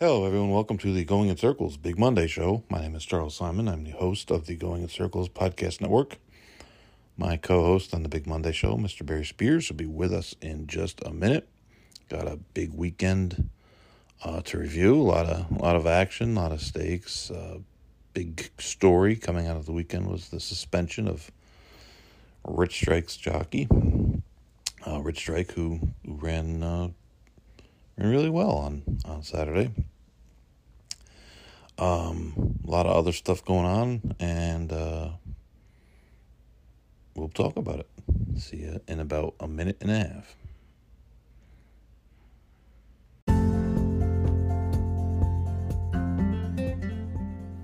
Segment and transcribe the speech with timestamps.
[0.00, 0.50] Hello, everyone.
[0.50, 2.64] Welcome to the Going in Circles Big Monday show.
[2.68, 3.68] My name is Charles Simon.
[3.68, 6.18] I'm the host of the Going in Circles podcast network.
[7.16, 9.06] My co host on the Big Monday show, Mr.
[9.06, 11.48] Barry Spears, will be with us in just a minute.
[12.08, 13.50] Got a big weekend
[14.24, 14.96] uh, to review.
[14.96, 17.30] A lot of a lot of action, a lot of stakes.
[17.30, 17.58] Uh,
[18.14, 21.30] big story coming out of the weekend was the suspension of
[22.44, 23.68] Rich Strike's jockey,
[24.84, 26.88] uh, Rich Strike, who, who ran uh,
[27.96, 29.70] really well on on Saturday.
[31.76, 35.10] Um, a lot of other stuff going on, and uh,
[37.16, 37.88] we'll talk about it.
[38.38, 40.36] See you in about a minute and a half.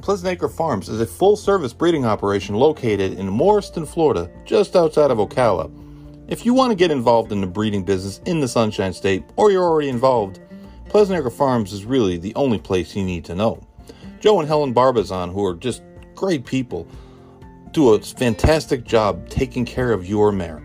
[0.03, 5.11] Pleasant Acre Farms is a full service breeding operation located in Morriston, Florida, just outside
[5.13, 5.71] of Ocala.
[6.31, 9.51] If you want to get involved in the breeding business in the Sunshine State, or
[9.51, 10.39] you're already involved,
[10.89, 13.61] Pleasant Acre Farms is really the only place you need to know.
[14.21, 15.83] Joe and Helen Barbazon, who are just
[16.15, 16.87] great people,
[17.73, 20.63] do a fantastic job taking care of your mare.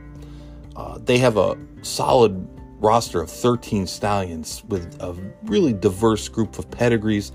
[0.75, 2.47] Uh, they have a solid
[2.79, 5.13] roster of 13 stallions with a
[5.45, 7.31] really diverse group of pedigrees.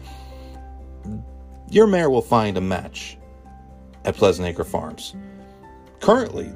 [1.69, 3.19] Your mare will find a match
[4.05, 5.17] at Pleasant Acre Farms.
[5.99, 6.53] Currently,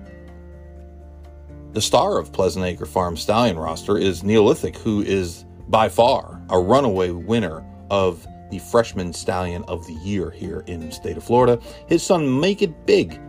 [1.74, 6.58] the star of Pleasant Acre Farm stallion roster is Neolithic, who is by far a
[6.58, 11.60] runaway winner of the freshman stallion of the year here in the state of Florida.
[11.88, 13.20] His son, Make It Big,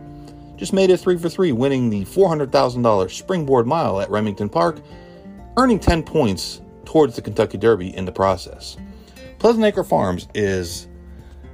[0.56, 4.80] just made it three for three, winning the $400,000 springboard mile at Remington Park,
[5.56, 8.76] earning 10 points towards the Kentucky Derby in the process.
[9.40, 10.86] Pleasant Acre Farms is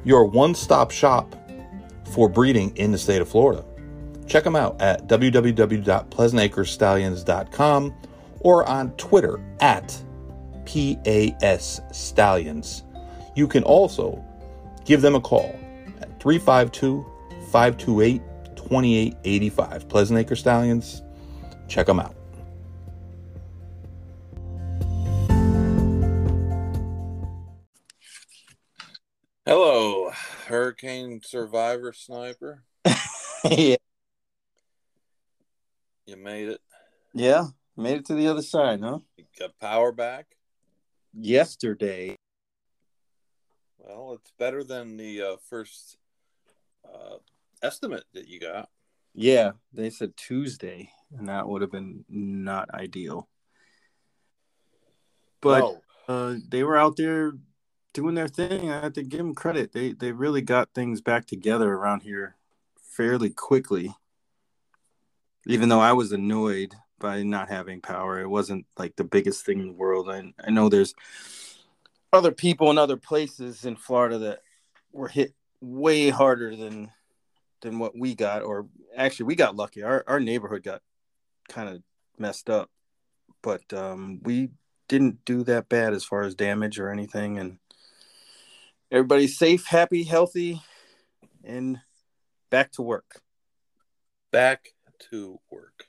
[0.05, 1.35] your one stop shop
[2.13, 3.65] for breeding in the state of Florida.
[4.27, 7.95] Check them out at www.pleasantacrestallions.com
[8.41, 10.03] or on Twitter at
[10.65, 12.85] PAS Stallions.
[13.35, 14.25] You can also
[14.85, 15.55] give them a call
[16.01, 17.07] at 352
[17.51, 18.23] 528
[18.57, 19.89] 2885.
[19.89, 21.03] Pleasant Acre Stallions,
[21.69, 22.15] check them out.
[29.45, 30.11] Hello,
[30.47, 32.63] Hurricane Survivor Sniper.
[33.45, 33.77] yeah.
[36.13, 36.61] You made it.
[37.15, 37.47] Yeah.
[37.75, 38.99] Made it to the other side, huh?
[39.17, 40.27] You got power back.
[41.15, 42.17] Yesterday.
[43.79, 45.97] Well, it's better than the uh, first
[46.85, 47.17] uh,
[47.63, 48.69] estimate that you got.
[49.15, 53.27] Yeah, they said Tuesday, and that would have been not ideal.
[55.41, 55.81] But No.
[56.09, 57.33] uh, they were out there
[57.95, 58.71] doing their thing.
[58.71, 59.73] I have to give them credit.
[59.73, 62.37] They they really got things back together around here
[62.79, 63.95] fairly quickly.
[65.47, 69.61] Even though I was annoyed by not having power, it wasn't like the biggest thing
[69.61, 70.09] in the world.
[70.09, 70.95] I I know there's
[72.13, 74.41] other people in other places in Florida that
[74.93, 76.91] were hit way harder than
[77.63, 78.67] than what we got or
[78.97, 80.83] actually we got lucky our our neighborhood got
[81.49, 81.81] kind of
[82.19, 82.69] messed up
[83.41, 84.51] but um we
[84.89, 87.59] didn't do that bad as far as damage or anything and
[88.91, 90.61] everybody's safe happy healthy
[91.45, 91.79] and
[92.51, 93.23] back to work
[94.33, 94.69] Back
[95.11, 95.85] to work.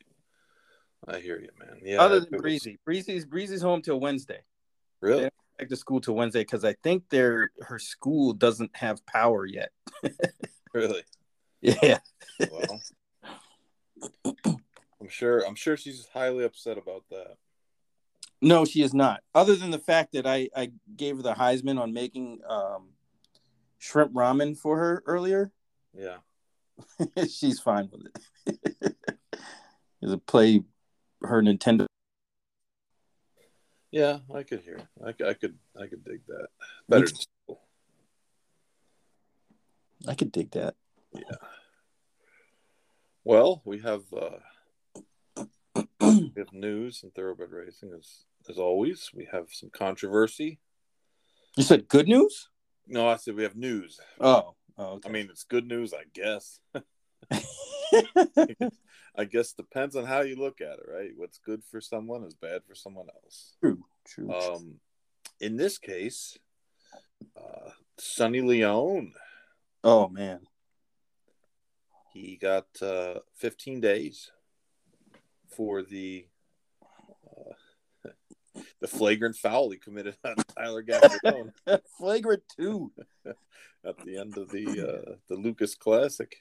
[1.07, 1.79] I hear you, man.
[1.83, 2.01] Yeah.
[2.01, 4.39] other than breezy breezy's breezy's home till wednesday
[5.01, 5.29] Really?
[5.59, 9.71] Back to school till wednesday because i think their her school doesn't have power yet
[10.73, 11.03] Really?
[11.61, 11.99] yeah
[12.51, 12.79] Well,
[15.03, 15.45] I'm sure.
[15.45, 17.35] I'm sure she's highly upset about that.
[18.41, 19.21] No, she is not.
[19.35, 22.89] Other than the fact that I, I gave her the Heisman on making um,
[23.79, 25.51] shrimp ramen for her earlier,
[25.93, 26.17] Yeah.
[27.29, 28.07] she's fine with
[28.47, 28.92] it.
[30.03, 30.61] Is a play
[31.21, 31.85] her Nintendo.
[33.89, 34.81] Yeah, I could hear.
[35.01, 35.57] I, I could.
[35.81, 36.47] I could dig that.
[36.89, 37.07] Better.
[37.47, 37.57] than.
[40.05, 40.75] I could dig that.
[41.13, 41.37] Yeah.
[43.23, 44.39] Well, we have uh,
[46.01, 49.09] we have news and thoroughbred racing as as always.
[49.13, 50.59] We have some controversy.
[51.55, 52.49] You said good news?
[52.87, 54.01] No, I said we have news.
[54.19, 55.07] Oh, oh okay.
[55.07, 56.59] I mean, it's good news, I guess.
[59.15, 61.11] I guess depends on how you look at it, right?
[61.15, 63.55] What's good for someone is bad for someone else.
[63.59, 64.33] true, true.
[64.33, 64.75] Um,
[65.39, 66.37] in this case,
[67.37, 69.13] uh, Sonny Leon,
[69.83, 70.39] oh man,
[72.11, 74.31] he got uh, 15 days
[75.55, 76.25] for the
[77.27, 78.09] uh,
[78.81, 81.51] the flagrant foul he committed on Tyler Gaffalione
[81.97, 82.91] flagrant two.
[83.25, 86.35] at the end of the uh, the Lukas Classic.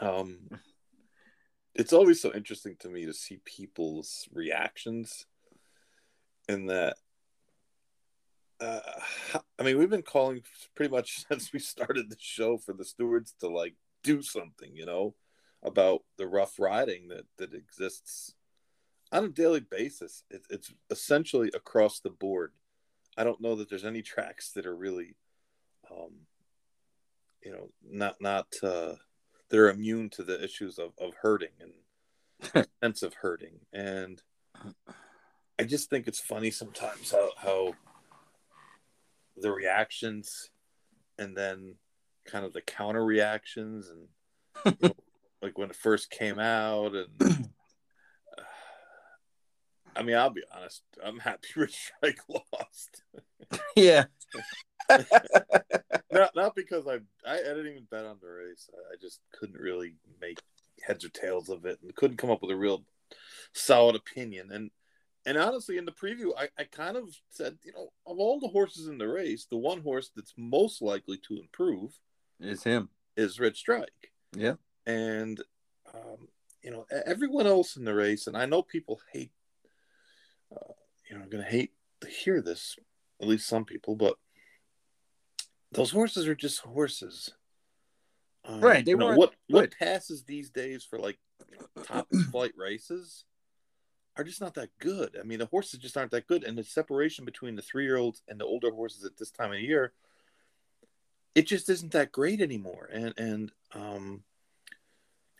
[0.00, 0.48] Um,
[1.76, 5.26] it's always so interesting to me to see people's reactions
[6.48, 6.96] in that
[8.58, 8.80] uh,
[9.58, 10.42] I mean, we've been calling
[10.74, 14.86] pretty much since we started the show for the stewards to like do something, you
[14.86, 15.14] know,
[15.62, 18.34] about the rough riding that that exists
[19.12, 20.24] on a daily basis.
[20.30, 22.52] It, it's essentially across the board.
[23.18, 25.16] I don't know that there's any tracks that are really,
[25.90, 26.12] um,
[27.44, 28.94] you know, not not uh,
[29.50, 33.60] they're immune to the issues of of herding and sense of herding.
[33.72, 34.20] And
[35.58, 37.74] I just think it's funny sometimes how how
[39.36, 40.50] the reactions
[41.18, 41.74] and then
[42.24, 44.94] kind of the counter reactions and you know,
[45.42, 47.34] like when it first came out and uh,
[49.96, 53.02] I mean I'll be honest I'm happy Rich Strike lost
[53.76, 54.04] yeah
[56.12, 56.96] not not because I,
[57.26, 60.38] I I didn't even bet on the race I, I just couldn't really make
[60.86, 62.84] heads or tails of it and couldn't come up with a real
[63.52, 64.70] solid opinion and
[65.26, 68.46] and honestly, in the preview, I, I kind of said, you know, of all the
[68.46, 71.98] horses in the race, the one horse that's most likely to improve
[72.38, 74.12] is him, is Red Strike.
[74.36, 74.54] Yeah.
[74.86, 75.42] And,
[75.92, 76.28] um,
[76.62, 79.32] you know, everyone else in the race, and I know people hate,
[80.54, 80.72] uh,
[81.10, 81.72] you know, going to hate
[82.02, 82.76] to hear this,
[83.20, 84.14] at least some people, but
[85.72, 87.32] those horses are just horses.
[88.44, 88.84] Um, right.
[88.84, 91.18] They were what what passes these days for like
[91.84, 93.24] top flight races
[94.16, 95.16] are just not that good.
[95.20, 97.96] I mean, the horses just aren't that good, and the separation between the three year
[97.96, 99.92] olds and the older horses at this time of year,
[101.34, 102.88] it just isn't that great anymore.
[102.92, 104.22] And and um,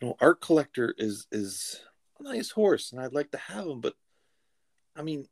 [0.01, 1.81] you know, Art Collector is is
[2.19, 3.95] a nice horse, and I'd like to have him, but
[4.97, 5.29] I mean,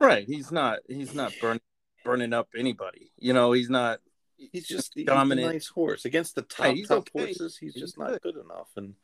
[0.00, 0.26] right?
[0.26, 1.60] He's not he's not burning
[2.04, 3.12] burning up anybody.
[3.18, 4.00] You know, he's not.
[4.36, 5.48] He's just dominant.
[5.48, 7.26] a nice horse against the top top okay.
[7.26, 7.56] horses.
[7.56, 8.10] He's, he's just good.
[8.10, 8.94] not good enough, and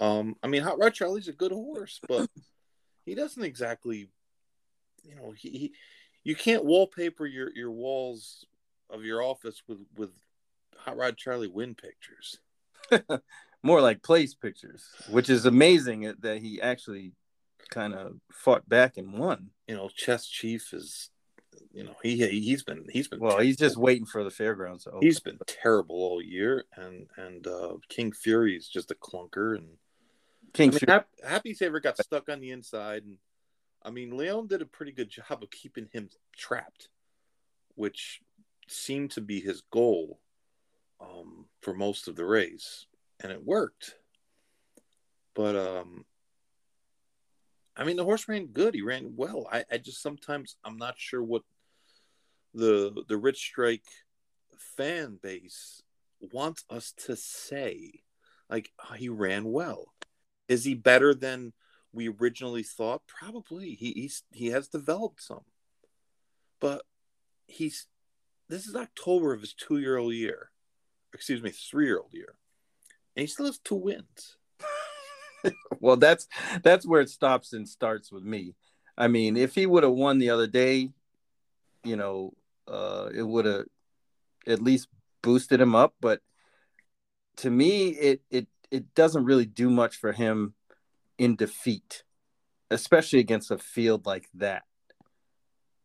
[0.00, 2.28] um, I mean, Hot Rod Charlie's a good horse, but
[3.04, 4.08] he doesn't exactly,
[5.02, 5.72] you know, he, he
[6.24, 8.44] you can't wallpaper your your walls
[8.90, 10.10] of your office with with
[10.76, 12.38] Hot Rod Charlie win pictures.
[13.62, 17.12] More like place pictures, which is amazing that he actually
[17.70, 19.50] kind of fought back and won.
[19.66, 21.10] You know, Chess Chief is,
[21.72, 23.32] you know, he he's been he's been well.
[23.32, 23.46] Terrible.
[23.46, 24.86] He's just waiting for the fairgrounds.
[25.00, 29.68] He's been terrible all year, and and uh, King Fury is just a clunker, and
[30.52, 33.18] King I mean, Happy, Happy Saver got stuck on the inside, and
[33.82, 36.88] I mean, Leon did a pretty good job of keeping him trapped,
[37.74, 38.20] which
[38.66, 40.20] seemed to be his goal
[41.00, 42.86] um, for most of the race,
[43.22, 43.94] and it worked.
[45.34, 46.04] But um,
[47.78, 48.74] I mean, the horse ran good.
[48.74, 49.46] He ran well.
[49.50, 51.42] I, I just sometimes I'm not sure what
[52.52, 53.86] the the Rich Strike
[54.76, 55.82] fan base
[56.32, 58.02] wants us to say.
[58.50, 59.92] Like oh, he ran well.
[60.48, 61.52] Is he better than
[61.92, 63.02] we originally thought?
[63.06, 63.74] Probably.
[63.74, 65.44] He he's, he has developed some,
[66.60, 66.82] but
[67.46, 67.86] he's
[68.48, 70.50] this is October of his two year old year,
[71.14, 72.34] excuse me, three year old year,
[73.14, 74.36] and he still has two wins.
[75.80, 76.26] well, that's
[76.62, 78.54] that's where it stops and starts with me.
[78.96, 80.90] I mean, if he would have won the other day,
[81.84, 82.34] you know,
[82.66, 83.64] uh, it would have
[84.46, 84.88] at least
[85.22, 85.94] boosted him up.
[86.00, 86.20] But
[87.38, 90.54] to me, it it it doesn't really do much for him
[91.18, 92.04] in defeat,
[92.70, 94.62] especially against a field like that.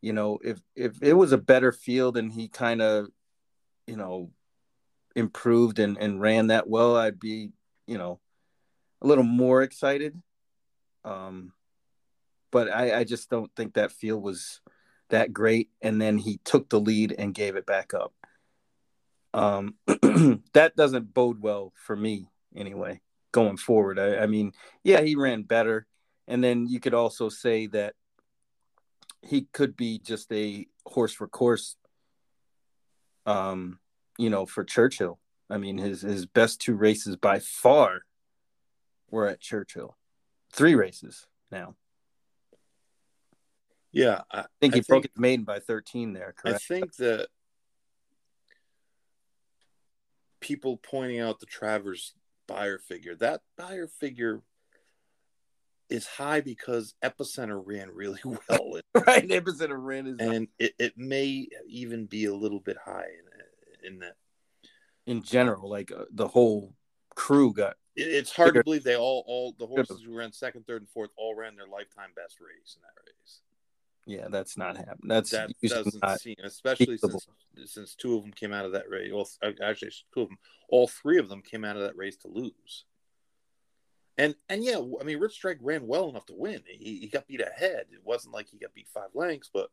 [0.01, 3.07] You know, if if it was a better field and he kind of,
[3.88, 4.31] you know,
[5.16, 7.52] improved and, and ran that well, I'd be,
[7.88, 8.19] you know,
[9.04, 10.22] a little more excited.
[11.04, 11.54] Um,
[12.52, 14.62] but I, I just don't think that field was
[15.10, 15.69] that great.
[15.81, 18.14] And then he took the lead and gave it back up.
[19.33, 19.76] Um,
[20.54, 24.00] that doesn't bode well for me anyway going forward.
[24.00, 25.88] I, I mean, yeah, he ran better,
[26.28, 27.95] and then you could also say that
[29.22, 31.76] he could be just a horse for course.
[33.26, 33.80] Um,
[34.19, 35.19] you know, for Churchill.
[35.50, 38.02] I mean, his his best two races by far
[39.14, 39.96] were at Churchill.
[40.52, 41.76] Three races now.
[43.92, 46.34] Yeah, I, I think he I broke think, his maiden by thirteen there.
[46.36, 46.56] Correct.
[46.56, 47.28] I think that
[50.40, 52.14] people pointing out the Travers
[52.48, 53.16] Beyer figure.
[53.16, 54.42] That Beyer figure
[55.90, 58.40] is high because Epicenter ran really well.
[59.08, 63.06] right, Epicenter ran is and it, it may even be a little bit high
[63.84, 64.16] in, in that.
[65.06, 66.74] In general, like uh, the whole
[67.16, 67.76] crew got.
[67.95, 70.90] It, it's hard to believe they all all the horses who ran second, third, and
[70.90, 73.42] fourth all ran their lifetime best race in that race.
[74.06, 75.07] Yeah, that's not happening.
[75.07, 77.28] That's that doesn't seem, especially since
[77.66, 79.12] since two of them came out of that race.
[79.14, 80.38] Well, uh, actually, two of them,
[80.69, 82.85] all three of them came out of that race to lose.
[84.18, 86.62] And and yeah, I mean, Rich Strike ran well enough to win.
[86.68, 87.85] He, he got beat ahead.
[87.92, 89.69] It wasn't like he got beat five lengths, but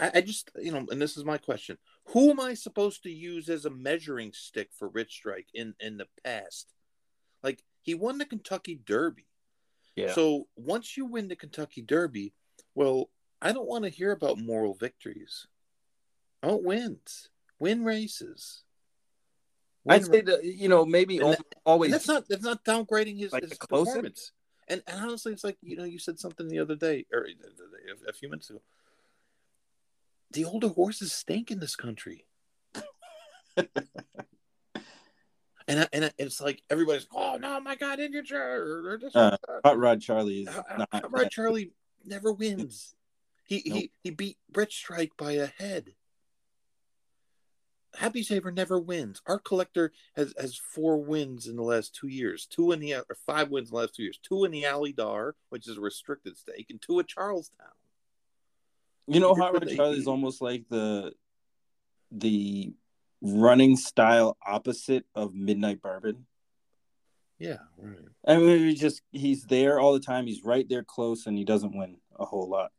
[0.00, 1.76] I, I just you know, and this is my question:
[2.06, 5.98] Who am I supposed to use as a measuring stick for Rich Strike in in
[5.98, 6.72] the past?
[7.42, 9.26] Like he won the Kentucky Derby.
[9.96, 10.12] Yeah.
[10.12, 12.32] So once you win the Kentucky Derby,
[12.74, 13.10] well,
[13.42, 15.46] I don't want to hear about moral victories.
[16.42, 17.28] I want wins,
[17.58, 18.62] win races.
[19.84, 22.64] Win I'd say that you know maybe And al- always and that's not that's not
[22.64, 24.32] downgrading his, Like his performance.
[24.68, 27.46] And, and honestly, it's like you know you said something the other day or the
[27.46, 28.62] other day, a, a few minutes ago.
[30.32, 32.26] The older horses stink in this country.
[33.56, 33.68] and
[35.68, 39.36] I, and I, it's like everybody's oh no my god Indian Charlie Uh.
[39.64, 40.88] Hot Rod Charlie is not.
[40.92, 41.72] Hot Rod Charlie
[42.04, 42.94] never wins.
[43.44, 43.78] He Nope.
[43.78, 45.94] he he beat Rich Strike by a head.
[47.96, 49.20] Happy Saver never wins.
[49.26, 52.46] Art Collector has has four wins in the last two years.
[52.46, 54.20] Two in the or five wins in the last two years.
[54.22, 57.68] Two in the Alydar, which is a restricted stake, and two at Charles Town.
[59.10, 61.12] You know, Hot Rod Charlie is almost like the
[62.12, 62.72] the
[63.20, 66.26] running style opposite of Midnight Bourbon.
[67.38, 67.96] Yeah, right.
[68.26, 70.26] I mean, he just he's there all the time.
[70.26, 72.70] He's right there close, and he doesn't win a whole lot.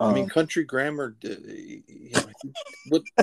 [0.00, 1.16] I mean, Um, Country Grammar.
[1.24, 2.22] uh, you know,
[2.88, 3.02] what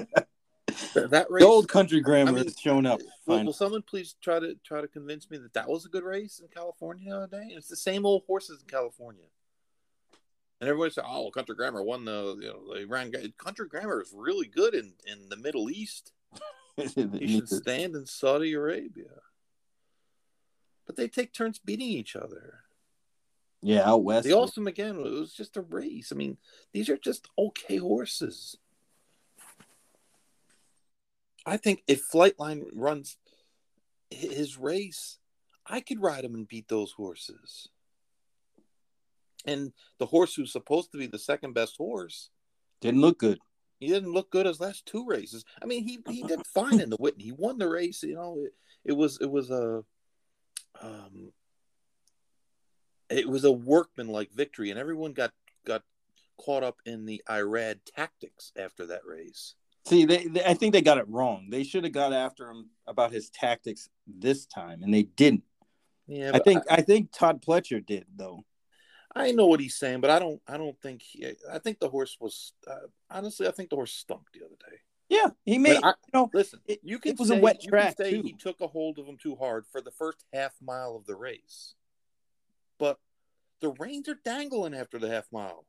[0.93, 1.41] that, that race.
[1.43, 2.99] the old country grammar I mean, has shown up.
[3.25, 6.03] Will, will someone please try to try to convince me that that was a good
[6.03, 7.47] race in California the other day?
[7.55, 9.25] It's the same old horses in California,
[10.59, 14.13] and everybody said, "Oh, Country Grammar won the you know they ran." Country Grammar is
[14.13, 16.11] really good in in the Middle East.
[16.77, 19.19] He should stand in Saudi Arabia,
[20.87, 22.61] but they take turns beating each other.
[23.61, 24.25] yeah, out west.
[24.25, 26.13] The Awesome again, it was just a race.
[26.13, 26.37] I mean,
[26.71, 28.55] these are just okay horses.
[31.45, 33.17] I think if Flightline runs
[34.09, 35.17] his race,
[35.65, 37.67] I could ride him and beat those horses.
[39.45, 42.29] And the horse who's supposed to be the second best horse,
[42.81, 43.39] Didn't look good.
[43.79, 45.45] he didn't look good his last two races.
[45.61, 47.23] I mean, he he did fine in the Whitney.
[47.25, 48.03] He won the race.
[48.03, 48.53] You know, it,
[48.85, 49.83] it was it was a
[50.81, 51.31] um,
[53.09, 55.31] it was a workmanlike victory, and everyone got
[55.65, 55.83] got
[56.37, 59.55] caught up in the Irad tactics after that race.
[59.85, 61.47] See, they, they I think they got it wrong.
[61.49, 65.43] They should have got after him about his tactics this time, and they didn't.
[66.07, 68.43] Yeah, I think I think Todd Pletcher did though.
[69.15, 70.41] I, know what he's saying, but I don't.
[70.47, 71.01] I don't think.
[71.01, 72.53] He, I think the horse was.
[72.67, 74.77] Uh, honestly, I think the horse stunk the other day.
[75.09, 75.81] Yeah, he made.
[75.83, 78.11] I- you know, Listen, It- you can it was a say, wet you track, say
[78.11, 78.21] too.
[78.21, 81.15] he took a hold of him too hard for the first half mile of the
[81.15, 81.73] race,
[82.77, 82.99] but
[83.61, 85.65] the reins are dangling after the half mile.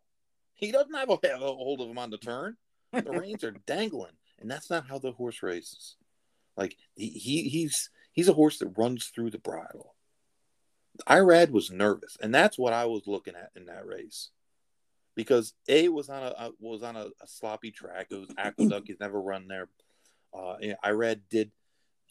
[0.54, 2.56] He doesn't have a, have a hold of him on the turn.
[2.92, 5.96] The reins are dangling, and that's not how the horse races.
[6.56, 9.94] Like he, he he's he's a horse that runs through the bridle.
[11.08, 14.30] Irad was nervous, and that's what I was looking at in that race,
[15.14, 18.08] because a was on a uh, was on a, a sloppy track.
[18.10, 18.86] It was aqueduct.
[18.88, 19.68] He's never run there.
[20.32, 21.50] Uh, Irad did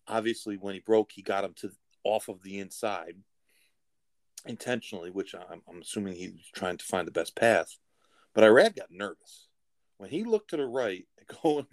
[0.09, 1.71] obviously when he broke, he got him to
[2.03, 3.15] off of the inside
[4.45, 7.77] intentionally, which I'm, I'm assuming he was trying to find the best path.
[8.33, 9.47] But Irad got nervous
[9.97, 11.05] when he looked to the right,
[11.43, 11.67] going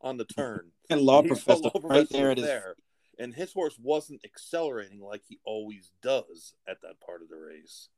[0.00, 0.70] on the turn.
[0.88, 2.74] and law professor the law right professor there at his there.
[3.20, 7.88] And his horse wasn't accelerating like he always does at that part of the race.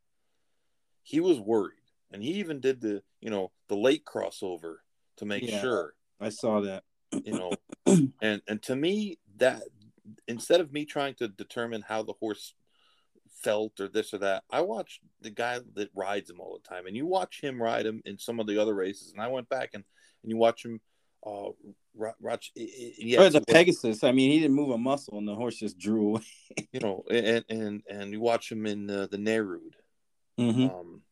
[1.03, 1.79] He was worried.
[2.11, 4.77] And he even did the, you know, the late crossover
[5.17, 5.61] to make Yeah.
[5.61, 6.85] sure, I saw that.
[7.25, 7.53] you know.
[8.21, 9.63] and and to me, that
[10.29, 12.55] instead of me trying to determine how the horse
[13.31, 16.87] felt or this or that, I watched the guy that rides him all the time.
[16.87, 19.13] And you watch him ride him in some of the other races.
[19.13, 19.85] And I went back and,
[20.23, 20.81] and you watch him
[21.25, 21.51] uh
[21.95, 24.03] ro- watch yeah, Oh, the Pegasus.
[24.05, 26.23] I mean, he didn't move a muscle, and the horse just drew away.
[26.73, 29.75] you know, and and and you watch him in uh, the Nehrud,
[30.39, 30.71] Mhm.
[30.71, 31.03] um,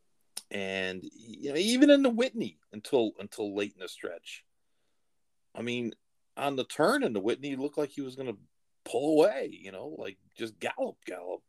[0.50, 4.45] and you know, even in the Whitney until until late in the stretch.
[5.55, 5.93] I mean,
[6.37, 8.38] on the turn in the Whitney, he looked like he was going to
[8.85, 9.49] pull away.
[9.50, 11.43] You know, like just gallop, gallop.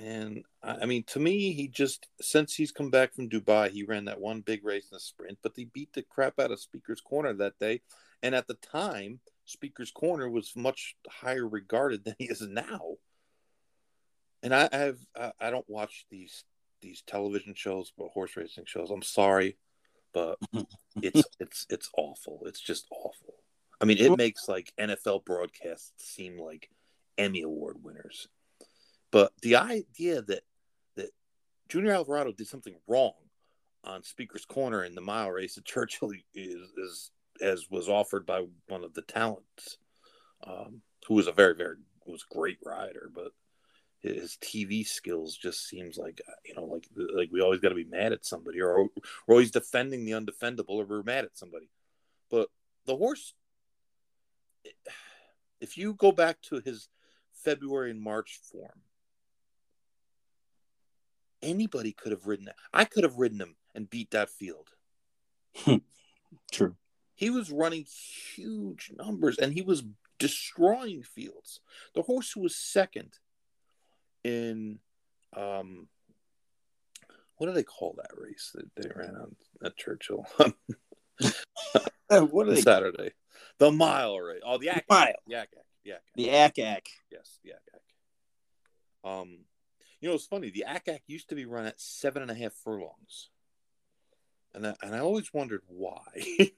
[0.00, 3.84] And I I mean, to me, he just since he's come back from Dubai, he
[3.84, 6.60] ran that one big race in the sprint, but he beat the crap out of
[6.60, 7.82] Speaker's Corner that day.
[8.22, 12.96] And at the time, Speaker's Corner was much higher regarded than he is now.
[14.42, 16.44] And I, have I, I don't watch these
[16.80, 18.90] these television shows, but horse racing shows.
[18.90, 19.58] I'm sorry,
[20.14, 20.38] but
[21.02, 22.40] it's it's it's awful.
[22.46, 23.34] It's just awful.
[23.82, 26.70] I mean, it makes like NFL broadcasts seem like
[27.18, 28.28] Emmy Award winners.
[29.10, 30.42] But the idea that
[30.96, 31.10] that
[31.68, 33.14] Junior Alvarado did something wrong
[33.84, 38.44] on Speaker's Corner in the mile race at Churchill is, is as was offered by
[38.68, 39.78] one of the talents,
[40.46, 41.76] um, who was a very very
[42.06, 43.32] was a great rider, but
[44.00, 47.84] his TV skills just seems like you know like like we always got to be
[47.84, 48.84] mad at somebody or
[49.26, 51.68] we're always defending the undefendable or we're mad at somebody.
[52.30, 52.48] But
[52.86, 53.34] the horse,
[55.60, 56.88] if you go back to his
[57.44, 58.80] February and March form,
[61.42, 62.46] anybody could have ridden.
[62.46, 64.68] That I could have ridden him and beat that field.
[66.52, 66.76] True.
[67.14, 67.84] He was running
[68.34, 69.84] huge numbers and he was
[70.18, 71.60] destroying fields.
[71.94, 73.18] The horse who was second
[74.22, 74.78] in
[75.36, 75.88] um
[77.36, 80.26] what do they call that race that they ran on at Churchill?
[82.08, 82.60] what are they?
[82.60, 83.12] Saturday.
[83.58, 84.42] The mile race.
[84.44, 85.14] Oh, the Yak Mile.
[85.34, 86.02] Ack Ack.
[86.14, 86.86] The Ack Ack.
[87.10, 87.60] Yes, the Yak
[89.02, 89.38] Um,
[90.00, 90.50] you know, it's funny.
[90.50, 93.30] The Yak used to be run at seven and a half furlongs
[94.54, 96.02] and I, and I always wondered why.
[96.14, 96.54] it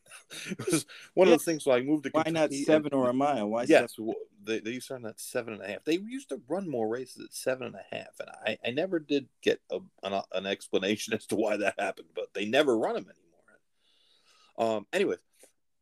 [0.58, 1.34] was one yeah.
[1.34, 1.64] of the things.
[1.64, 3.48] So I moved to why not seven and, or a mile?
[3.48, 3.64] Why?
[3.64, 4.14] Yes, seven?
[4.44, 5.84] they, they used to run at seven and a half.
[5.84, 8.98] They used to run more races at seven and a half, and I, I never
[8.98, 12.08] did get a, an, an explanation as to why that happened.
[12.14, 14.76] But they never run them anymore.
[14.76, 14.86] Um.
[14.92, 15.16] Anyway,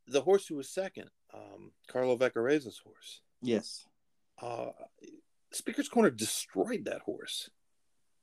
[0.06, 3.20] the horse who was second, um, Carlo Vaccarezza's horse.
[3.42, 3.86] Yes.
[4.42, 4.70] Uh,
[5.52, 7.50] Speaker's Corner destroyed that horse.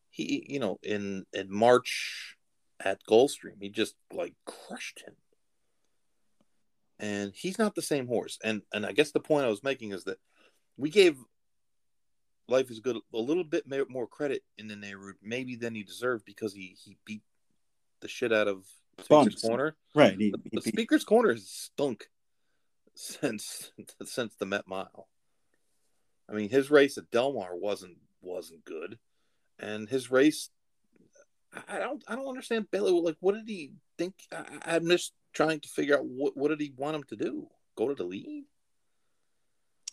[0.10, 2.38] He, you know, in in March
[2.80, 3.60] at Gulfstream.
[3.60, 5.16] He just like crushed him.
[7.00, 8.40] And he's not the same horse.
[8.44, 10.18] And and I guess the point I was making is that
[10.78, 11.18] we gave
[12.48, 16.26] Life is Good a little bit more credit in the Nehru maybe than he deserved
[16.26, 17.24] because he he beat
[18.02, 18.66] the shit out of
[19.04, 19.42] Speaker's.
[19.42, 19.76] Corner.
[19.94, 20.18] Right.
[20.18, 22.08] He, the, he the Speaker's Corner has stunk
[22.96, 23.72] since
[24.06, 25.08] since the Met Mile.
[26.30, 28.98] I mean, his race at Del Mar wasn't wasn't good,
[29.60, 30.50] and his race
[31.68, 32.92] I don't I don't understand Bailey.
[32.92, 34.14] Like, what did he think?
[34.32, 37.48] I, am just trying to figure out what what did he want him to do?
[37.76, 38.46] Go to the lead?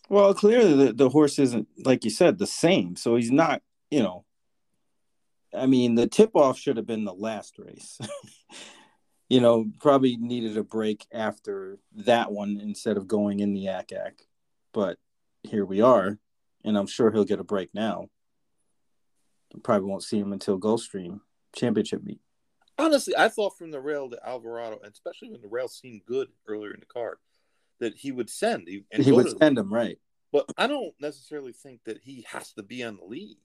[0.08, 2.96] Well, clearly the, the horse isn't like you said the same.
[2.96, 3.62] So he's not.
[3.90, 4.24] You know,
[5.54, 7.98] I mean, the tip off should have been the last race.
[9.28, 13.92] you know, probably needed a break after that one instead of going in the Ack
[13.92, 14.14] Ack.
[14.72, 14.98] But
[15.44, 16.18] here we are,
[16.64, 18.08] and I'm sure he'll get a break now.
[19.62, 21.20] Probably won't see him until Gulfstream
[21.54, 22.20] championship meet.
[22.76, 26.28] Honestly, I thought from the rail to Alvarado, and especially when the rail seemed good
[26.48, 27.18] earlier in the card,
[27.78, 28.66] that he would send.
[28.66, 29.98] he would send him right.
[30.32, 33.36] But I don't necessarily think that he has to be on the lead.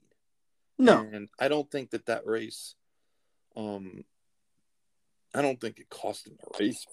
[0.79, 2.73] No, and I don't think that that race,
[3.55, 4.05] um,
[5.35, 6.87] I don't think it cost him the race.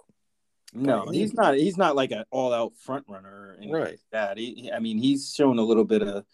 [0.76, 1.54] No, he's not.
[1.54, 3.90] He's not like an all-out front runner, right?
[3.90, 4.36] Like that.
[4.36, 6.24] He, I mean, he's shown a little bit of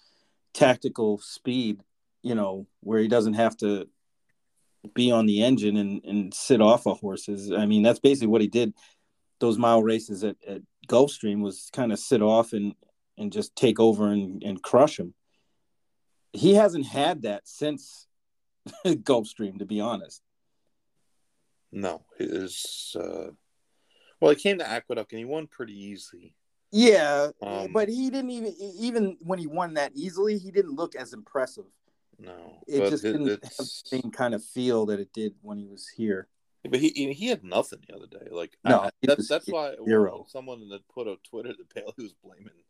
[0.53, 1.81] tactical speed.
[2.23, 3.89] You know, where he doesn't have to
[4.95, 7.53] be on the engine and, and sit off of horses.
[7.53, 8.75] I mean, that's basically what he did.
[9.39, 12.75] Those mile races at, at Gulfstream was kind of sit off and
[13.19, 15.15] and just take over and, and crush him.
[16.33, 18.09] He hasn't had that since
[18.87, 20.23] Gulfstream, to be honest.
[21.71, 23.31] No, his uh,
[24.23, 26.33] well, he came to Aqueduct and he won pretty easily.
[26.71, 30.95] Yeah, um, but he didn't even even when he won that easily, he didn't look
[30.95, 31.65] as impressive.
[32.19, 35.67] No, it just didn't have the same kind of feel that it did when he
[35.67, 36.29] was here.
[36.65, 38.29] But he he had nothing the other day.
[38.31, 40.25] Like no, I, that's that's why zero.
[40.29, 42.63] someone that put a Twitter that Bailey was blaming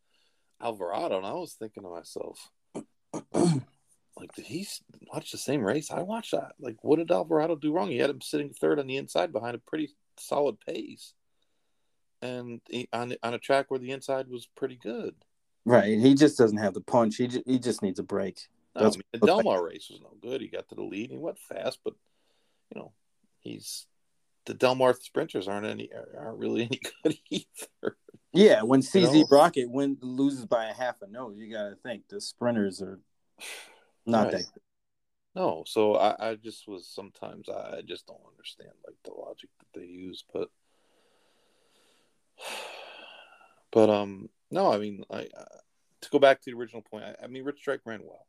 [0.61, 2.51] Alvarado, and I was thinking to myself,
[3.35, 4.67] like, did he
[5.13, 6.33] watch the same race I watched?
[6.33, 7.91] That like, what did Alvarado do wrong?
[7.91, 11.13] He had him sitting third on the inside behind a pretty solid pace,
[12.23, 15.15] and he, on on a track where the inside was pretty good.
[15.65, 17.17] Right, he just doesn't have the punch.
[17.17, 18.41] He just, he just needs a break.
[18.75, 20.41] No, I mean, the Del Mar race was no good.
[20.41, 21.11] He got to the lead.
[21.11, 21.95] He went fast, but
[22.75, 22.93] you know,
[23.41, 23.87] he's
[24.47, 27.97] the Del Mar sprinters aren't any aren't really any good either.
[28.33, 29.27] Yeah, when CZ you know?
[29.31, 32.99] Rocket win loses by a half a nose, you got to think the sprinters are
[34.07, 34.33] not right.
[34.33, 34.53] that.
[34.55, 34.63] Good.
[35.35, 39.49] No, so I, I just was sometimes I, I just don't understand like the logic
[39.59, 40.49] that they use, but
[43.71, 45.45] but um no, I mean I uh,
[46.03, 48.27] to go back to the original point, I, I mean Rich Strike ran well.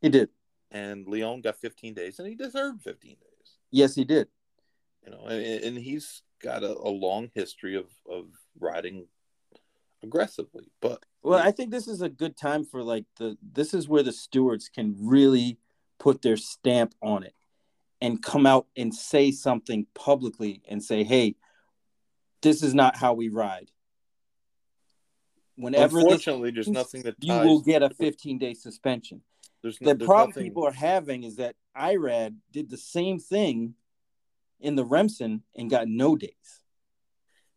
[0.00, 0.28] He did.
[0.70, 3.56] And Leon got 15 days, and he deserved 15 days.
[3.70, 4.28] Yes, he did.
[5.04, 8.26] You know, and, and he's got a, a long history of, of
[8.58, 9.06] riding
[10.02, 10.70] aggressively.
[10.80, 14.02] But well, I think this is a good time for like the this is where
[14.02, 15.58] the stewards can really
[15.98, 17.34] put their stamp on it
[18.00, 21.36] and come out and say something publicly and say, "Hey,
[22.42, 23.70] this is not how we ride."
[25.56, 29.22] Whenever unfortunately, this, there's nothing that you will get a 15 day suspension.
[29.62, 30.44] There's no, the there's problem nothing...
[30.44, 33.74] people are having is that Irad did the same thing
[34.60, 36.60] in the Remsen and got no days.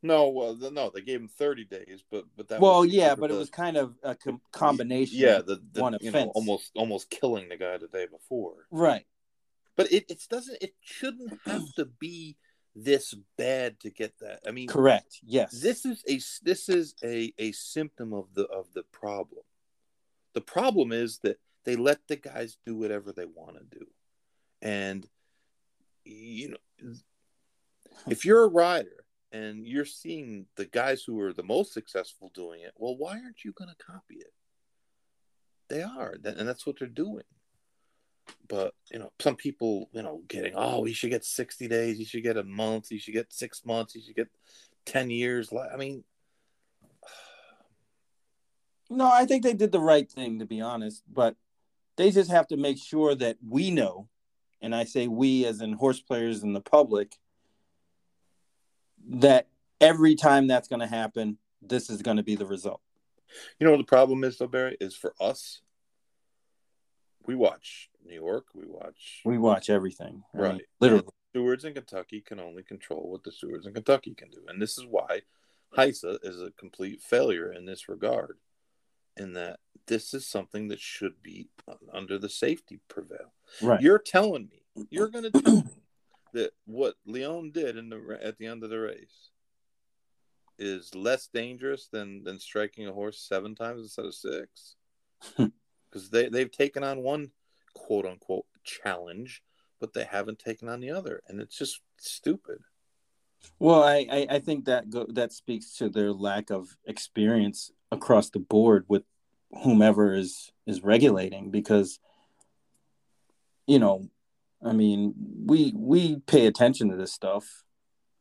[0.01, 2.61] No, well, the, no, they gave him 30 days, but but that.
[2.61, 5.19] well, yeah, but of it was kind of a com- combination.
[5.19, 6.13] Yeah, the, the one offense.
[6.13, 8.53] know almost almost killing the guy the day before.
[8.71, 9.05] right.
[9.75, 12.37] But it it doesn't it shouldn't have to be
[12.75, 14.39] this bad to get that.
[14.47, 15.19] I mean, Correct.
[15.23, 15.59] Yes.
[15.59, 19.41] this is a this is a a symptom of the of the problem.
[20.33, 23.85] The problem is that they let the guys do whatever they want to do,
[24.61, 25.07] and
[26.05, 26.93] you know,
[28.07, 32.61] if you're a rider and you're seeing the guys who are the most successful doing
[32.61, 34.33] it, well, why aren't you going to copy it?
[35.67, 37.25] They are, and that's what they're doing.
[38.47, 42.05] But you know, some people, you know, getting oh, he should get sixty days, he
[42.05, 44.29] should get a month, he should get six months, he should get
[44.85, 45.51] ten years.
[45.53, 46.03] I mean,
[48.89, 51.35] No, I think they did the right thing to be honest, but
[51.95, 54.07] they just have to make sure that we know,
[54.61, 57.15] and I say we as in horse players and the public,
[59.09, 59.47] that
[59.81, 62.81] every time that's going to happen, this is going to be the result.
[63.59, 65.61] You know what the problem is, though, Barry, is for us.
[67.25, 68.47] We watch New York.
[68.53, 70.61] We watch We watch everything, mean, right.
[70.79, 71.05] literally.
[71.31, 74.77] Stewards in Kentucky can only control what the stewards in Kentucky can do, and this
[74.77, 75.21] is why
[75.77, 78.37] HISA is a complete failure in this regard.
[79.15, 81.49] In that this is something that should be
[81.93, 83.33] under the safety prevail.
[83.61, 83.81] Right.
[83.81, 85.63] You're telling me you're going to tell me
[86.33, 89.31] that what Leon did in the at the end of the race
[90.57, 94.75] is less dangerous than than striking a horse seven times instead of six
[95.37, 97.31] because they they've taken on one
[97.73, 99.41] quote unquote challenge
[99.79, 102.59] but they haven't taken on the other and it's just stupid.
[103.57, 108.29] Well, I, I, I think that go, that speaks to their lack of experience across
[108.29, 109.03] the board with
[109.63, 111.99] whomever is is regulating because
[113.65, 114.07] you know
[114.63, 115.13] i mean
[115.45, 117.63] we we pay attention to this stuff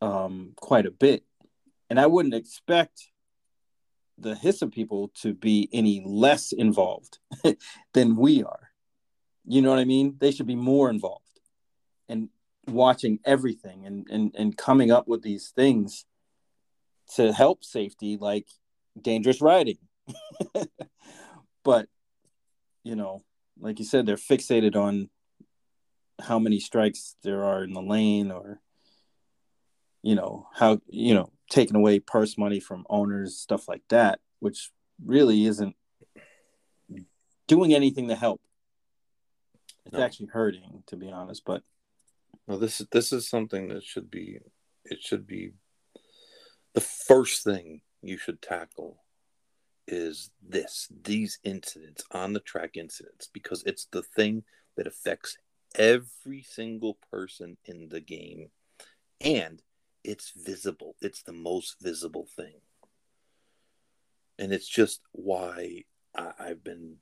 [0.00, 1.24] um quite a bit
[1.90, 3.10] and i wouldn't expect
[4.16, 7.18] the HISA people to be any less involved
[7.94, 8.67] than we are
[9.48, 10.16] you know what i mean?
[10.18, 11.40] They should be more involved
[12.08, 12.28] and
[12.66, 16.04] watching everything and and, and coming up with these things
[17.14, 18.46] to help safety like
[19.00, 19.78] dangerous riding.
[21.64, 21.88] But
[22.82, 23.22] you know
[23.60, 25.10] like you said they're fixated on
[26.20, 28.60] how many strikes there are in the lane or
[30.02, 34.70] you know how you know taking away purse money from owners stuff like that which
[35.04, 35.76] really isn't
[37.46, 38.40] doing anything to help
[39.88, 40.02] it's No.
[40.02, 41.62] actually hurting to be honest but
[42.46, 44.38] no this is this is something that should be
[44.84, 45.52] it should be
[46.74, 49.02] the first thing you should tackle
[49.86, 54.44] is this these incidents on the track incidents because it's the thing
[54.76, 55.36] that affects
[55.74, 58.50] every single person in the game
[59.20, 59.62] and
[60.04, 62.60] it's visible it's the most visible thing
[64.38, 65.82] and it's just why
[66.14, 66.96] I, i've been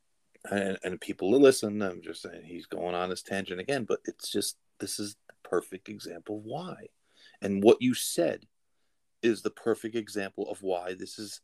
[0.50, 1.82] and, and people that listen.
[1.82, 5.48] I'm just saying he's going on his tangent again but it's just this is the
[5.48, 6.88] perfect example of why.
[7.42, 8.46] And what you said
[9.22, 11.40] is the perfect example of why this is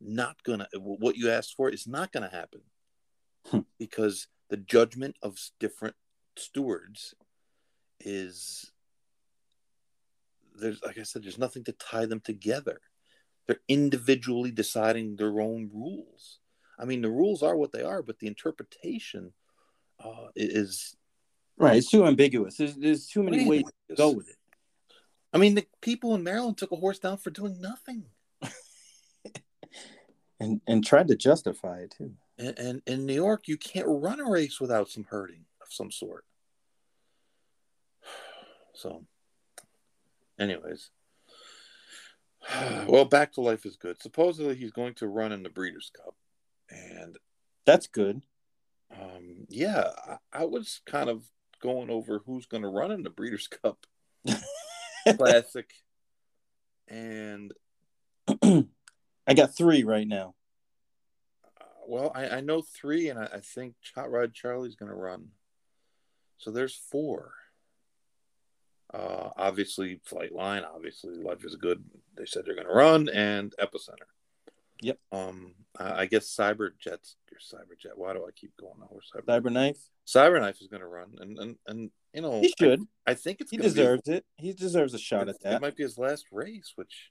[0.00, 2.60] not gonna what you asked for is not gonna happen.
[3.46, 3.60] Hmm.
[3.78, 5.94] because the judgment of different
[6.36, 7.14] stewards
[8.00, 8.70] is
[10.54, 12.80] there's like i said there's nothing to tie them together.
[13.46, 16.39] They're individually deciding their own rules
[16.80, 19.32] i mean the rules are what they are but the interpretation
[20.04, 20.96] uh, is
[21.56, 22.56] right it's too ambiguous.
[22.56, 24.36] There's, there's too many ways to go with it.
[25.32, 28.04] I mean, the people in Maryland took a horse down for doing nothing,
[30.40, 32.12] and and tried to justify it too.
[32.38, 35.90] And, and in New York, you can't run a race without some herding of some
[35.90, 36.24] sort.
[38.72, 39.04] So,
[40.38, 40.90] anyways,
[42.88, 44.00] well, back to life is good.
[44.00, 46.14] Supposedly, he's going to run in the Breeders' Cup,
[46.70, 47.16] and
[47.64, 48.22] that's good
[48.98, 51.24] um, yeah, I, I was kind of
[51.62, 53.86] going over who's going to run in the Breeders' Cup
[55.16, 55.70] Classic,
[56.88, 57.52] and
[58.42, 60.34] I got three right now.
[61.60, 64.96] Uh, well, I, I know three, and I, I think Hot Rod Charlie's going to
[64.96, 65.28] run.
[66.38, 67.32] So there's four.
[68.92, 70.64] Uh, obviously, Flightline.
[70.66, 71.84] Obviously, Life is Good.
[72.16, 74.08] They said they're going to run, and Epicenter.
[74.82, 74.98] Yep.
[75.12, 77.96] Um, I, guess Cyberjets or Cyberjet.
[77.96, 79.24] Why do I keep going over Cyber?
[79.24, 79.78] Cyberknife.
[80.06, 82.80] Cyberknife is going to run, and and and you know, He should.
[83.06, 84.24] I, I think it's He deserves it.
[84.36, 85.54] He deserves a shot at that.
[85.54, 87.10] It might be his last race, which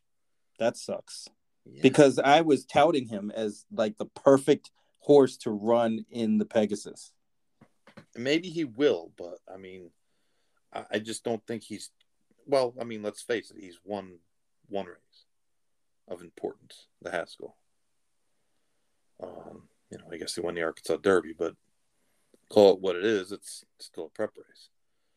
[0.58, 1.28] That sucks.
[1.66, 1.82] yeah.
[1.82, 7.12] Because I was touting him as like the perfect horse to run in the Pegasus.
[8.18, 9.92] maybe he will, but I mean,
[10.74, 11.92] I, I just don't think he's.
[12.46, 14.18] Well, I mean, let's face it, he's won
[14.68, 14.96] one race.
[16.10, 17.56] Of importance, the Haskell.
[19.22, 21.56] Um, you know, I guess he won the Arkansas Derby, but
[22.50, 24.70] call it what it is, it's still a prep race.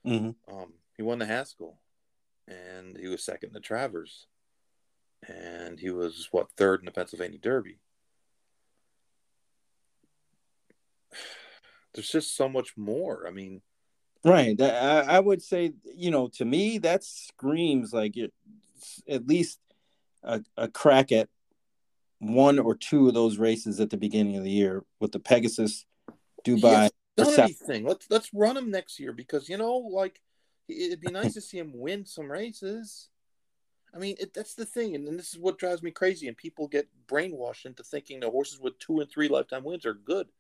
[0.07, 0.55] Mm-hmm.
[0.55, 1.79] Um, he won the Haskell,
[2.49, 4.27] and he was second in the Travers,
[5.27, 7.79] and he was what third in the Pennsylvania Derby.
[11.95, 13.27] There's just so much more.
[13.27, 13.61] I mean,
[14.25, 14.61] right.
[14.61, 18.33] I, I would say, you know, to me, that screams like it,
[19.09, 19.59] at least
[20.23, 21.29] a, a crack at
[22.19, 25.85] one or two of those races at the beginning of the year with the Pegasus,
[26.45, 26.91] Dubai.
[27.17, 27.85] Done anything.
[27.85, 30.21] Let's let's run him next year because you know, like,
[30.69, 33.09] it'd be nice to see him win some races.
[33.95, 36.27] I mean, it, that's the thing, and, and, this is what drives me crazy.
[36.27, 39.95] And people get brainwashed into thinking the horses with two and three lifetime wins are
[39.95, 40.29] good.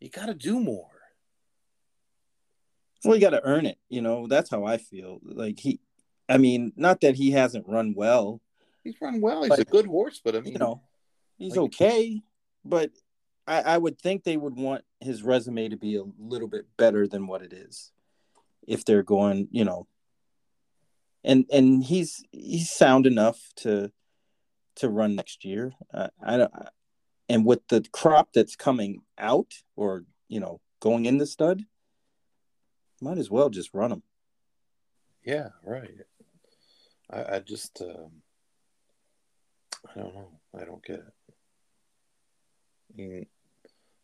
[0.00, 0.93] You got to do more.
[3.04, 3.78] Well, you got to earn it.
[3.88, 5.18] You know, that's how I feel.
[5.22, 5.80] Like he,
[6.28, 8.40] I mean, not that he hasn't run well.
[8.82, 9.42] He's run well.
[9.42, 10.82] He's but, a good horse, but I mean, you know,
[11.38, 12.22] he's like, okay.
[12.64, 12.90] But
[13.46, 17.06] I, I would think they would want his resume to be a little bit better
[17.06, 17.92] than what it is,
[18.66, 19.86] if they're going, you know.
[21.22, 23.90] And and he's he's sound enough to
[24.76, 25.72] to run next year.
[25.92, 26.52] Uh, I don't,
[27.28, 31.64] and with the crop that's coming out, or you know, going in the stud,
[33.00, 34.02] might as well just run them.
[35.24, 35.90] Yeah, right.
[37.10, 38.22] I, I just, um,
[39.88, 40.40] I don't know.
[40.58, 41.12] I don't get it.
[42.92, 43.26] I mean,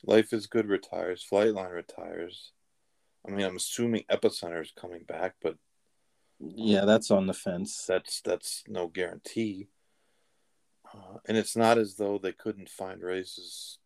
[0.05, 1.27] Life is Good retires.
[1.31, 2.53] Flightline retires.
[3.27, 5.57] I mean, I'm assuming Epicenter is coming back, but
[6.39, 7.85] yeah, that's on the fence.
[7.87, 9.69] That's that's no guarantee.
[10.93, 13.79] Uh, and it's not as though they couldn't find races,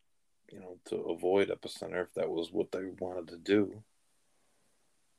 [0.51, 3.83] you know, to avoid Epicenter if that was what they wanted to do.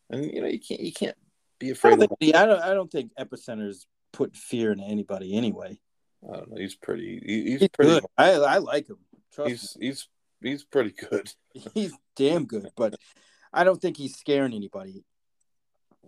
[0.09, 1.17] And you know, you can't you can't
[1.59, 1.93] be afraid.
[1.93, 2.17] I don't, of...
[2.19, 5.79] think, I don't, I don't think Epicenter's put fear into anybody anyway.
[6.27, 6.57] I don't know.
[6.57, 7.21] He's pretty.
[7.25, 7.91] He, he's, he's, pretty.
[7.91, 8.05] Good.
[8.17, 8.97] I I like him.
[9.33, 9.85] Trust he's me.
[9.87, 10.07] he's
[10.41, 11.31] he's pretty good.
[11.73, 12.95] he's damn good, but
[13.53, 15.03] I don't think he's scaring anybody.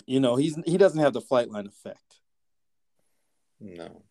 [0.05, 2.21] You know, he's he doesn't have the flight line effect.
[3.59, 4.03] No.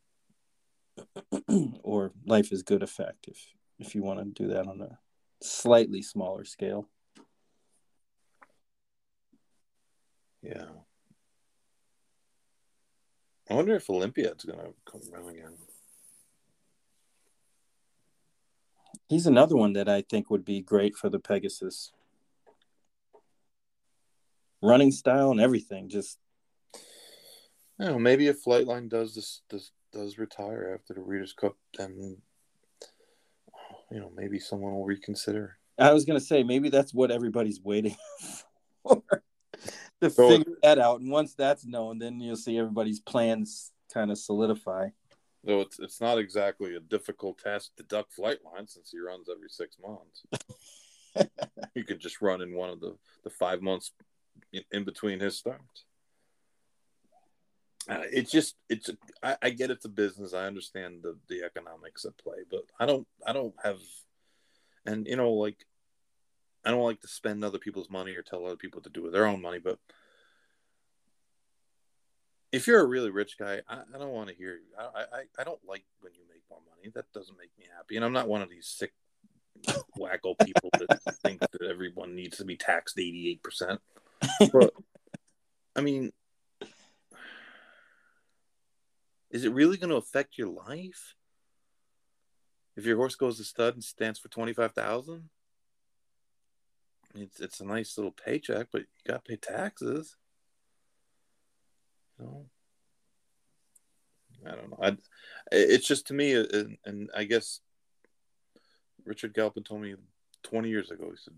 [1.83, 3.39] or life is good effect if
[3.79, 4.99] if you want to do that on a
[5.43, 6.89] slightly smaller scale.
[10.43, 10.67] Yeah.
[13.49, 15.55] I wonder if Olympiad's going to come around again.
[19.09, 21.93] He's another one that I think would be great for the Pegasus.
[24.63, 26.19] Running style and everything, just.
[27.79, 32.17] Don't know, maybe if Flightline does this, this does retire after the Breeders' Cup, then
[33.91, 35.59] you know maybe someone will reconsider.
[35.79, 37.97] I was gonna say maybe that's what everybody's waiting
[38.83, 39.03] for
[40.03, 41.01] to so, figure that out.
[41.01, 44.89] And once that's known, then you'll see everybody's plans kind of solidify.
[45.45, 49.49] Though it's it's not exactly a difficult task to duck Flightline since he runs every
[49.49, 51.31] six months.
[51.75, 53.93] you could just run in one of the, the five months
[54.73, 55.85] in between his starts.
[57.89, 58.91] Uh, it's just it's
[59.23, 60.35] I, I get it's a business.
[60.35, 63.79] I understand the the economics at play, but I don't I don't have,
[64.85, 65.65] and you know like
[66.67, 69.13] I don't like to spend other people's money or tell other people to do with
[69.13, 69.79] their own money, but
[72.51, 74.75] if you're a really rich guy, I, I don't want to hear you.
[74.79, 76.91] I, I, I don't like when you make more money.
[76.95, 77.97] That doesn't make me happy.
[77.97, 78.93] And I'm not one of these sick
[79.99, 83.79] wacko people that think that everyone needs to be taxed 88%.
[84.53, 84.73] But
[85.77, 86.11] I mean,
[89.31, 91.15] is it really going to affect your life?
[92.77, 95.29] If your horse goes to stud and stands for 25,000?
[97.17, 100.17] It's it's a nice little paycheck, but you got to pay taxes.
[102.19, 102.47] You know,
[104.47, 104.79] I don't know.
[104.83, 104.97] I,
[105.53, 107.61] it's just to me, and, and I guess
[109.05, 109.95] Richard Galpin told me
[110.45, 111.11] 20 years ago.
[111.11, 111.35] He said,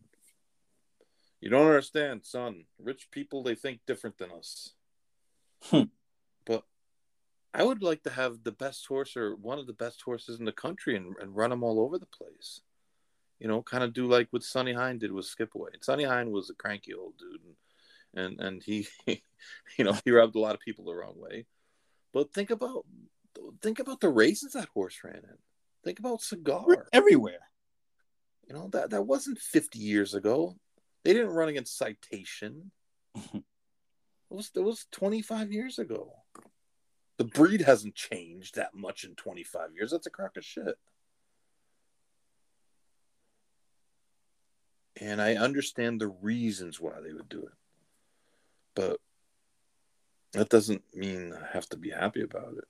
[1.40, 2.64] "You don't understand, son.
[2.78, 4.74] Rich people they think different than us."
[5.64, 5.84] Hmm.
[6.44, 6.64] But
[7.52, 10.44] I would like to have the best horse or one of the best horses in
[10.44, 12.60] the country and, and run them all over the place
[13.38, 15.70] you know, kind of do like what Sonny Hine did with Skip Away.
[15.72, 17.56] And Sonny Hine was a cranky old dude, and
[18.14, 21.46] and, and he, you know, he rubbed a lot of people the wrong way.
[22.12, 22.84] But think about
[23.62, 25.38] think about the races that horse ran in.
[25.84, 27.38] Think about Cigar everywhere.
[28.48, 30.56] You know that that wasn't fifty years ago.
[31.04, 32.72] They didn't run against Citation.
[33.14, 33.42] it
[34.30, 36.12] was it was twenty five years ago.
[37.18, 39.90] The breed hasn't changed that much in twenty five years.
[39.90, 40.76] That's a crock of shit.
[45.00, 47.52] And I understand the reasons why they would do it.
[48.74, 49.00] But
[50.32, 52.64] That doesn't mean I have to be happy about it.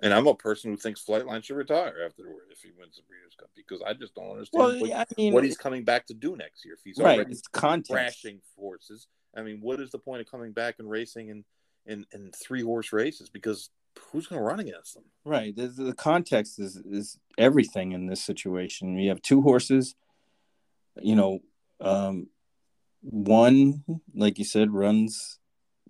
[0.00, 3.34] And I'm a person who thinks Flightline should retire afterward if he wins the Breeders'
[3.38, 6.14] Cup because I just don't understand Well, what, I mean, what he's coming back to
[6.14, 6.74] do next year.
[6.74, 7.90] If he's right, already it's context.
[7.90, 11.44] crashing forces, I mean, what is the point of coming back and racing in
[11.86, 13.28] in, in three horse races?
[13.28, 13.70] Because
[14.12, 15.04] who's going to run against them?
[15.24, 15.56] Right.
[15.56, 18.98] The, the context is is everything in this situation.
[18.98, 19.96] You have two horses.
[21.00, 21.40] You know,
[21.80, 22.28] um,
[23.00, 25.38] one, like you said, runs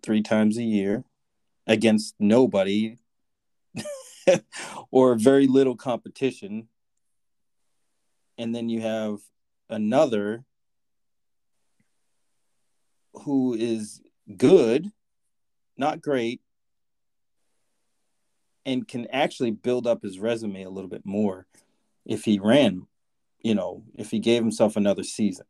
[0.02, 1.04] three times a year
[1.66, 2.96] against nobody
[4.90, 6.68] or very little competition.
[8.36, 9.18] And then you have
[9.68, 10.44] another
[13.24, 14.00] who is
[14.36, 14.90] good,
[15.76, 16.40] not great,
[18.64, 21.46] and can actually build up his resume a little bit more
[22.04, 22.86] if he ran,
[23.40, 25.46] you know, if he gave himself another season.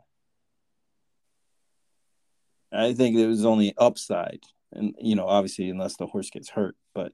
[2.72, 6.76] I think it was only upside, and you know, obviously, unless the horse gets hurt,
[6.94, 7.12] but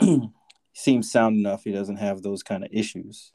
[0.00, 0.28] he
[0.72, 1.64] seems sound enough.
[1.64, 3.32] He doesn't have those kind of issues.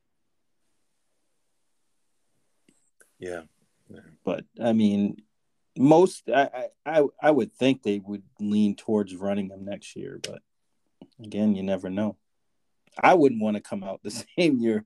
[3.89, 4.01] Yeah.
[4.23, 5.17] But I mean,
[5.77, 10.41] most I, I I would think they would lean towards running him next year, but
[11.23, 12.17] again, you never know.
[13.01, 14.85] I wouldn't want to come out the same year.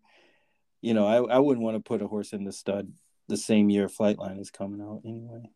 [0.82, 2.91] You know, I, I wouldn't want to put a horse in the stud
[3.28, 5.49] the same year Flightline is coming out anyway.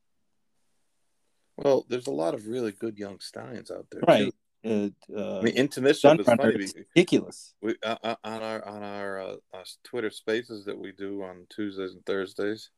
[1.57, 4.31] Well, there's a lot of really good young stallions out there, Right.
[4.63, 4.93] too.
[5.13, 6.67] Uh, uh, I mean, Into Mischief is funny.
[6.95, 7.53] ridiculous.
[7.61, 11.45] We, uh, uh, on our on our, uh, our Twitter Spaces that we do on
[11.49, 12.69] Tuesdays and Thursdays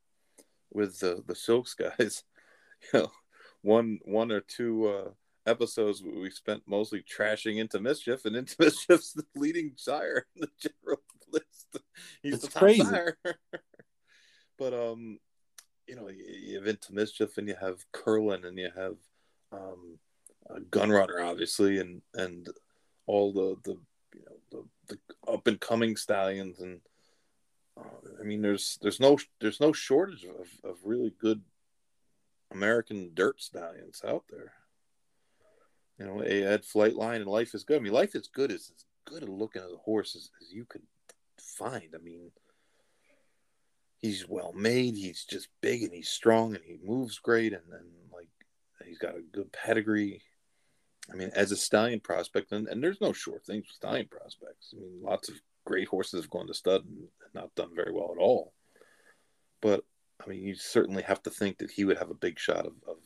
[0.72, 2.22] with the the Silks guys,
[2.92, 3.12] you know,
[3.62, 5.10] one one or two uh,
[5.46, 10.50] episodes we spent mostly trashing Into Mischief, and Into Mischief's the leading sire in the
[10.70, 11.78] general list.
[12.22, 12.82] He's It's the top crazy.
[12.84, 13.16] sire.
[14.58, 15.18] but um,
[15.90, 18.94] you know, you, have Into Mischief, and you have Curlin, and you have
[19.50, 19.98] um,
[20.48, 22.48] uh, Gun Runner, obviously, and and
[23.06, 23.76] all the the
[24.14, 26.80] you know the, the up and coming stallions, and
[27.76, 31.42] uh, I mean, there's there's no there's no shortage of, of really good
[32.52, 34.52] American dirt stallions out there.
[35.98, 37.80] You know, a Ed Flightline and Life is Good.
[37.80, 40.52] I mean, Life is Good is as good a looking as a horse as, as
[40.52, 40.82] you could
[41.40, 41.96] find.
[41.96, 42.30] I mean,
[44.00, 44.94] he's well made.
[44.96, 48.28] He's just big and he's strong and he moves great and, and like
[48.86, 50.22] he's got a good pedigree.
[51.12, 54.72] I mean, as a stallion prospect, and, and there's no short things with stallion prospects.
[54.72, 55.34] I mean, lots of
[55.64, 58.52] great horses have gone to stud and not done very well at all.
[59.60, 59.84] But
[60.24, 62.74] I mean, you certainly have to think that he would have a big shot of
[62.86, 62.96] of,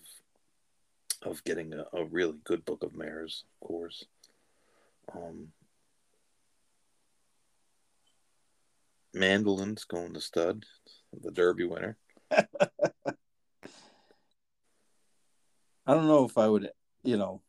[1.23, 4.05] of getting a, a really good book of mares, of course.
[5.15, 5.49] Um,
[9.15, 10.65] Mandaloun's going to stud,
[11.13, 11.97] the Derby winner.
[12.31, 12.45] I
[15.87, 16.71] don't know if I would,
[17.03, 17.43] you know,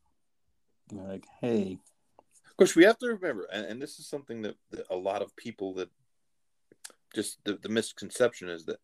[0.92, 1.80] like, hey,
[2.50, 5.22] Of course, we have to remember, and, and this is something that, that a lot
[5.22, 5.90] of people that
[7.14, 8.80] just the, the misconception is that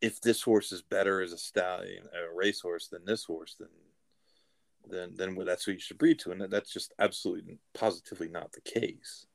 [0.00, 3.68] if this horse is better as a stallion, a racehorse than this horse, then
[4.88, 8.62] then then that's what you should breed to, and that's just absolutely positively not the
[8.62, 9.26] case.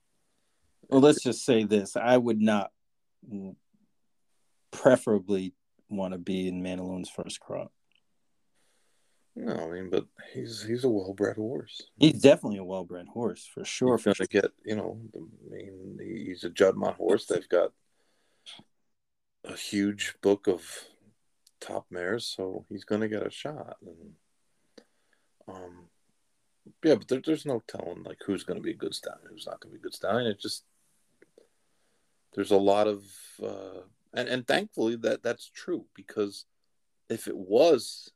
[0.90, 2.72] Well, let's just say this: I would not
[4.72, 5.54] preferably
[5.90, 7.72] want to be in Mandaloun's first crop.
[9.36, 11.82] No, I mean, but he's he's a well bred horse.
[11.98, 13.98] He's definitely a well-bred horse for sure.
[13.98, 14.98] He's gonna get you know.
[15.14, 17.26] I mean, he's a Juddmonte horse.
[17.26, 17.74] They've got
[19.44, 20.86] a huge book of
[21.60, 23.76] top mares, so he's gonna get a shot.
[23.86, 24.14] And
[25.50, 25.90] um,
[26.82, 29.60] yeah, but there, there's no telling like who's gonna be a good stallion, who's not
[29.60, 30.28] gonna be a good stallion.
[30.28, 30.64] It just
[32.36, 33.04] there's a lot of
[33.42, 33.82] uh,
[34.14, 36.46] and and thankfully that that's true because
[37.10, 38.12] if it was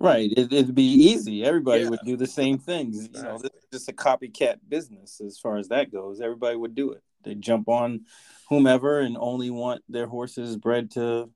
[0.00, 0.32] Right.
[0.36, 1.44] It, it'd be easy.
[1.44, 1.90] Everybody Yeah.
[1.90, 3.08] would do the same things.
[3.12, 6.20] You know, this is just a copycat business as far as that goes.
[6.20, 7.02] Everybody would do it.
[7.22, 8.06] They jump on
[8.48, 11.30] whomever and only want their horses bred to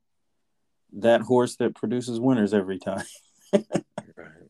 [0.94, 3.04] that horse that produces winners every time.
[3.52, 4.48] right,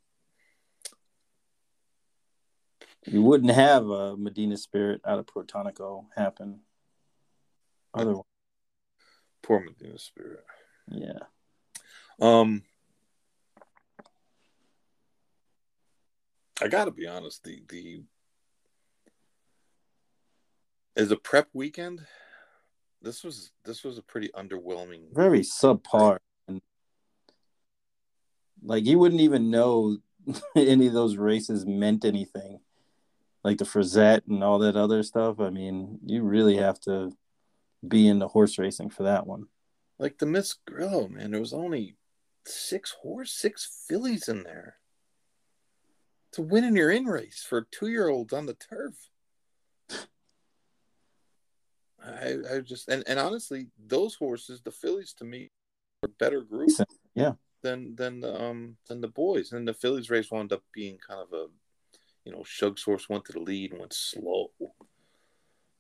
[3.06, 6.60] You wouldn't have a Medina Spirit out of Protonico happen.
[7.96, 8.24] Otherwise,
[9.42, 10.44] poor Medina Spirit.
[10.90, 11.18] yeah.
[12.20, 12.62] Um,
[16.60, 17.42] I gotta be honest.
[17.44, 18.02] The the
[20.96, 22.00] as a prep weekend,
[23.02, 25.14] this was this was a pretty underwhelming.
[25.14, 26.18] Very subpar.
[26.48, 26.60] And
[28.62, 29.98] like you wouldn't even know
[30.56, 32.60] any of those races meant anything.
[33.44, 35.38] Like the Frizette and all that other stuff.
[35.40, 37.12] I mean, you really have to
[37.86, 39.46] be into horse racing for that one.
[39.98, 41.30] Like the Miss Grillo, man.
[41.30, 41.96] There was only
[42.46, 44.76] six horse, six fillies in there.
[46.32, 48.94] to win in your in race for two year olds on the turf.
[52.04, 55.50] I, I just and, and honestly, those horses, the fillies to me,
[56.02, 56.70] are better group.
[57.14, 57.32] Yeah.
[57.62, 59.52] Than than the um than the boys.
[59.52, 61.46] And the fillies race wound up being kind of a
[62.24, 64.50] you know, Shug's horse went to the lead and went slow.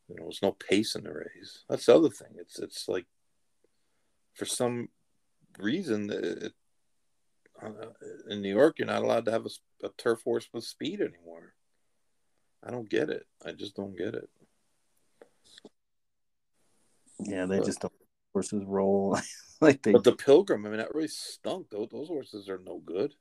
[0.08, 1.64] You know, there's no pace in the race.
[1.68, 2.34] That's the other thing.
[2.38, 3.06] It's it's like
[4.34, 4.88] for some
[5.58, 6.52] reason it,
[7.62, 7.70] uh,
[8.28, 11.54] in New York you're not allowed to have a, a turf horse with speed anymore.
[12.64, 13.26] I don't get it.
[13.44, 14.28] I just don't get it.
[17.20, 17.92] Yeah, they but, just don't
[18.32, 19.18] horses roll
[19.60, 19.92] like they.
[19.92, 21.70] But the Pilgrim, I mean, that really stunk.
[21.70, 23.14] Those those horses are no good.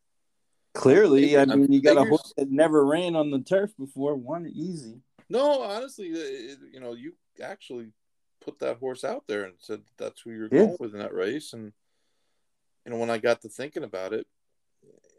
[0.73, 4.13] Clearly, I mean, you got a horse that never ran on the turf before.
[4.15, 5.01] One easy.
[5.29, 7.87] No, honestly, uh, it, you know, you actually
[8.41, 10.65] put that horse out there and said that's who you're yeah.
[10.65, 11.53] going with in that race.
[11.53, 11.73] And
[12.85, 14.27] you know, when I got to thinking about it,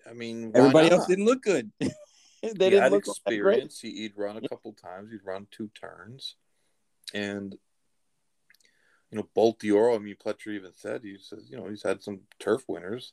[0.09, 0.99] I mean, everybody not?
[0.99, 1.71] else didn't look good.
[1.81, 1.89] they
[2.43, 3.81] he didn't had look experience.
[3.81, 5.11] He, would run a couple times.
[5.11, 6.37] He'd run two turns,
[7.13, 7.57] and
[9.11, 9.95] you know, Bolt d'Oro.
[9.95, 13.13] I mean, Pletcher even said he says, you know, he's had some turf winners.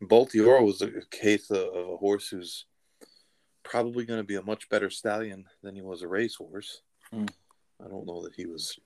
[0.00, 2.66] Bolt d'Oro was a case of, of a horse who's
[3.62, 6.82] probably going to be a much better stallion than he was a racehorse.
[7.14, 7.28] Mm.
[7.84, 8.78] I don't know that he was.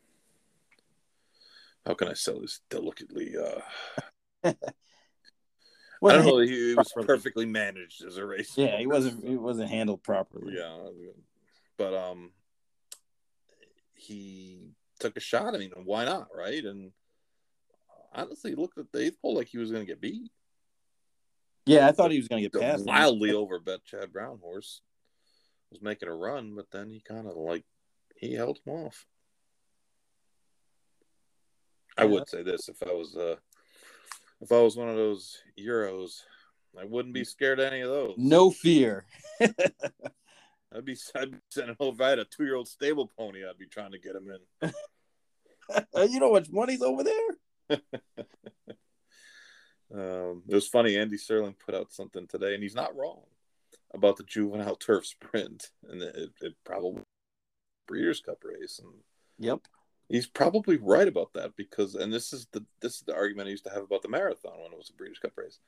[1.84, 3.34] How can I sell this delicately?
[3.36, 3.60] Uh,
[6.04, 6.38] I don't know.
[6.38, 8.52] He, he was perfectly managed as a race.
[8.56, 9.24] Yeah, he wasn't.
[9.24, 10.54] He wasn't handled properly.
[10.56, 10.88] Yeah,
[11.76, 12.32] but um,
[13.94, 15.54] he took a shot.
[15.54, 16.64] I mean, why not, right?
[16.64, 16.92] And
[18.14, 20.30] honestly, looked at the eighth pole like he was going to get beat.
[21.66, 22.86] Yeah, I thought he was going to get passed.
[22.86, 24.80] Wildly over bet Chad Brown horse
[25.70, 27.64] was making a run, but then he kind of like
[28.16, 29.04] he held him off.
[31.98, 33.36] I would say this if I was uh
[34.40, 36.22] if I was one of those Euros,
[36.78, 38.14] I wouldn't be scared of any of those.
[38.18, 39.06] No fear.
[39.40, 41.94] I'd be I'd be sending over.
[41.94, 44.28] If I had a two year old stable pony, I'd be trying to get him
[44.62, 44.72] in.
[46.10, 47.80] you know what money's over there.
[49.94, 50.96] Um, it was funny.
[50.96, 53.22] Andy Serling put out something today, and he's not wrong
[53.94, 57.02] about the juvenile turf sprint, and it, it probably
[57.86, 58.80] Breeders' Cup race.
[58.82, 58.92] And
[59.38, 59.60] yep,
[60.08, 63.52] he's probably right about that because, and this is the this is the argument I
[63.52, 65.60] used to have about the marathon when it was a Breeders' Cup race.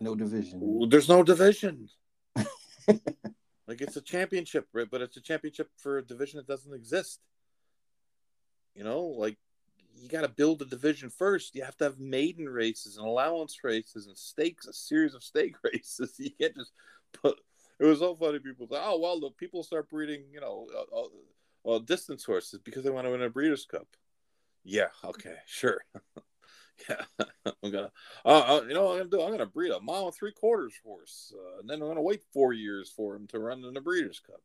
[0.00, 0.88] No division.
[0.88, 1.88] There's no division.
[2.88, 4.88] like it's a championship, right?
[4.90, 7.20] But it's a championship for a division that doesn't exist.
[8.74, 9.38] You know, like
[9.96, 11.54] you got to build a division first.
[11.54, 15.56] You have to have maiden races and allowance races and stakes, a series of stake
[15.64, 16.14] races.
[16.18, 16.72] You can't just
[17.12, 17.38] put.
[17.78, 18.38] It was so funny.
[18.38, 22.84] People say, "Oh well, the people start breeding, you know, uh, uh, distance horses because
[22.84, 23.86] they want to win a Breeders' Cup."
[24.64, 24.88] Yeah.
[25.04, 25.34] Okay.
[25.46, 25.80] Sure.
[26.88, 27.04] yeah.
[27.62, 27.90] I'm gonna.
[28.24, 29.22] Uh, uh, you know, what I'm gonna do.
[29.22, 32.22] I'm gonna breed a mile and three quarters horse, uh, and then I'm gonna wait
[32.32, 34.42] four years for him to run in the Breeders' Cup.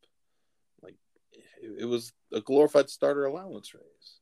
[0.82, 0.96] Like,
[1.32, 4.19] it, it was a glorified starter allowance race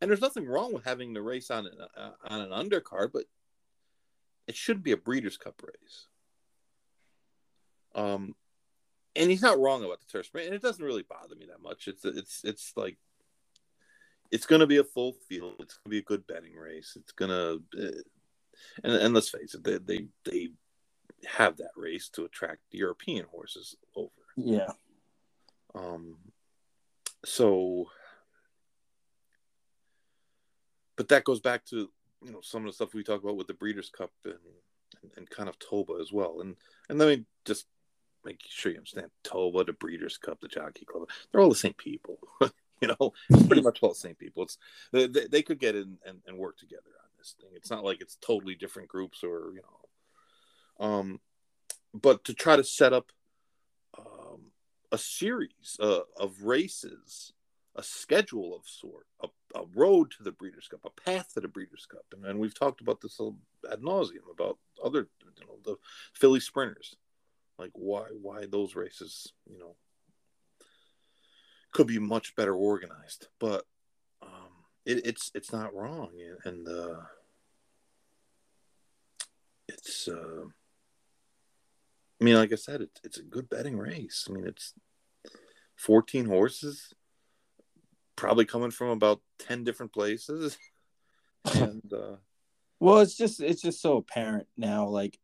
[0.00, 3.24] and there's nothing wrong with having the race on an uh, on an undercard, but
[4.46, 6.06] it should be a Breeders' Cup race.
[7.94, 8.34] Um,
[9.14, 11.62] and he's not wrong about the turf sprint, and it doesn't really bother me that
[11.62, 11.88] much.
[11.88, 12.98] It's it's it's like
[14.30, 15.54] it's going to be a full field.
[15.60, 16.96] It's going to be a good betting race.
[16.96, 18.00] It's going to, uh,
[18.84, 20.48] and and let's face it, they they they
[21.26, 24.10] have that race to attract European horses over.
[24.36, 24.72] Yeah.
[25.74, 26.16] Um.
[27.24, 27.88] So
[30.96, 31.90] but that goes back to
[32.22, 34.34] you know some of the stuff we talk about with the Breeders' Cup and,
[35.16, 36.40] and, kind of Toba as well.
[36.40, 36.56] And
[36.88, 37.66] and let me just
[38.24, 41.08] make sure you understand Toba, the Breeders' Cup, the Jockey Club.
[41.30, 42.18] They're all the same people.
[42.80, 43.12] you know,
[43.46, 44.42] pretty much all the same people.
[44.42, 44.58] It's
[44.92, 47.50] they, they could get in and, and work together on this thing.
[47.54, 49.62] It's not like it's totally different groups or you
[50.80, 51.20] know, um,
[51.94, 53.12] but to try to set up
[53.98, 54.52] um,
[54.92, 57.32] a series uh, of races
[57.76, 61.48] a schedule of sort, a, a road to the Breeders' Cup, a path to the
[61.48, 63.20] Breeders' Cup, and, and we've talked about this
[63.70, 65.76] ad nauseum about other, you know, the
[66.14, 66.96] filly sprinters,
[67.58, 69.76] like why why those races, you know,
[71.72, 73.64] could be much better organized, but
[74.22, 74.50] um,
[74.84, 76.10] it, it's it's not wrong,
[76.44, 77.00] and uh,
[79.68, 80.08] it's.
[80.08, 80.44] Uh,
[82.18, 84.26] I mean, like I said, it's it's a good betting race.
[84.28, 84.72] I mean, it's
[85.76, 86.94] 14 horses
[88.16, 90.58] probably coming from about 10 different places.
[91.54, 92.16] And uh
[92.80, 95.18] well it's just it's just so apparent now like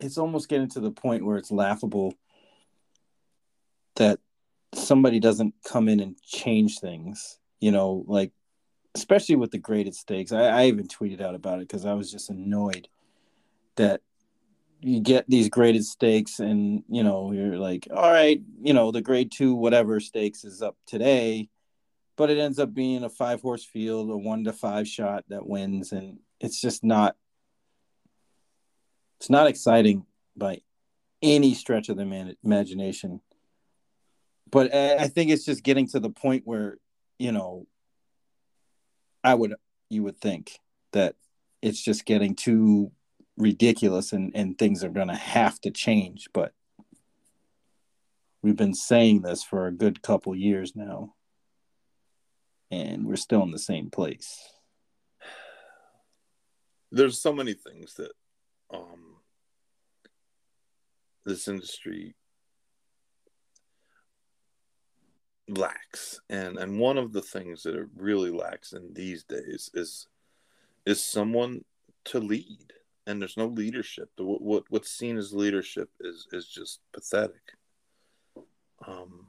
[0.00, 2.14] it's almost getting to the point where it's laughable
[3.96, 4.18] that
[4.74, 8.32] somebody doesn't come in and change things you know like
[8.96, 10.30] especially with the graded stakes.
[10.30, 12.88] I, I even tweeted out about it because i was just annoyed
[13.76, 14.00] that
[14.80, 19.00] you get these graded stakes and you know you're like all right you know the
[19.00, 21.48] grade two whatever stakes is up today
[22.16, 25.46] but it ends up being a five horse field a one to five shot that
[25.46, 27.16] wins and it's just not
[29.20, 30.04] it's not exciting
[30.36, 30.60] by
[31.22, 33.20] any stretch of the man- imagination
[34.50, 36.78] but i think it's just getting to the point where
[37.18, 37.66] you know
[39.22, 39.54] i would
[39.90, 40.58] you would think
[40.92, 41.14] that
[41.62, 42.90] it's just getting too
[43.36, 46.28] ridiculous and, and things are going to have to change.
[46.32, 46.52] But
[48.42, 51.14] we've been saying this for a good couple years now,
[52.70, 54.38] and we're still in the same place.
[56.90, 58.12] There's so many things that
[58.72, 59.16] um,
[61.24, 62.14] this industry
[65.46, 70.06] lacks and and one of the things that it really lacks in these days is
[70.86, 71.62] is someone
[72.02, 72.72] to lead
[73.06, 74.10] and there's no leadership.
[74.16, 77.52] The, what what's seen as leadership is is just pathetic.
[78.86, 79.28] Um,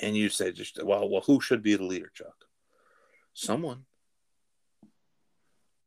[0.00, 2.46] and you say just well, well, who should be the leader, Chuck?
[3.34, 3.84] Someone.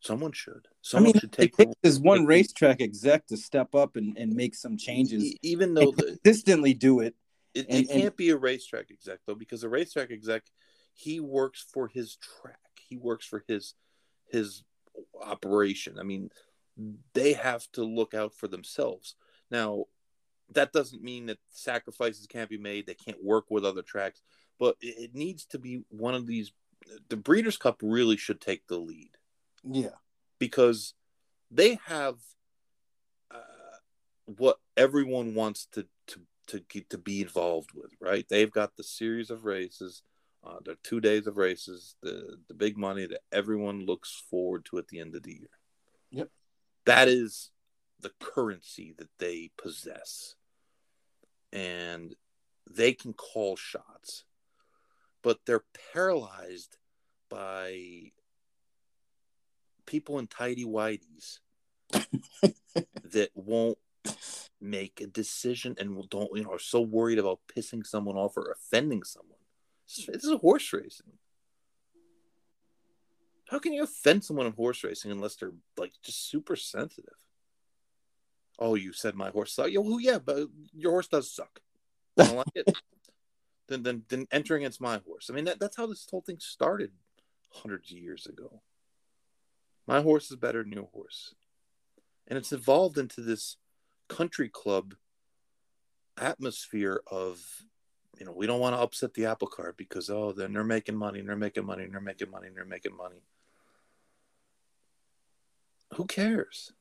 [0.01, 0.67] Someone should.
[0.81, 1.55] Someone I mean, should take.
[1.81, 6.17] There's one racetrack exec to step up and, and make some changes, even though the,
[6.23, 7.15] consistently do it.
[7.53, 10.43] It, and, it can't and, be a racetrack exec though, because a racetrack exec,
[10.93, 12.59] he works for his track.
[12.87, 13.73] He works for his
[14.31, 14.63] his
[15.21, 15.99] operation.
[15.99, 16.29] I mean,
[17.13, 19.15] they have to look out for themselves.
[19.51, 19.85] Now,
[20.53, 22.87] that doesn't mean that sacrifices can't be made.
[22.87, 24.21] They can't work with other tracks,
[24.59, 26.51] but it needs to be one of these.
[27.09, 29.11] The Breeders' Cup really should take the lead.
[29.63, 29.97] Yeah,
[30.39, 30.93] because
[31.51, 32.15] they have
[33.31, 33.77] uh,
[34.25, 37.91] what everyone wants to to to get to be involved with.
[37.99, 38.25] Right?
[38.27, 40.03] They've got the series of races.
[40.41, 44.77] Uh, the two days of races, the the big money that everyone looks forward to
[44.77, 45.49] at the end of the year.
[46.11, 46.29] Yep,
[46.85, 47.51] that is
[47.99, 50.35] the currency that they possess,
[51.51, 52.15] and
[52.69, 54.25] they can call shots,
[55.23, 56.77] but they're paralyzed
[57.29, 58.11] by
[59.85, 61.39] people in tidy whities
[61.91, 63.77] that won't
[64.61, 68.51] make a decision and don't you know are so worried about pissing someone off or
[68.51, 69.39] offending someone
[70.07, 71.13] this is a horse racing.
[73.49, 77.15] How can you offend someone in horse racing unless they're like just super sensitive?
[78.59, 79.71] Oh, you said my horse sucks.
[79.71, 81.61] Yeah, well, yeah, but your horse does suck.
[82.19, 82.77] I don't like it.
[83.67, 85.29] Then, then, then enter against my horse.
[85.29, 86.89] I mean, that, that's how this whole thing started
[87.51, 88.63] hundreds of years ago.
[89.85, 91.35] My horse is better than your horse,
[92.27, 93.57] and it's evolved into this
[94.07, 94.95] country club
[96.17, 97.45] atmosphere of
[98.19, 100.95] you know, we don't want to upset the apple cart because oh, then they're making
[100.95, 103.23] money, and they're making money, and they're making money, and they're making money.
[105.95, 106.73] Who cares?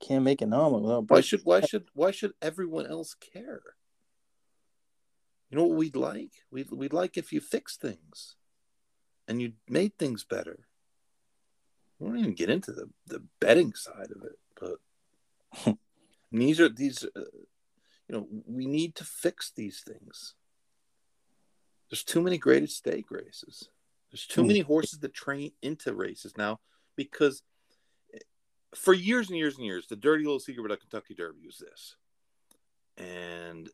[0.00, 1.10] Can't make an omelet without.
[1.10, 3.62] Why should why should why should everyone else care?
[5.48, 6.32] You know what we'd like?
[6.50, 8.36] We'd we'd like if you fix things,
[9.26, 10.66] and you made things better.
[11.98, 14.76] We don't even get into the the betting side of it,
[15.64, 15.76] but
[16.32, 17.04] these are these.
[17.04, 17.20] Uh,
[18.08, 20.34] you know, we need to fix these things.
[21.88, 23.68] There's too many graded stake races.
[24.10, 26.60] There's too many horses that train into races now
[26.96, 27.42] because
[28.74, 31.96] for years and years and years, the dirty little secret about Kentucky Derby was this.
[32.96, 33.68] And,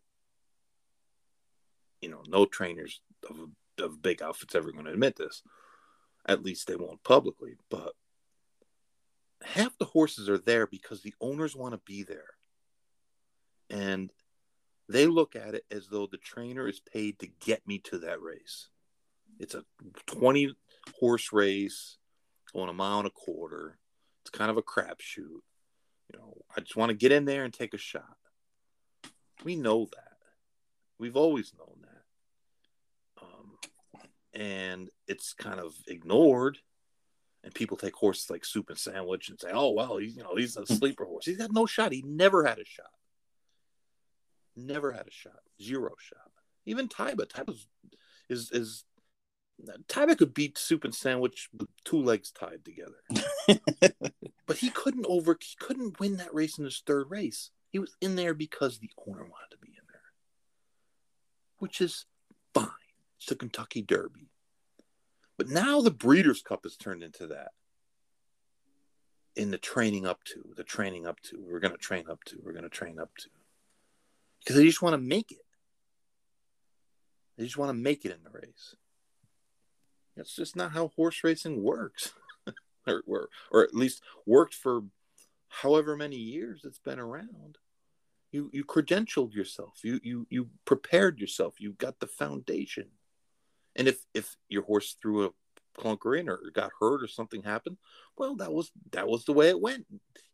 [2.01, 3.36] you know, no trainers of,
[3.78, 5.42] of big outfits ever going to admit this.
[6.26, 7.55] At least they won't publicly.
[7.70, 7.92] But
[9.42, 12.34] half the horses are there because the owners want to be there.
[13.70, 14.11] And
[14.88, 18.22] they look at it as though the trainer is paid to get me to that
[18.22, 18.68] race.
[19.38, 19.64] It's a
[20.07, 20.57] 20
[20.99, 21.99] horse race
[22.53, 23.78] going a mile and a quarter.
[24.29, 25.16] It's kind of a crapshoot.
[25.16, 28.16] You know, I just want to get in there and take a shot.
[29.43, 30.18] We know that.
[30.99, 33.22] We've always known that.
[33.22, 33.59] Um,
[34.35, 36.59] and it's kind of ignored.
[37.43, 40.59] And people take horses like Soup and Sandwich and say, "Oh well, you know, he's
[40.59, 41.24] a sleeper horse.
[41.24, 41.93] He's got no shot.
[41.93, 42.91] He never had a shot."
[44.55, 45.41] Never had a shot.
[45.62, 46.31] Zero shot.
[46.66, 47.26] Even Taiba.
[47.26, 47.66] Taiba's
[48.29, 48.85] is is
[49.89, 53.03] Taiba could beat Soup and Sandwich with two legs tied together.
[54.47, 57.51] but he couldn't over he couldn't win that race in his third race.
[57.71, 60.01] He was in there because the owner wanted to be in there.
[61.59, 62.07] Which is
[62.55, 62.69] fine.
[63.19, 64.31] It's the Kentucky Derby.
[65.37, 67.53] But now the Breeders' Cup has turned into that.
[69.37, 72.39] In the training up to, the training up to, we're going to train up to,
[72.43, 73.29] we're going to train up to
[74.41, 75.45] because they just want to make it.
[77.37, 78.75] They just want to make it in the race.
[80.19, 82.12] That's just not how horse racing works,
[82.87, 84.83] or, or, or at least worked for
[85.49, 87.57] however many years it's been around.
[88.31, 89.81] You you credentialed yourself.
[89.83, 91.55] You you you prepared yourself.
[91.59, 92.89] You got the foundation.
[93.75, 95.31] And if if your horse threw a
[95.79, 97.79] clunker in or got hurt or something happened,
[98.19, 99.87] well, that was that was the way it went.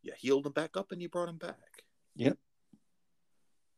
[0.02, 1.84] You healed him back up and you brought him back.
[2.16, 2.38] Yep.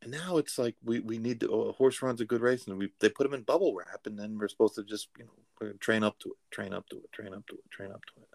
[0.07, 2.79] And now it's like we, we need to, a horse runs a good race and
[2.79, 5.73] we they put him in bubble wrap and then we're supposed to just you know
[5.81, 8.13] train up to it, train up to it, train up to it, train up to
[8.23, 8.29] it.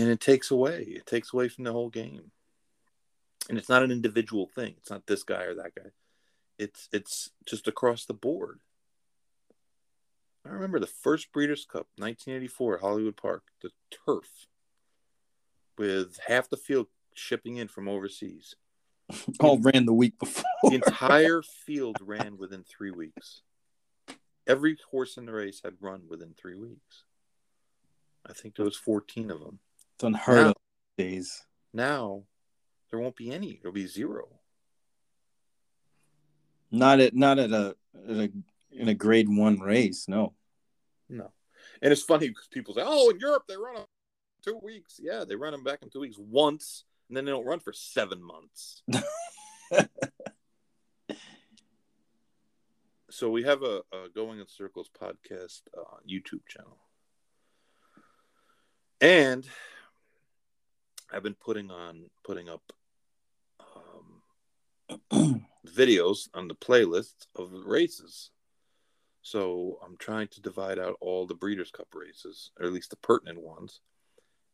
[0.00, 2.30] And it takes away, it takes away from the whole game.
[3.50, 4.76] And it's not an individual thing.
[4.78, 5.90] It's not this guy or that guy.
[6.58, 8.60] It's it's just across the board.
[10.46, 13.72] I remember the first Breeders' Cup, 1984, Hollywood Park, the
[14.06, 14.46] turf,
[15.76, 18.54] with half the field shipping in from overseas.
[19.40, 20.44] All ran the week before.
[20.64, 23.42] The entire field ran within three weeks.
[24.46, 27.04] Every horse in the race had run within three weeks.
[28.26, 29.58] I think there was 14 of them.
[29.94, 30.56] It's unheard Now- of
[30.98, 31.44] days.
[31.72, 32.24] Now,
[32.90, 33.58] there won't be any.
[33.60, 34.28] There'll be zero.
[36.70, 37.76] Not at not at a,
[38.08, 38.32] at a
[38.70, 40.06] in a grade one race.
[40.08, 40.34] No.
[41.08, 41.32] No.
[41.82, 43.84] And it's funny because people say, oh, in Europe, they run them
[44.42, 44.98] two weeks.
[45.02, 47.74] Yeah, they run them back in two weeks once, and then they don't run for
[47.74, 48.82] seven months.
[53.10, 56.78] so we have a, a Going in Circles podcast uh, YouTube channel.
[59.02, 59.46] And
[61.12, 62.62] I've been putting on putting up
[63.60, 64.22] um,
[65.66, 68.30] videos on the playlist of races.
[69.20, 72.96] So I'm trying to divide out all the Breeders' Cup races, or at least the
[72.96, 73.82] pertinent ones,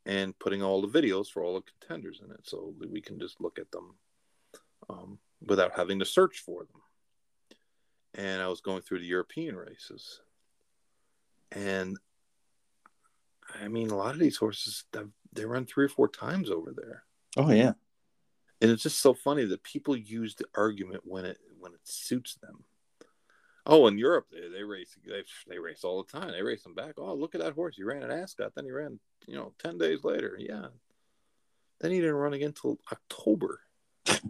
[0.08, 3.40] and putting all the videos for all the contenders in it, so we can just
[3.40, 3.94] look at them
[4.88, 6.80] um, without having to search for them.
[8.14, 10.20] And I was going through the European races,
[11.52, 11.96] and
[13.62, 14.84] I mean, a lot of these horses
[15.32, 17.04] they run three or four times over there.
[17.36, 17.72] Oh yeah.
[18.60, 22.36] And it's just so funny that people use the argument when it when it suits
[22.36, 22.64] them.
[23.70, 26.32] Oh, in Europe they, they race they, they race all the time.
[26.32, 26.94] They race them back.
[26.96, 27.76] Oh, look at that horse!
[27.76, 30.36] He ran an Ascot, then he ran you know ten days later.
[30.38, 30.68] Yeah,
[31.80, 33.60] then he didn't run again until October.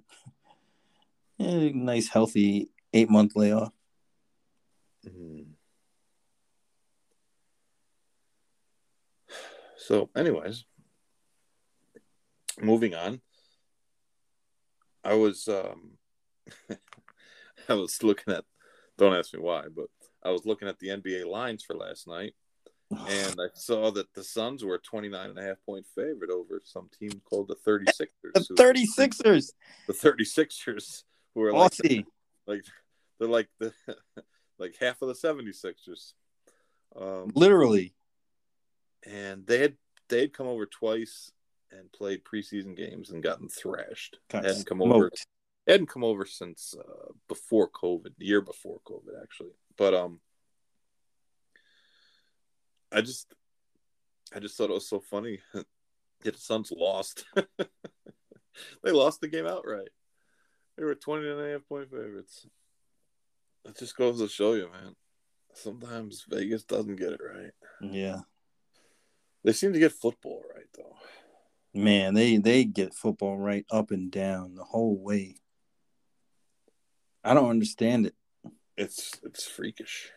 [1.40, 3.72] Yeah, nice healthy eight month layoff.
[5.06, 5.46] Mhm.
[9.80, 10.64] So, anyways,
[12.60, 13.20] moving on.
[15.04, 15.92] I was um
[17.68, 18.44] I was looking at
[18.98, 19.86] don't ask me why, but
[20.22, 22.34] I was looking at the NBA lines for last night
[22.90, 26.60] and I saw that the Suns were a 29 and a half point favorite over
[26.64, 28.08] some team called the 36ers.
[28.34, 29.52] The who- 36ers.
[29.86, 32.04] The 36ers who are like Aussie.
[32.46, 32.64] like
[33.18, 33.72] they're like the
[34.58, 36.14] like half of the 76ers.
[36.96, 37.94] Um Literally.
[39.06, 39.76] and they had
[40.08, 41.30] they had come over twice
[41.70, 44.18] and played preseason games and gotten thrashed.
[44.30, 45.10] Got hadn't come over
[45.72, 49.52] hadn't come over since uh, before COVID, the year before COVID actually.
[49.76, 50.20] But um
[52.90, 53.32] I just
[54.34, 55.40] I just thought it was so funny.
[55.52, 57.24] that the Suns lost.
[58.82, 59.88] they lost the game outright.
[60.76, 62.46] They were 20 and a half point favorites.
[63.64, 64.94] It just goes to show you, man.
[65.54, 67.52] Sometimes Vegas doesn't get it right.
[67.80, 68.20] Yeah.
[69.44, 70.96] They seem to get football right though.
[71.74, 75.36] Man, they they get football right up and down the whole way.
[77.28, 78.14] I don't understand it.
[78.78, 80.10] It's it's freakish.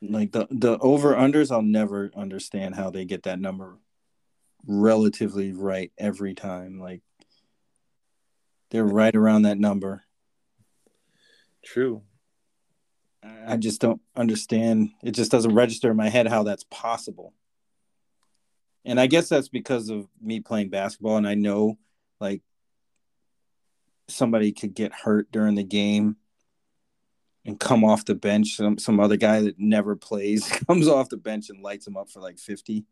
[0.00, 3.76] Like the the over unders, I'll never understand how they get that number
[4.66, 6.80] relatively right every time.
[6.80, 7.02] Like
[8.70, 10.04] they're right around that number.
[11.62, 12.00] True.
[13.22, 14.88] I just don't understand.
[15.02, 17.34] It just doesn't register in my head how that's possible.
[18.86, 21.76] And I guess that's because of me playing basketball and I know
[22.22, 22.40] like
[24.10, 26.16] somebody could get hurt during the game
[27.44, 28.56] and come off the bench.
[28.56, 32.10] Some some other guy that never plays comes off the bench and lights him up
[32.10, 32.84] for like 50.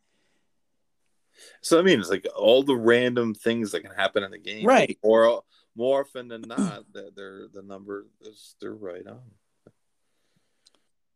[1.60, 4.66] So I mean, it's like all the random things that can happen in the game,
[4.66, 4.98] Right.
[5.02, 5.42] Or
[5.76, 9.20] more often than not, that they're the number is they're right on.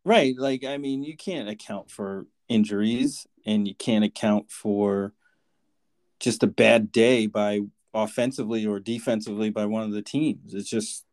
[0.05, 0.35] Right.
[0.37, 5.13] Like, I mean, you can't account for injuries and you can't account for
[6.19, 7.61] just a bad day by
[7.93, 10.53] offensively or defensively by one of the teams.
[10.53, 11.05] It's just,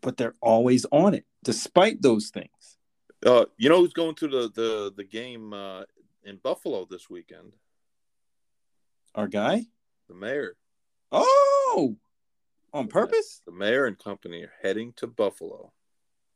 [0.00, 2.78] but they're always on it despite those things.
[3.24, 5.82] Uh, you know who's going to the the the game uh,
[6.24, 7.52] in Buffalo this weekend?
[9.14, 9.66] Our guy?
[10.08, 10.56] The mayor,
[11.12, 11.96] Oh,
[12.72, 13.42] on purpose?
[13.46, 15.72] the mayor and company are heading to Buffalo.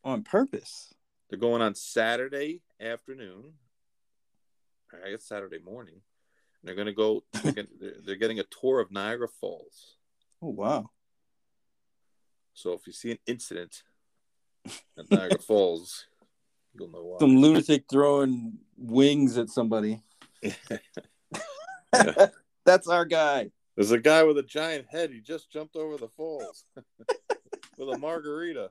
[0.05, 0.93] On purpose.
[1.29, 3.55] They're going on Saturday afternoon.
[5.05, 6.01] I guess Saturday morning.
[6.64, 7.22] They're going to go.
[7.42, 7.70] They're, getting,
[8.04, 9.96] they're getting a tour of Niagara Falls.
[10.42, 10.90] Oh wow!
[12.54, 13.82] So if you see an incident
[14.98, 16.07] at Niagara Falls,
[16.74, 17.18] you'll know why.
[17.20, 20.02] Some lunatic throwing wings at somebody.
[22.64, 23.50] That's our guy.
[23.76, 25.11] There's a guy with a giant head.
[25.11, 26.64] He just jumped over the falls
[27.78, 28.70] with a margarita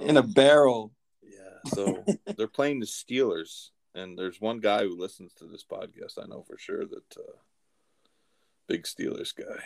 [0.00, 0.92] in a Um, barrel.
[1.22, 2.04] Yeah, so
[2.36, 6.18] they're playing the Steelers, and there's one guy who listens to this podcast.
[6.22, 7.36] I know for sure that uh,
[8.68, 9.62] big Steelers guy.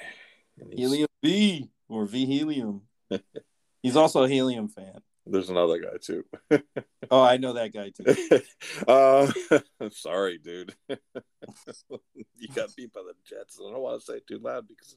[0.73, 2.83] Helium V or V Helium.
[3.83, 5.01] He's also a Helium fan.
[5.27, 6.25] There's another guy too.
[7.11, 8.43] Oh, I know that guy too.
[8.87, 9.33] uh,
[9.81, 10.75] I'm sorry, dude.
[10.91, 13.59] you got beat by the Jets.
[13.59, 14.95] I don't want to say it too loud because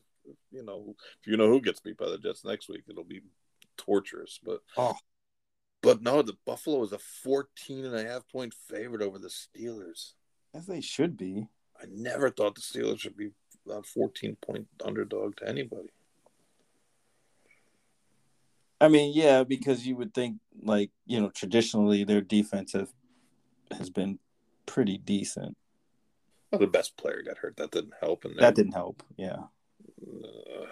[0.51, 3.21] you know if you know who gets beat by the Jets next week, it'll be
[3.77, 4.41] torturous.
[4.43, 4.97] But Oh.
[5.81, 10.13] But no, the Buffalo is a 14 and a half point favorite over the Steelers.
[10.53, 11.47] As they should be.
[11.81, 13.31] I never thought the Steelers should be
[13.69, 15.89] a 14 point underdog to anybody.
[18.79, 22.89] I mean, yeah, because you would think like, you know, traditionally their defense have,
[23.77, 24.19] has been
[24.65, 25.55] pretty decent.
[26.51, 27.57] Well, the best player got hurt.
[27.57, 28.25] That didn't help.
[28.25, 29.03] And That didn't help.
[29.17, 29.37] Yeah.
[30.03, 30.65] uh,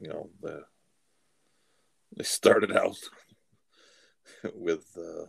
[0.00, 0.64] you know the
[2.16, 2.96] they started out
[4.54, 5.26] with uh,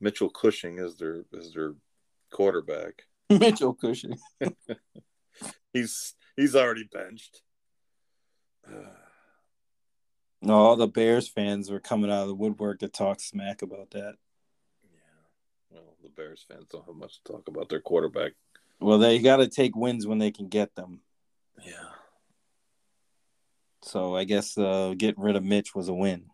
[0.00, 1.74] Mitchell Cushing as their as their
[2.30, 3.02] quarterback.
[3.30, 4.18] Mitchell Cushing.
[5.72, 7.42] He's he's already benched.
[8.66, 8.72] Uh,
[10.42, 13.92] No, all the Bears fans were coming out of the woodwork to talk smack about
[13.92, 14.16] that.
[14.92, 15.00] yeah,
[15.70, 18.32] well, the Bears fans don't have much to talk about their quarterback.
[18.78, 21.00] Well, they got to take wins when they can get them.
[21.64, 21.88] Yeah,
[23.82, 26.26] So I guess uh, getting rid of Mitch was a win.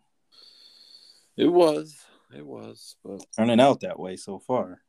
[1.37, 1.97] It was,
[2.35, 4.81] it was, but Turning out that way so far.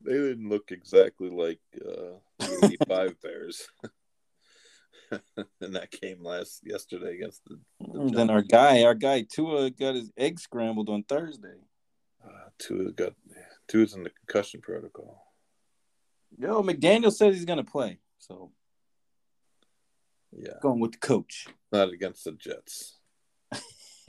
[0.00, 3.68] they didn't look exactly like uh, the '85 Bears.
[5.60, 9.94] in that game last yesterday against the And then our guy, our guy Tua got
[9.94, 11.58] his egg scrambled on Thursday.
[12.24, 13.12] Uh, Tua got
[13.68, 15.22] Tua is in the concussion protocol.
[16.38, 17.98] Yo, McDaniel says he's gonna play.
[18.18, 18.52] So
[20.34, 21.46] Yeah, going with the coach.
[21.70, 22.98] not against the Jets.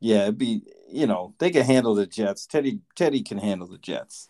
[0.00, 2.46] Yeah, it'd be you know, they can handle the Jets.
[2.46, 4.28] Teddy Teddy can handle the Jets.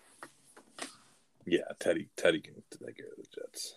[1.46, 3.74] Yeah, Teddy Teddy can take care of the Jets.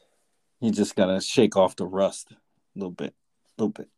[0.59, 2.35] He just gotta shake off the rust a
[2.75, 3.13] little bit.
[3.57, 3.89] A little bit.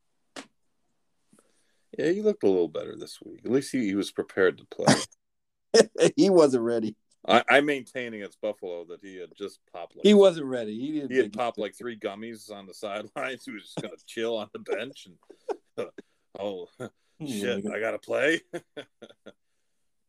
[1.98, 3.42] Yeah, he looked a little better this week.
[3.46, 5.90] At least he, he was prepared to play.
[6.16, 6.96] he wasn't ready.
[7.28, 9.96] I, I maintain against Buffalo that he had just popped.
[9.96, 10.78] Like, He wasn't ready.
[10.78, 13.46] He didn't He had popped like three gummies on the sidelines.
[13.46, 15.90] He was just gonna chill on the bench and.
[16.40, 16.68] oh
[17.20, 17.56] shit!
[17.58, 18.42] making- I gotta play.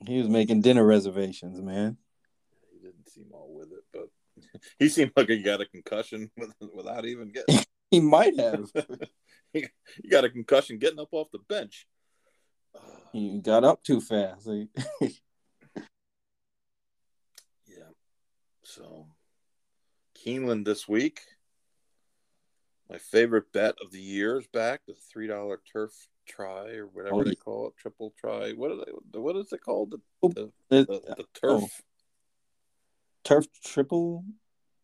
[0.07, 1.97] He was making dinner reservations, man.
[2.71, 4.09] he didn't seem all with it, but
[4.79, 6.31] he seemed like he got a concussion
[6.75, 7.65] without even getting.
[7.91, 8.71] He might have.
[9.55, 9.65] he
[10.11, 11.87] got a concussion getting up off the bench.
[13.13, 14.47] he got up too fast.
[14.47, 15.09] Yeah.
[18.65, 19.07] So,
[20.27, 21.21] Keeneland this week.
[22.91, 24.83] My favorite bet of the year is back.
[24.87, 25.93] The three dollar turf
[26.27, 28.53] try or whatever Oh, they call it, triple try.
[28.53, 29.19] What are they?
[29.19, 29.91] What is it called?
[29.93, 31.63] The Oh, the, the, the turf.
[31.63, 31.69] oh.
[33.25, 34.25] turf triple.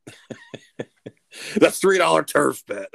[1.57, 2.89] That's three dollar turf bet.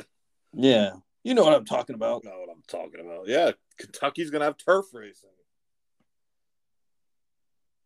[0.54, 0.94] Yeah,
[1.24, 2.24] you know what I'm talking about.
[2.24, 3.28] know what I'm talking about.
[3.28, 5.30] Yeah, Kentucky's gonna have turf racing.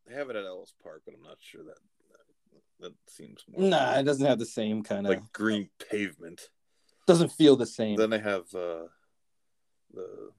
[0.07, 1.77] They have it at Ellis Park, but I'm not sure that
[2.79, 5.11] that, that seems more Nah, it doesn't have the same kind of.
[5.11, 6.49] like green pavement.
[7.05, 7.95] doesn't feel the same.
[7.95, 8.87] Then they have uh,
[9.93, 10.31] the,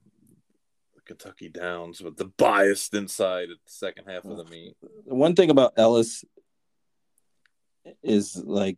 [1.11, 4.77] Kentucky Downs with the biased inside at the second half of the meet.
[5.03, 6.23] One thing about Ellis
[8.01, 8.77] is like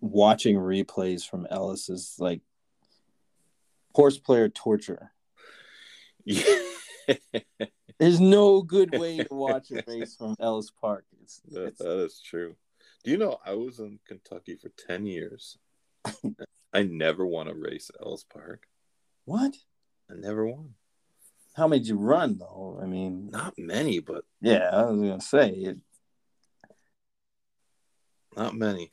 [0.00, 2.40] watching replays from Ellis is like
[3.94, 5.12] horse player torture.
[6.24, 6.44] Yeah.
[7.98, 11.04] There's no good way to watch a race from Ellis Park.
[11.22, 12.56] It's, That, it's that is true.
[13.04, 15.58] Do you know I was in Kentucky for 10 years?
[16.72, 18.62] I never won a race at Ellis Park.
[19.26, 19.54] what?
[20.10, 20.72] I never won.
[21.58, 22.78] How many did you run though?
[22.80, 25.78] I mean, Not many, but yeah, I was gonna say it.
[28.36, 28.92] not many.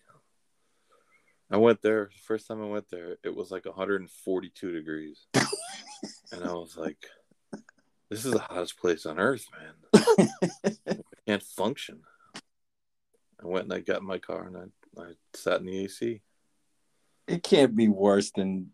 [1.52, 5.28] I went there, first time I went there, it was like 142 degrees.
[5.36, 6.98] and I was like,
[8.10, 9.46] this is the hottest place on earth,
[9.94, 10.30] man.
[10.88, 10.98] I
[11.28, 12.02] can't function.
[12.36, 16.20] I went and I got in my car and I, I sat in the AC.
[17.28, 18.72] It can't be worse than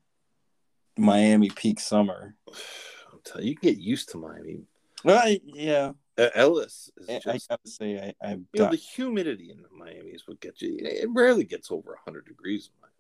[0.97, 2.35] Miami peak summer.
[3.39, 4.63] You, get used to Miami.
[5.03, 5.41] Right?
[5.45, 5.91] Yeah.
[6.17, 9.63] Uh, Ellis is I, just, I gotta say, I, I've you know, the humidity in
[9.75, 10.77] Miami is what gets you.
[10.79, 12.91] It rarely gets over 100 degrees in Miami.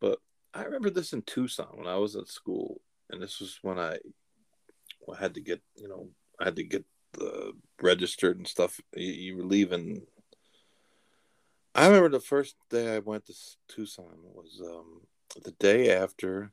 [0.00, 0.18] But
[0.52, 3.98] I remember this in Tucson when I was at school, and this was when I,
[5.10, 6.08] I had to get, you know,
[6.40, 8.80] I had to get the registered and stuff.
[8.94, 10.02] You, you were leaving.
[11.74, 13.34] I remember the first day I went to
[13.68, 15.02] Tucson was um,
[15.42, 16.52] the day after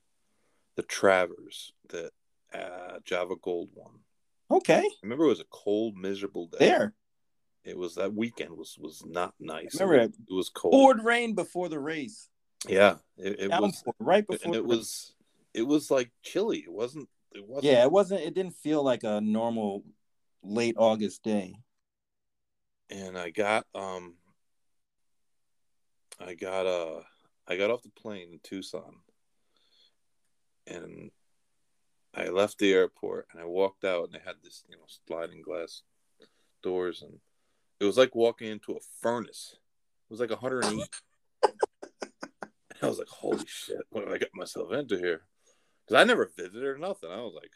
[0.76, 2.12] the Travers that
[2.54, 4.00] uh, Java Gold won.
[4.52, 6.58] okay, I remember it was a cold, miserable day.
[6.60, 6.94] there.
[7.64, 9.78] It was that weekend was was not nice.
[9.80, 10.72] Remember it, it was cold.
[10.72, 12.30] Poured rain before the race.
[12.68, 14.56] Yeah, it, it was, right before.
[14.56, 15.14] it was,
[15.54, 16.60] it was like chilly.
[16.60, 17.10] It wasn't.
[17.34, 17.66] It wasn't.
[17.66, 18.22] Yeah, it wasn't.
[18.22, 19.84] It didn't feel like a normal
[20.42, 21.56] late August day.
[22.90, 24.16] And I got um.
[26.20, 27.02] I got uh,
[27.48, 28.96] I got off the plane in Tucson,
[30.66, 31.12] and
[32.18, 35.42] I left the airport and I walked out and they had this you know sliding
[35.42, 35.84] glass
[36.64, 37.20] doors and
[37.80, 39.56] it was like walking into a furnace.
[39.56, 40.90] It was like 108.
[42.82, 45.22] I was like, holy shit, what did I get myself into here?
[45.86, 47.10] Because I never visited or nothing.
[47.12, 47.52] I was like,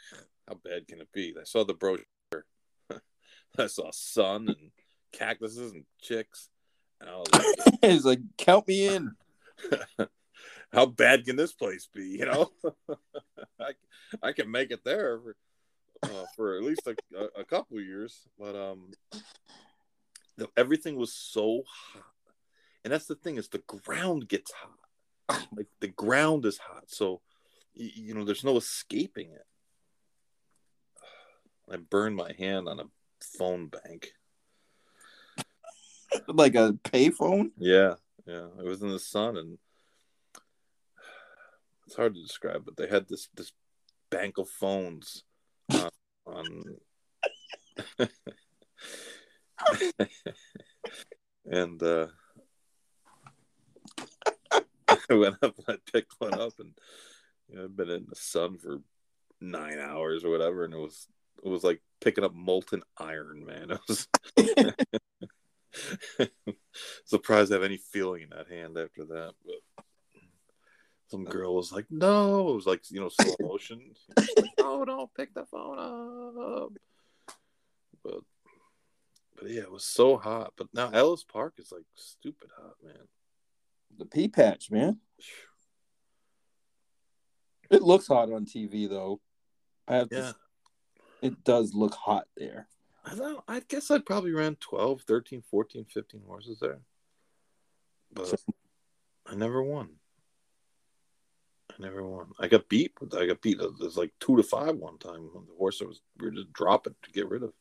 [0.48, 1.34] how bad can it be?
[1.40, 2.06] I saw the brochure.
[3.58, 4.72] I saw sun and
[5.12, 6.50] cactuses and chicks.
[7.00, 7.46] And I was like,
[7.84, 9.12] it's like count me in.
[10.72, 12.18] how bad can this place be?
[12.20, 12.52] You know,
[13.60, 13.72] I,
[14.22, 15.36] I can make it there for,
[16.04, 18.92] uh, for at least a, a, a couple of years, but um,
[20.38, 22.04] the, everything was so hot,
[22.84, 27.22] and that's the thing is the ground gets hot, like the ground is hot, so
[27.76, 29.46] y- you know there's no escaping it.
[31.72, 32.86] I burned my hand on a
[33.38, 34.12] phone bank.
[36.28, 37.52] like a payphone.
[37.58, 37.96] Yeah,
[38.26, 38.48] yeah.
[38.60, 39.58] It was in the sun, and
[41.92, 42.64] it's hard to describe.
[42.64, 43.52] But they had this this
[44.10, 45.26] bank of phones
[45.74, 45.90] uh,
[46.26, 46.64] on,
[51.46, 52.08] and uh,
[54.52, 54.62] I
[55.10, 56.72] went up and I picked one up, and
[57.50, 58.78] you know, I've been in the sun for
[59.42, 61.10] nine hours or whatever, and it was
[61.44, 63.72] it was like picking up molten iron, man.
[63.72, 64.08] It was.
[67.06, 69.34] Surprised I have any feeling in that hand after that.
[69.46, 69.56] But
[71.12, 73.94] some girl was like, "No," it was like you know slow motion.
[74.18, 76.74] Like, "No, don't pick the phone up."
[78.04, 78.22] But
[79.36, 80.54] but yeah, it was so hot.
[80.56, 83.08] But now Ellis Park is like stupid hot, man.
[83.98, 85.00] The pea patch, man.
[87.70, 89.20] It looks hot on TV though.
[89.88, 90.32] I have to, Yeah,
[91.22, 92.68] it does look hot there.
[93.04, 93.44] I don't.
[93.48, 96.82] I guess I probably ran 12, 13, 14, 15 horses there,
[98.14, 98.42] but
[99.26, 99.90] I never won.
[101.80, 102.28] I never won.
[102.40, 102.94] I got beat.
[103.18, 103.60] I got beat.
[103.60, 105.30] It was like two to five one time.
[105.34, 107.54] The horse was we were just dropping to get rid of,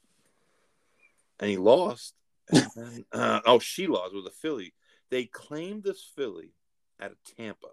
[1.38, 2.14] and he lost.
[2.52, 4.74] And then, uh, oh, she lost with a filly.
[5.10, 6.52] They claimed this filly
[6.98, 7.68] at a Tampa,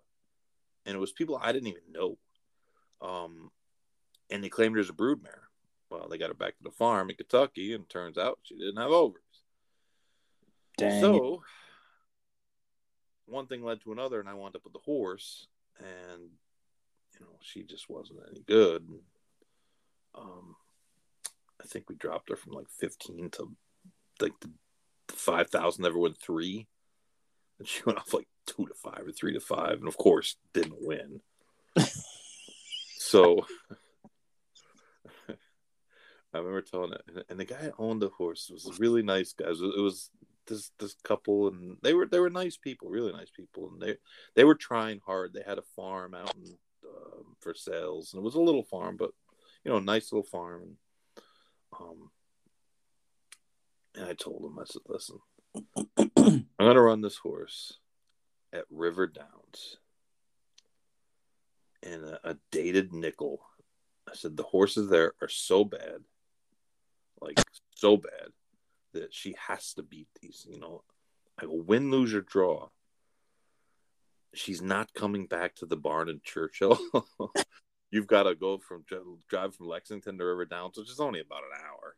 [0.85, 2.17] and it was people I didn't even know.
[3.01, 3.51] Um,
[4.29, 5.45] and they claimed her as a broodmare.
[5.89, 8.77] Well, they got her back to the farm in Kentucky, and turns out she didn't
[8.77, 9.23] have ovaries.
[10.77, 11.01] Dang.
[11.01, 11.43] So
[13.25, 15.47] one thing led to another, and I wound up with the horse,
[15.79, 16.21] and
[17.13, 18.87] you know she just wasn't any good.
[20.15, 20.55] Um,
[21.61, 23.51] I think we dropped her from like fifteen to
[24.21, 24.49] like the
[25.09, 25.83] five thousand.
[25.83, 26.67] Never win three,
[27.59, 30.35] and she went off like two to five or three to five, and of course
[30.53, 31.21] didn't win.
[32.97, 33.45] so
[36.33, 39.33] I remember telling it, and- the guy that owned the horse was a really nice
[39.33, 39.49] guy.
[39.49, 40.09] It was
[40.47, 43.97] this this couple, and they were they were nice people, really nice people, and they
[44.35, 45.33] they were trying hard.
[45.33, 49.11] They had a farm out in, um, Versailles, and it was a little farm, but
[49.63, 50.63] you know, a nice little farm.
[50.63, 50.75] And,
[51.79, 52.11] um,
[53.95, 55.19] and I told them, I said, listen,
[55.97, 57.79] I'm gonna run this horse
[58.53, 59.77] at River Downs
[61.83, 63.41] in a, a dated nickel.
[64.09, 66.03] I said the horses there are so bad,
[67.21, 67.41] like
[67.75, 68.29] so bad,
[68.99, 70.45] that she has to beat these.
[70.49, 70.83] You know,
[71.39, 72.69] I go win, lose or draw.
[74.33, 76.77] She's not coming back to the barn in Churchill.
[77.91, 78.83] You've got to go from
[79.29, 81.95] drive from Lexington to River Downs, which is only about an hour,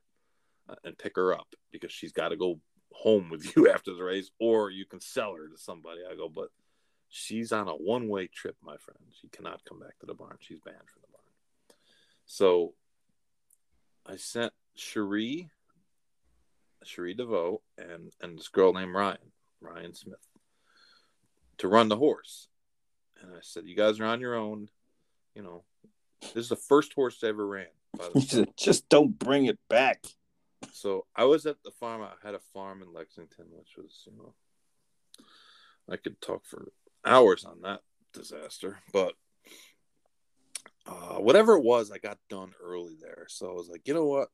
[0.70, 2.60] uh, and pick her up because she's got to go
[2.92, 6.02] home with you after the race, or you can sell her to somebody.
[6.10, 6.50] I go, but
[7.10, 9.00] she's on a one way trip, my friend.
[9.20, 10.38] She cannot come back to the barn.
[10.40, 11.80] She's banned from the barn.
[12.26, 12.74] So
[14.06, 15.50] I sent Cherie,
[16.84, 20.28] Cherie DeVaux, and and this girl named Ryan, Ryan Smith,
[21.58, 22.48] to run the horse.
[23.22, 24.70] And I said, "You guys are on your own.
[25.36, 25.64] You know,
[26.22, 27.68] this is the first horse I ever ran."
[27.98, 30.06] By the He said, just don't bring it back.
[30.74, 32.02] So I was at the farm.
[32.02, 34.34] I had a farm in Lexington, which was, you know,
[35.90, 36.72] I could talk for
[37.06, 37.82] hours on that
[38.14, 39.14] disaster, but
[40.86, 43.26] uh, whatever it was, I got done early there.
[43.30, 44.30] So I was like, you know what?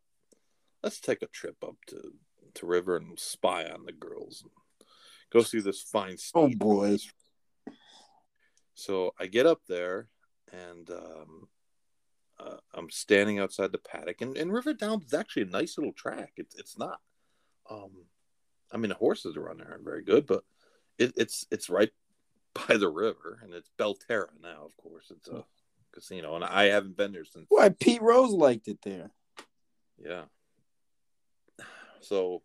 [0.83, 2.13] Let's take a trip up to
[2.55, 4.43] to River and spy on the girls.
[4.43, 4.51] And
[5.31, 6.17] go see this fine.
[6.33, 6.97] Oh boy!
[8.73, 10.07] So I get up there
[10.51, 11.47] and um,
[12.39, 15.93] uh, I'm standing outside the paddock, and, and River Downs is actually a nice little
[15.93, 16.33] track.
[16.37, 16.99] It's it's not.
[17.69, 18.05] Um,
[18.71, 20.43] I mean, the horses around there aren't very good, but
[20.97, 21.91] it, it's it's right
[22.67, 24.65] by the river, and it's Belterra now.
[24.65, 25.43] Of course, it's a
[25.93, 27.45] casino, and I haven't been there since.
[27.49, 29.11] Why Pete Rose liked it there?
[29.97, 30.23] Yeah.
[32.05, 32.43] So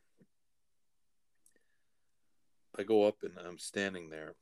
[2.78, 4.34] I go up and I'm standing there,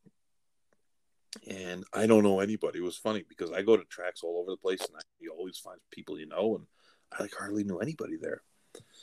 [1.49, 2.79] and I don't know anybody.
[2.79, 5.33] It was funny because I go to tracks all over the place, and I, you
[5.37, 6.67] always find people you know, and
[7.13, 8.43] I like hardly knew anybody there.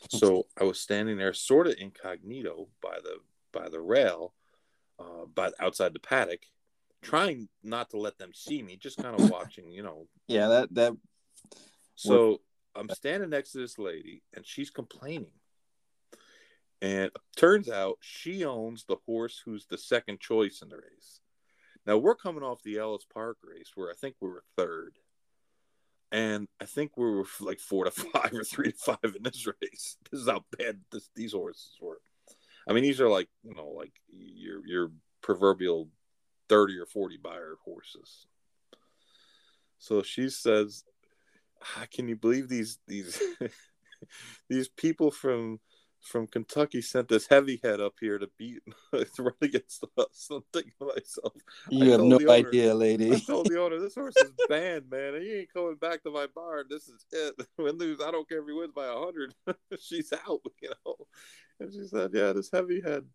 [0.10, 3.18] So I was standing there, sort of incognito by the
[3.52, 4.34] by the rail,
[5.00, 6.44] uh, but outside the paddock,
[7.02, 10.08] trying not to let them see me, just kind of watching, you know.
[10.28, 10.94] Yeah, that that.
[11.96, 12.42] So
[12.76, 15.32] I'm standing next to this lady, and she's complaining.
[16.82, 21.22] And turns out she owns the horse who's the second choice in the race.
[21.86, 24.98] Now we're coming off the Ellis Park race where I think we were third.
[26.12, 29.48] And I think we were like four to five or three to five in this
[29.48, 29.98] race.
[30.12, 32.00] This is how bad this, these horses were.
[32.68, 35.90] I mean, these are like, you know, like your your proverbial
[36.50, 38.28] 30 or 40 Beyer horses.
[39.78, 40.84] So she says,
[41.62, 43.22] ah, "Can you believe these these
[44.50, 45.60] these people from
[46.06, 48.62] from Kentucky sent this heavy head up here to beat
[48.94, 50.28] to run against us.
[50.32, 51.34] I'm thinking to myself,
[51.70, 53.14] you have no owner, idea, lady.
[53.14, 55.20] I told the owner, this horse is banned, man.
[55.22, 56.66] He ain't coming back to my barn.
[56.70, 57.48] This is it.
[57.58, 59.34] Win lose, I don't care if he wins by hundred.
[59.80, 60.96] She's out, you know.
[61.60, 63.06] And she said, yeah, this heavy head.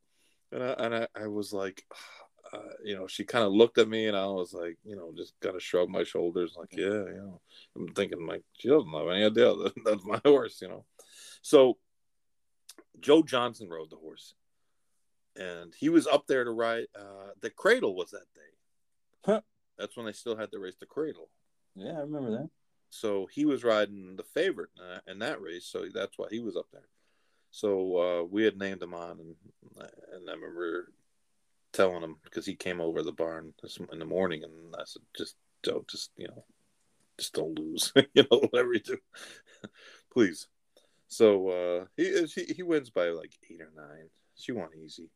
[0.53, 1.84] And I and I, I was like,
[2.53, 5.12] uh, you know, she kind of looked at me, and I was like, you know,
[5.16, 7.41] just kind of shrugged my shoulders, like, yeah, you know.
[7.76, 10.84] I'm thinking, like, she doesn't have any idea that that's my horse, you know.
[11.43, 11.78] So
[12.99, 14.34] Joe Johnson rode the horse,
[15.36, 16.86] and he was up there to ride.
[16.99, 18.41] Uh, the Cradle was that day.
[19.24, 19.41] Huh.
[19.78, 21.28] That's when they still had to race the Cradle.
[21.76, 22.51] Yeah, I remember that.
[22.91, 24.70] So he was riding the favorite
[25.07, 26.88] in that race, so that's why he was up there.
[27.53, 29.34] So uh, we had named him on, and
[30.12, 30.93] and I remember
[31.72, 33.55] telling him because he came over the barn
[33.93, 36.45] in the morning, and I said, "Just don't, just you know,
[37.18, 38.99] just don't lose, you know, whatever you do,
[40.12, 40.49] please."
[41.11, 44.09] So uh, he he he wins by like eight or nine.
[44.37, 45.11] She won easy.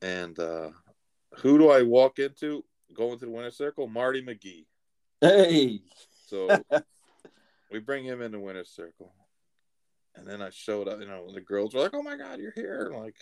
[0.00, 0.70] And uh,
[1.38, 2.64] who do I walk into?
[2.94, 4.64] going to the winner's circle, Marty McGee.
[5.20, 5.82] Hey.
[6.28, 6.62] So
[7.70, 9.12] we bring him in the winner's circle,
[10.14, 11.00] and then I showed up.
[11.00, 13.16] You know, the girls were like, "Oh my god, you're here!" I'm like,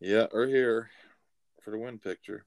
[0.00, 0.90] yeah, we're here
[1.62, 2.44] for the win picture.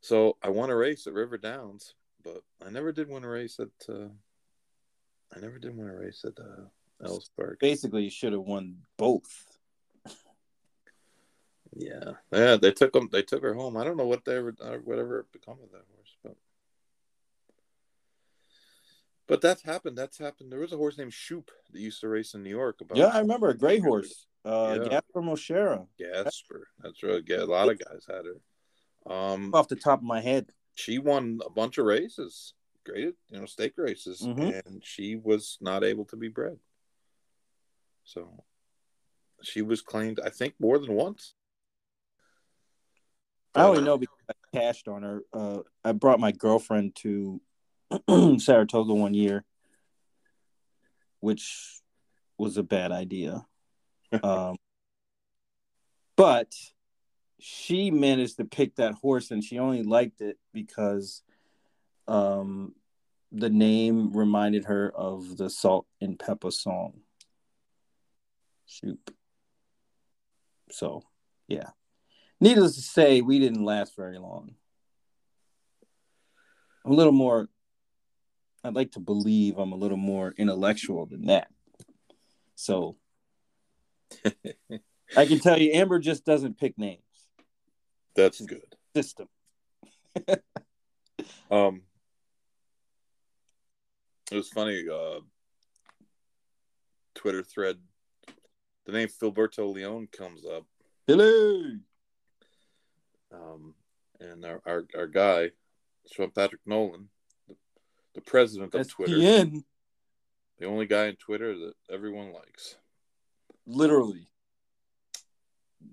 [0.00, 3.58] So I won a race at River Downs, but I never did win a race
[3.58, 4.08] at uh,
[5.34, 6.64] I never did win a race at uh,
[7.04, 7.58] Ellis Park.
[7.60, 9.44] Basically, you should have won both.
[11.76, 12.56] Yeah, yeah.
[12.56, 13.08] They took them.
[13.10, 13.76] They took her home.
[13.76, 16.36] I don't know what they ever, uh, whatever become of that horse, but
[19.26, 19.98] but that's happened.
[19.98, 20.52] That's happened.
[20.52, 22.80] There was a horse named Shoop that used to race in New York.
[22.80, 24.26] About yeah, I remember a gray horse.
[24.44, 24.88] Uh, yeah.
[24.88, 25.86] Gasper Moschera.
[25.98, 26.68] Gasper.
[26.80, 27.22] That's right.
[27.26, 29.12] Yeah, a lot of guys had her.
[29.12, 32.54] Um, off the top of my head, she won a bunch of races
[32.84, 34.42] graded, you know, stake races, mm-hmm.
[34.66, 36.56] and she was not able to be bred.
[38.04, 38.44] So
[39.42, 41.34] she was claimed, I think, more than once.
[43.54, 45.22] I only know because I cashed on her.
[45.32, 47.40] Uh, I brought my girlfriend to
[48.38, 49.44] Saratoga one year,
[51.20, 51.80] which
[52.36, 53.46] was a bad idea.
[54.22, 54.56] um,
[56.16, 56.52] but
[57.38, 61.22] she managed to pick that horse, and she only liked it because
[62.06, 62.74] um,
[63.32, 67.00] the name reminded her of the Salt and Pepper song.
[68.66, 69.10] Shoop.
[70.70, 71.02] So,
[71.48, 71.70] yeah.
[72.40, 74.54] Needless to say, we didn't last very long.
[76.84, 77.48] I'm a little more,
[78.62, 81.48] I'd like to believe I'm a little more intellectual than that.
[82.54, 82.96] So,
[85.16, 87.02] I can tell you, Amber just doesn't pick names.
[88.14, 88.76] That's good.
[88.94, 89.28] System.
[91.50, 91.82] um,
[94.30, 94.84] it was funny.
[94.88, 95.20] Uh,
[97.14, 97.78] Twitter thread.
[98.86, 100.64] The name Filiberto Leon comes up.
[101.06, 101.80] Billy.
[103.32, 103.74] Um,
[104.20, 105.50] and our, our, our guy,
[106.12, 107.08] Sean Patrick Nolan,
[107.48, 107.56] the,
[108.14, 109.16] the president of Twitter.
[110.58, 112.76] The only guy on Twitter that everyone likes.
[113.66, 114.28] Literally.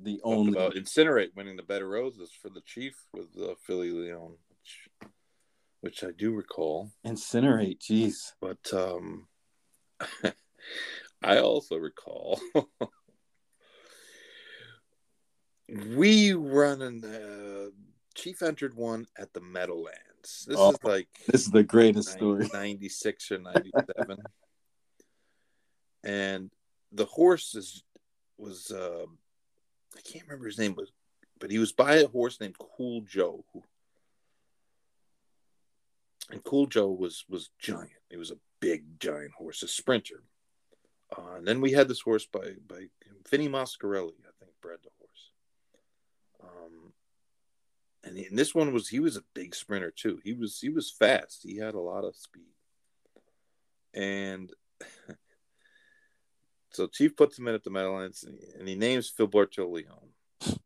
[0.03, 3.55] The Talked only about Incinerate winning the Bed o' Roses for the Chief with uh,
[3.65, 4.87] Philly Leon, which,
[5.81, 6.91] which I do recall.
[7.05, 7.79] incinerate.
[7.79, 8.31] Jeez.
[8.39, 9.27] But um,
[11.21, 12.39] I also recall
[15.95, 17.69] we run an uh,
[18.15, 20.45] Chief entered one at the Meadowlands.
[20.47, 20.71] This Oh.
[20.71, 22.47] is like This is the greatest story.
[22.53, 24.17] 96 or 97.
[26.03, 26.51] and
[26.91, 27.83] the horse is
[28.37, 29.17] was um
[29.95, 30.85] I can't remember his name, but
[31.39, 33.45] but he was by a horse named Cool Joe.
[36.31, 37.91] And Cool Joe was was giant.
[38.09, 40.23] He was a big giant horse, a sprinter.
[41.15, 42.85] Uh, and then we had this horse by by
[43.29, 45.31] Vinny Mascarelli, I think, bred the horse.
[46.41, 46.93] Um,
[48.03, 50.19] and, he, and this one was he was a big sprinter too.
[50.23, 51.41] He was he was fast.
[51.43, 52.43] He had a lot of speed.
[53.93, 54.49] And
[56.71, 60.13] so Chief puts him in at the Meadowlands, and he, and he names Filiberto Leon.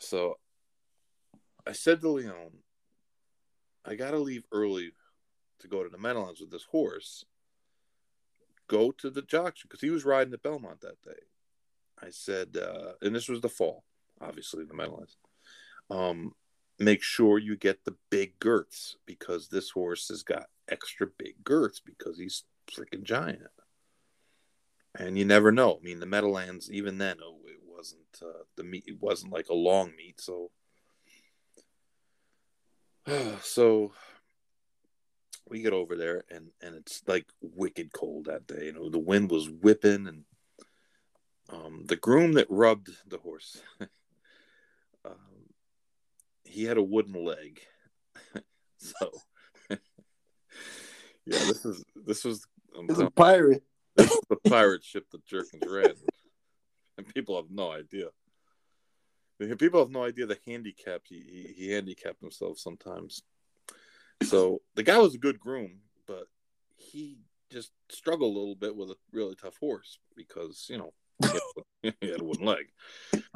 [0.00, 0.38] so
[1.66, 2.58] I said to Leon,
[3.84, 4.92] I got to leave early
[5.60, 7.24] to go to the Meadowlands with this horse.
[8.68, 11.20] Go to the jockey because he was riding at Belmont that day.
[12.02, 13.84] I said, uh, and this was the fall,
[14.20, 15.16] obviously the Meadowlands.
[15.90, 16.32] Um,
[16.78, 21.80] make sure you get the big girths because this horse has got extra big girths
[21.80, 23.42] because he's freaking giant.
[24.98, 25.78] And you never know.
[25.80, 28.84] I mean, the Meadowlands, even then, oh, it wasn't uh, the meat.
[28.86, 30.50] It wasn't like a long meet, so
[33.42, 33.92] so
[35.48, 38.98] we get over there and and it's like wicked cold that day you know the
[38.98, 40.24] wind was whipping and
[41.50, 43.60] um the groom that rubbed the horse
[45.04, 45.14] um
[46.44, 47.60] he had a wooden leg.
[48.76, 49.10] So
[49.70, 49.78] yeah
[51.24, 52.46] this is this was
[52.78, 53.62] I'm He's a pirate.
[53.96, 55.94] this is the pirate ship that Jerkens ran
[56.98, 58.08] and people have no idea
[59.58, 61.20] people have no idea the handicap he,
[61.56, 63.22] he he handicapped himself sometimes
[64.22, 66.26] so the guy was a good groom, but
[66.76, 67.18] he
[67.50, 70.92] just struggled a little bit with a really tough horse because you know
[71.82, 72.66] he had, wooden leg.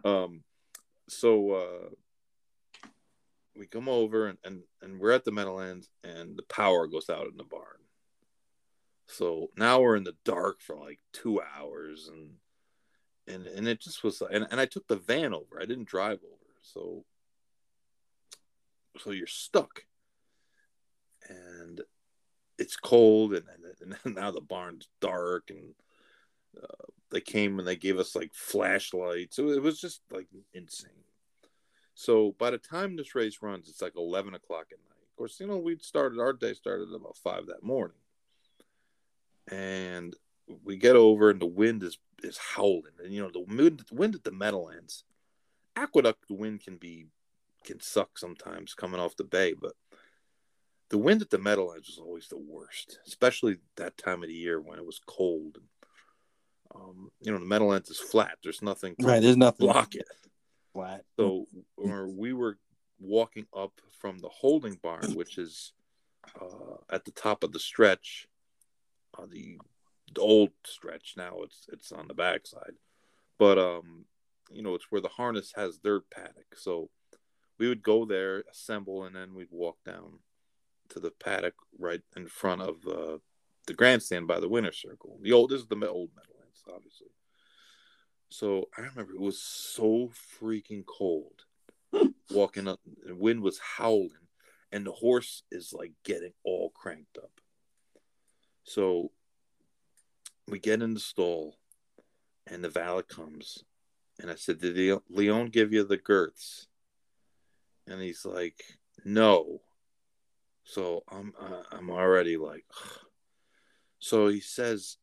[0.05, 0.43] Um,
[1.09, 2.89] so uh,
[3.57, 7.27] we come over and, and and we're at the Meadowlands, and the power goes out
[7.27, 7.65] in the barn.
[9.07, 12.33] So now we're in the dark for like two hours, and
[13.29, 15.61] and and it just was and, and I took the van over.
[15.61, 17.05] I didn't drive over, so
[18.99, 19.85] so you're stuck.
[21.29, 21.81] And
[22.59, 23.45] it's cold and,
[23.81, 25.75] and, and now the barn's dark and
[26.61, 29.37] uh, they came and they gave us like flashlights.
[29.37, 30.91] So it was just like insane.
[31.95, 35.05] So by the time this race runs it's like 11 o'clock at night.
[35.11, 37.97] Of course you know we'd started our day started about five that morning.
[39.51, 40.15] And
[40.65, 43.95] we get over and the wind is is howling and you know the wind, the
[43.95, 45.05] wind at the meadowlands
[45.77, 47.07] aqueduct the wind can be
[47.65, 49.73] can suck sometimes coming off the bay but
[50.91, 54.61] the wind at the Meadowlands was always the worst, especially that time of the year
[54.61, 55.59] when it was cold.
[56.75, 58.39] Um, you know, the Meadowlands is flat.
[58.43, 59.23] There's nothing to Right.
[59.23, 60.07] There's nothing block it.
[60.73, 61.05] flat.
[61.19, 61.47] So
[61.77, 62.59] or we were
[63.01, 65.73] walking up from the holding barn, which is
[66.41, 68.27] uh, at the top of the stretch,
[69.19, 69.59] uh, the,
[70.15, 71.15] the old stretch.
[71.17, 72.75] Now it's it's on the backside,
[73.39, 74.05] but um,
[74.51, 76.57] you know, it's where the harness has their paddock.
[76.57, 76.91] So
[77.59, 80.21] we would go there, assemble, and then we'd walk down
[80.91, 83.19] to the paddock right in front of uh,
[83.67, 85.19] the grandstand by the winter circle.
[85.23, 87.09] The old this is the old Meadowlands, obviously.
[88.31, 90.11] So I remember it was so
[90.41, 91.45] freaking cold
[92.31, 92.81] walking up.
[93.07, 94.29] The wind was howling,
[94.73, 97.41] and the horse is like getting all cranked up.
[98.65, 99.13] So
[100.49, 101.57] we get in the stall,
[102.47, 103.65] and the valet comes,
[104.21, 106.69] and I said, "Did Le- Leon give you the girths?"
[107.87, 108.63] And he's like,
[109.05, 109.61] "No."
[110.65, 112.65] So I'm uh, I'm already like,
[113.99, 114.99] so he says,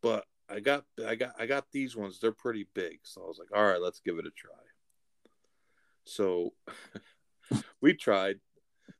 [0.00, 2.18] but I got I got I got these ones.
[2.18, 3.00] They're pretty big.
[3.02, 4.52] So I was like, all right, let's give it a try.
[6.04, 6.52] So
[7.80, 8.40] we tried.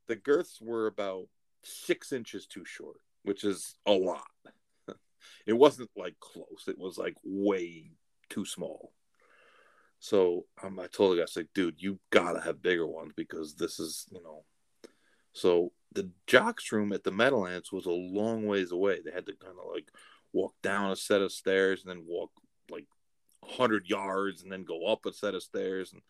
[0.09, 1.29] The girths were about
[1.63, 4.27] six inches too short, which is a lot.
[5.47, 6.65] It wasn't like close.
[6.69, 7.93] It was like way
[8.29, 8.93] too small.
[10.01, 13.55] So um, I told the guy, I like, dude, you gotta have bigger ones because
[13.55, 14.45] this is, you know.
[15.33, 19.01] So the jocks room at the Meadowlands was a long ways away.
[19.01, 19.89] They had to kind of like
[20.33, 22.31] walk down a set of stairs and then walk
[22.71, 22.87] like
[23.41, 25.93] 100 yards and then go up a set of stairs.
[25.93, 26.03] And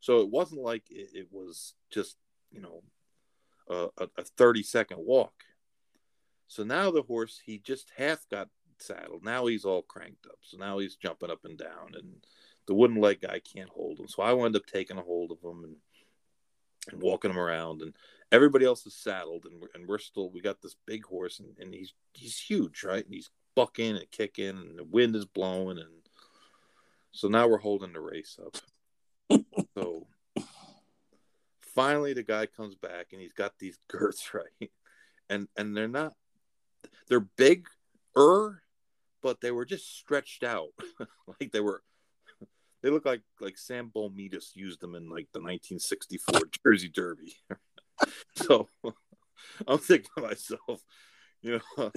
[0.00, 2.16] so it wasn't like it, it was just,
[2.50, 2.82] you know,
[3.68, 5.34] a, a 30 second walk.
[6.48, 8.48] So now the horse, he just half got
[8.82, 9.24] saddled.
[9.24, 10.38] Now he's all cranked up.
[10.42, 12.24] So now he's jumping up and down, and
[12.66, 14.08] the wooden leg guy can't hold him.
[14.08, 15.76] So I wound up taking a hold of him and,
[16.90, 17.82] and walking him around.
[17.82, 17.94] And
[18.32, 21.56] everybody else is saddled, and we're, and we're still, we got this big horse, and,
[21.58, 23.04] and he's he's huge, right?
[23.04, 25.78] And he's bucking and kicking, and the wind is blowing.
[25.78, 26.08] And
[27.12, 28.56] so now we're holding the race up.
[29.74, 30.06] so
[31.74, 34.70] finally the guy comes back and he's got these girths right
[35.28, 36.12] and and they're not
[37.08, 37.66] they're big
[38.16, 38.62] er
[39.22, 40.70] but they were just stretched out.
[41.40, 41.82] Like they were
[42.82, 47.36] they look like like sam Boulmetis used them in like the 1964 jersey derby.
[48.34, 48.68] So
[49.66, 50.82] i'm thinking to myself
[51.42, 51.90] you know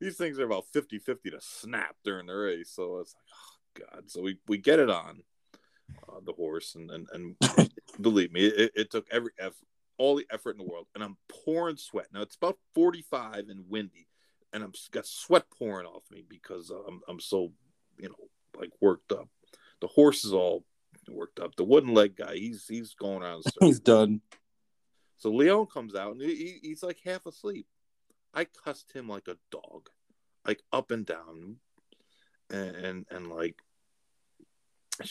[0.00, 2.70] these things are about 50 50 to snap during the race.
[2.70, 4.10] So it's like oh god.
[4.10, 5.22] So we we get it on
[6.08, 7.70] uh, the horse, and and, and
[8.00, 9.66] believe me, it, it, took every effort,
[9.98, 12.08] all the effort in the world, and I'm pouring sweat.
[12.12, 14.08] Now it's about 45 and windy,
[14.54, 17.52] and I'm got sweat pouring off me because I'm I'm so
[17.98, 18.28] you know
[18.58, 19.28] like worked up.
[19.80, 20.64] The horse is all
[21.10, 21.56] worked up.
[21.56, 23.44] The wooden leg guy, he's he's going around.
[23.60, 24.20] He's done.
[25.16, 27.66] So Leon comes out and he, he's like half asleep.
[28.32, 29.88] I cussed him like a dog,
[30.46, 31.56] like up and down,
[32.50, 33.56] and and, and like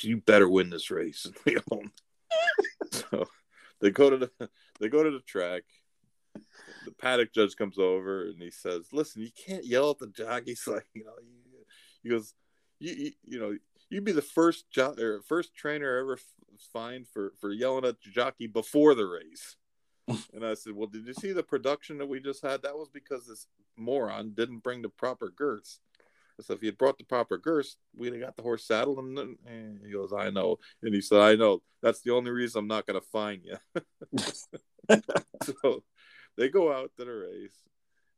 [0.01, 1.91] you better win this race, Leon.
[2.91, 3.27] so
[3.81, 4.49] they go to the
[4.79, 5.63] they go to the track.
[6.85, 10.63] The paddock judge comes over and he says, "Listen, you can't yell at the jockeys
[10.67, 11.13] like you know."
[12.01, 12.33] He goes,
[12.79, 13.57] "You you, you know."
[13.89, 16.17] You'd be the first jo- or first trainer ever
[16.71, 19.55] fined for for yelling at the jockey before the race.
[20.33, 22.63] and I said, "Well, did you see the production that we just had?
[22.63, 23.45] That was because this
[23.77, 25.79] moron didn't bring the proper girths."
[26.41, 28.99] So if he had brought the proper girths, we'd have got the horse saddled.
[28.99, 30.57] And then he goes, I know.
[30.81, 31.61] And he said, I know.
[31.81, 33.57] That's the only reason I'm not going to fine you.
[35.43, 35.83] so
[36.37, 37.63] they go out to the race,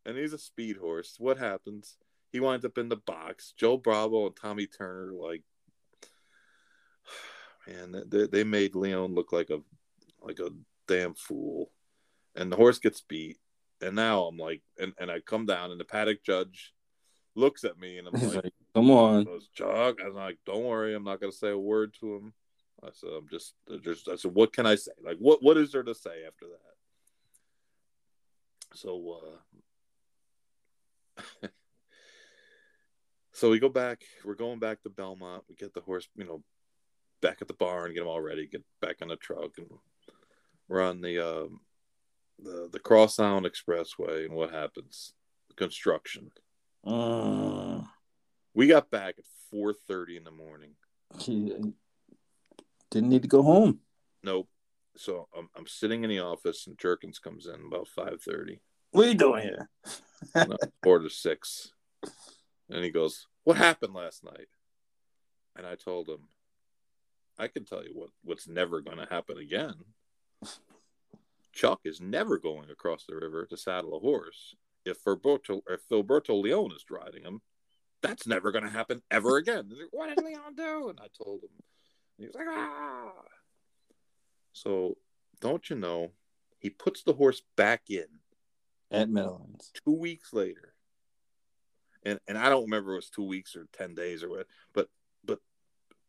[0.06, 1.16] and he's a speed horse.
[1.18, 1.98] What happens?
[2.32, 3.54] He winds up in the box.
[3.58, 5.44] Joe Bravo and Tommy Turner, like,
[7.68, 9.60] man, they, they made Leon look like a
[10.22, 10.50] like a
[10.88, 11.72] damn fool.
[12.36, 13.38] And the horse gets beat.
[13.82, 16.74] And now I'm like, and, and I come down, and the paddock judge
[17.36, 21.04] looks at me and I'm like, like, "Come on, Chuck." I'm like, "Don't worry, I'm
[21.04, 22.34] not gonna say a word to him."
[22.84, 24.92] I said, "I'm just, just." I said, "What can I say?
[25.04, 26.75] Like, what, what is there to say after that?"
[28.76, 29.20] So,
[31.42, 31.48] uh,
[33.34, 34.04] so we go back.
[34.24, 35.44] We're going back to Belmont.
[35.50, 36.44] We get the horse, you know,
[37.22, 39.68] back at the barn, get them all ready, get back on the truck, and
[40.68, 41.62] we're on the um,
[42.40, 44.26] the the Cross Island Expressway.
[44.26, 45.14] And what happens?
[45.56, 46.32] Construction
[46.86, 47.82] uh,
[48.54, 50.72] we got back at four thirty in the morning.
[52.92, 53.80] Didn't need to go home.
[54.24, 54.48] Nope.
[54.98, 58.62] So I'm, I'm sitting in the office, and Jerkens comes in about five thirty.
[58.92, 59.70] What are you doing here?
[60.84, 61.74] quarter to six,
[62.70, 64.48] and he goes, "What happened last night?"
[65.56, 66.30] And I told him,
[67.38, 69.76] "I can tell you what what's never going to happen again."
[71.52, 74.56] Chuck is never going across the river to saddle a horse
[74.86, 77.42] if Roberto, if Filiberto Leon is driving him,
[78.02, 79.70] that's never going to happen ever again.
[79.70, 80.90] Like, what did Leon do?
[80.90, 81.50] And I told him.
[82.18, 83.12] he was like, ah.
[84.56, 84.98] So
[85.42, 86.12] don't you know?
[86.60, 88.06] He puts the horse back in
[88.90, 90.74] at Meadowlands two weeks later,
[92.04, 94.88] and and I don't remember it was two weeks or ten days or what, but
[95.24, 95.40] but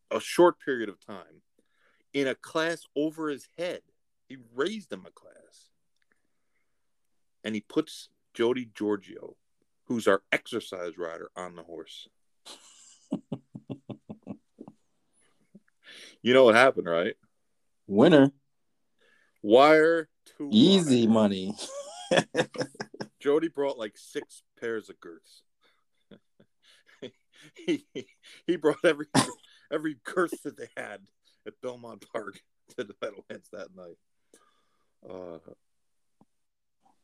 [0.09, 1.41] a short period of time
[2.13, 3.81] in a class over his head.
[4.29, 5.69] He raised him a class,
[7.43, 9.35] and he puts Jody Giorgio,
[9.85, 12.07] who's our exercise rider on the horse.
[16.21, 17.15] you know what happened, right?
[17.87, 18.31] Winner.
[19.41, 21.13] Wire to easy wire.
[21.13, 21.53] money.
[23.19, 25.43] Jody brought like six pairs of girths.
[27.65, 27.85] he,
[28.45, 29.07] he brought every
[29.71, 31.01] every girth that they had
[31.45, 32.39] at Belmont Park
[32.77, 33.97] to the Meadowlands that night.
[35.07, 35.39] Uh,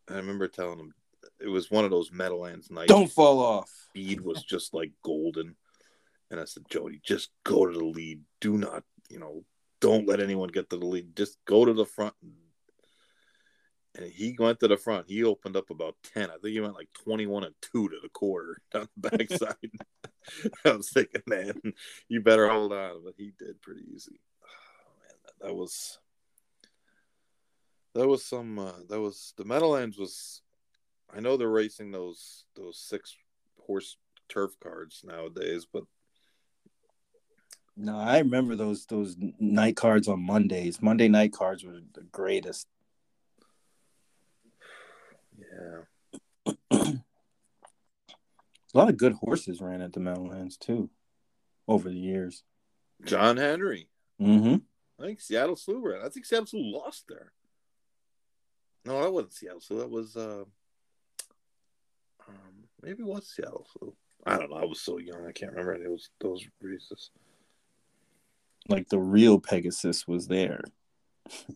[0.10, 0.94] I remember telling him,
[1.40, 2.90] it was one of those Meadowlands nights.
[2.90, 3.70] Don't fall off.
[3.90, 5.56] Speed was just like golden.
[6.30, 8.22] And I said, Jody, just go to the lead.
[8.42, 9.46] Do not, you know,
[9.84, 11.14] don't let anyone get to the lead.
[11.14, 12.14] Just go to the front.
[13.96, 15.10] And he went to the front.
[15.10, 16.30] He opened up about 10.
[16.30, 19.56] I think he went like 21 and 2 to the quarter down the backside.
[20.66, 21.54] I was thinking, man,
[22.08, 23.04] you better hold on.
[23.04, 24.20] But he did pretty easy.
[24.86, 26.00] Oh, man, that, that was
[27.94, 30.42] that was some uh, that was the Meadowlands was
[31.16, 33.16] I know they're racing those those six
[33.66, 33.98] horse
[34.30, 35.84] turf cards nowadays, but
[37.76, 40.82] no, I remember those those night cards on Mondays.
[40.82, 42.68] Monday night cards were the greatest.
[45.38, 46.54] Yeah.
[48.76, 50.90] A lot of good horses ran at the Meadowlands too,
[51.68, 52.44] over the years.
[53.06, 53.88] John Henry.
[54.20, 54.56] Mm-hmm.
[55.02, 56.02] I think Seattle Slew ran.
[56.04, 57.32] I think Seattle Slew lost there.
[58.86, 59.80] No, that wasn't Seattle Slew.
[59.80, 60.44] That was uh,
[62.28, 63.96] um, maybe it was Seattle Slew.
[64.26, 64.58] I don't know.
[64.58, 65.26] I was so young.
[65.28, 67.12] I can't remember any of those those races.
[68.70, 70.64] Like the real Pegasus was there.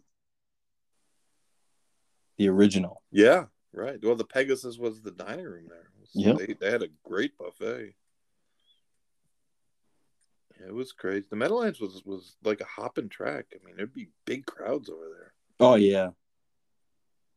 [2.38, 3.02] the original.
[3.12, 4.00] Yeah, right.
[4.02, 5.90] Well, the Pegasus was the dining room there.
[6.14, 6.34] Yeah.
[6.34, 7.94] They, they had a great buffet.
[10.60, 11.28] Yeah, it was crazy.
[11.30, 13.46] The Meadowlands was was like a hopping track.
[13.54, 15.34] I mean, there'd be big crowds over there.
[15.60, 16.10] Oh yeah.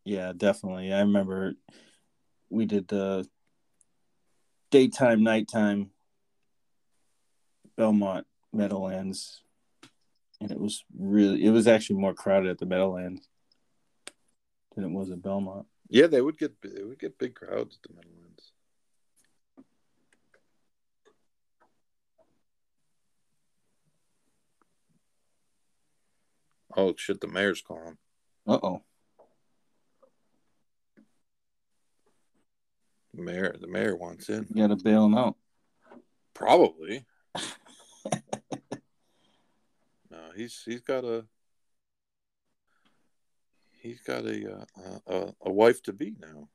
[0.05, 0.93] Yeah, definitely.
[0.93, 1.55] I remember
[2.49, 3.29] we did the
[4.71, 5.91] daytime, nighttime
[7.77, 9.43] Belmont Meadowlands.
[10.41, 13.29] And it was really it was actually more crowded at the Meadowlands
[14.75, 15.67] than it was at Belmont.
[15.89, 18.53] Yeah, they would get they would get big crowds at the Meadowlands.
[26.77, 27.21] Oh shit!
[27.21, 27.99] The mayor's calling.
[28.47, 28.83] Uh oh.
[33.13, 34.47] The mayor, the mayor wants in.
[34.55, 35.37] You gotta bail him out.
[36.33, 37.05] Probably.
[40.41, 41.25] he's he's got a
[43.81, 46.49] he's got a uh, a, a wife to be now.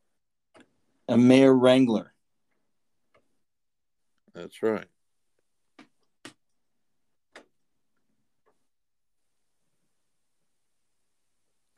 [1.07, 2.13] A mayor wrangler.
[4.33, 4.87] That's right.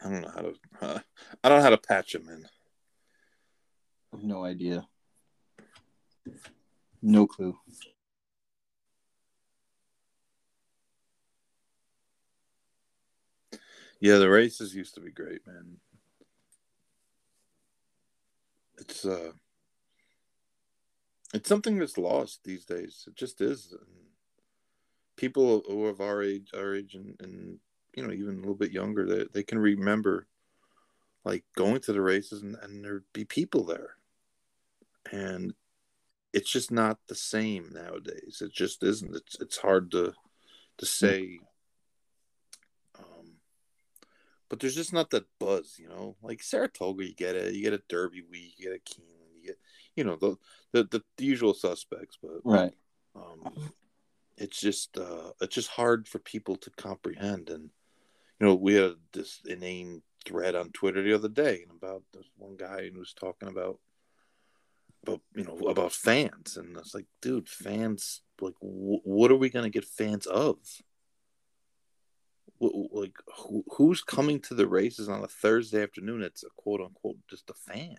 [0.04, 0.54] I don't know how to.
[0.82, 1.00] Uh,
[1.44, 2.46] I don't know how to patch him in.
[4.24, 4.88] No idea.
[7.02, 7.58] No clue.
[14.00, 15.78] Yeah, the races used to be great, man.
[18.78, 19.32] It's uh,
[21.34, 23.06] it's something that's lost these days.
[23.08, 23.74] It just is.
[25.16, 27.60] People who of our age, our age, and, and
[27.96, 30.28] you know, even a little bit younger, they they can remember
[31.26, 33.96] like going to the races and, and there'd be people there,
[35.12, 35.54] and
[36.34, 38.44] it's just not the same nowadays.
[38.46, 39.16] It just isn't.
[39.16, 40.14] It's it's hard to
[40.78, 41.40] to say.
[43.00, 43.34] Um,
[44.50, 46.16] but there's just not that buzz, you know.
[46.22, 47.54] Like Saratoga, you get it.
[47.54, 48.54] You get a Derby week.
[48.58, 49.36] You get a Keeneland.
[49.36, 49.60] You get,
[49.96, 50.38] you know, the
[50.72, 52.18] the, the, usual suspects.
[52.22, 52.74] But Right.
[53.16, 53.72] um,
[54.38, 57.50] it's just uh, it's just hard for people to comprehend.
[57.50, 57.70] And
[58.40, 62.56] you know, we had this inane thread on Twitter the other day about this one
[62.58, 63.80] guy who was talking about
[65.04, 69.50] about you know about fans, and it's like, dude, fans like, wh- what are we
[69.50, 70.58] gonna get fans of?
[72.60, 76.24] Like, who, who's coming to the races on a Thursday afternoon?
[76.24, 77.98] It's a quote unquote just a fan.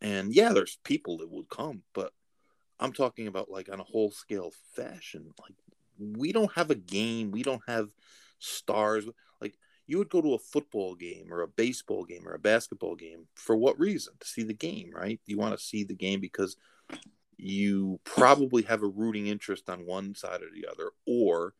[0.00, 2.12] And yeah, there's people that would come, but
[2.80, 5.32] I'm talking about like on a whole scale fashion.
[5.40, 5.54] Like
[5.98, 7.90] we don't have a game, we don't have
[8.40, 9.06] stars.
[9.40, 9.56] Like
[9.86, 13.28] you would go to a football game or a baseball game or a basketball game
[13.34, 14.14] for what reason?
[14.18, 15.20] To see the game, right?
[15.26, 16.56] You want to see the game because
[17.36, 21.54] you probably have a rooting interest on one side or the other, or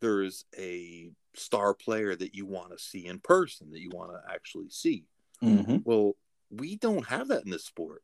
[0.00, 4.32] there's a star player that you want to see in person that you want to
[4.32, 5.04] actually see.
[5.42, 5.78] Mm-hmm.
[5.84, 6.16] Well,
[6.50, 8.02] we don't have that in this sport.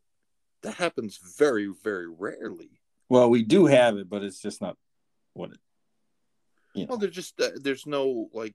[0.62, 2.80] That happens very, very rarely.
[3.08, 4.76] Well, we do have it, but it's just not
[5.32, 5.58] what it.
[6.74, 6.90] You know.
[6.90, 8.54] Well, there's just uh, there's no like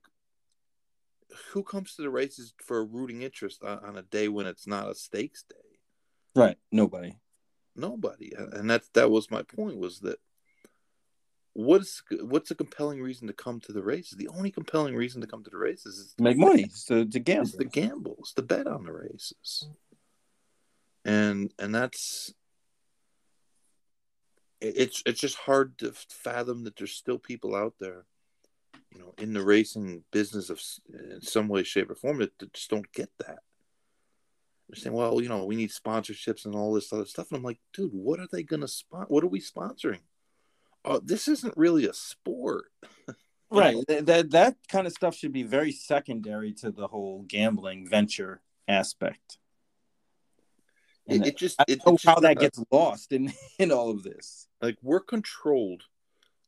[1.50, 4.66] who comes to the races for a rooting interest on, on a day when it's
[4.66, 5.56] not a stakes day.
[6.34, 6.56] Right.
[6.70, 7.16] Nobody.
[7.74, 10.18] Nobody, and that's that was my point was that
[11.54, 14.16] what's what's a compelling reason to come to the races?
[14.16, 16.68] The only compelling reason to come to the races is To make money.
[16.72, 17.48] So to gamble.
[17.48, 19.68] It's the gambles, the bet on the races,
[21.04, 22.32] and and that's
[24.60, 28.04] it's it's just hard to fathom that there's still people out there,
[28.92, 30.62] you know, in the racing business of
[31.12, 33.40] in some way, shape, or form that, that just don't get that.
[34.68, 37.44] They're saying, well, you know, we need sponsorships and all this other stuff, and I'm
[37.44, 39.10] like, dude, what are they gonna spot?
[39.10, 40.00] What are we sponsoring?
[40.84, 42.66] Oh, this isn't really a sport.
[43.54, 43.76] Right.
[43.86, 48.40] That, that that kind of stuff should be very secondary to the whole gambling venture
[48.66, 49.36] aspect.
[51.06, 53.70] It, it just it, don't know it's just how that not- gets lost in in
[53.70, 54.48] all of this.
[54.62, 55.82] like we're controlled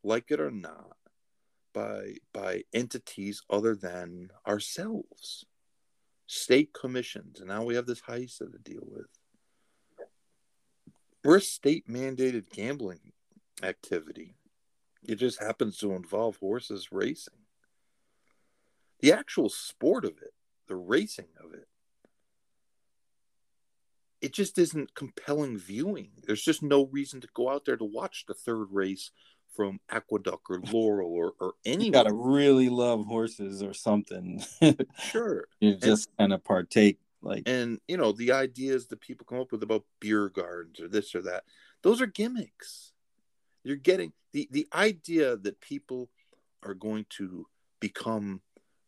[0.03, 0.97] like it or not
[1.75, 5.45] by by entities other than ourselves
[6.27, 9.07] state commissions and now we have this HISA to deal with
[11.23, 13.13] we're a state mandated gambling
[13.63, 14.37] activity
[15.03, 17.35] it just happens to involve horses racing
[19.01, 20.35] the actual sport of it
[20.69, 21.69] the racing of it
[24.25, 26.09] it just isn't compelling viewing.
[26.27, 29.11] There's just no reason to go out there to watch the third race
[29.55, 31.85] from Aqueduct or Laurel or or any.
[31.87, 34.43] You gotta really love horses or something.
[34.99, 35.45] sure.
[35.61, 39.53] you just kind of partake like and you know the ideas that people come up
[39.53, 41.45] with about beer gardens or this or that
[41.83, 42.94] those are gimmicks
[43.65, 46.11] you're getting the the idea that people
[46.63, 47.47] are going to
[47.81, 48.41] become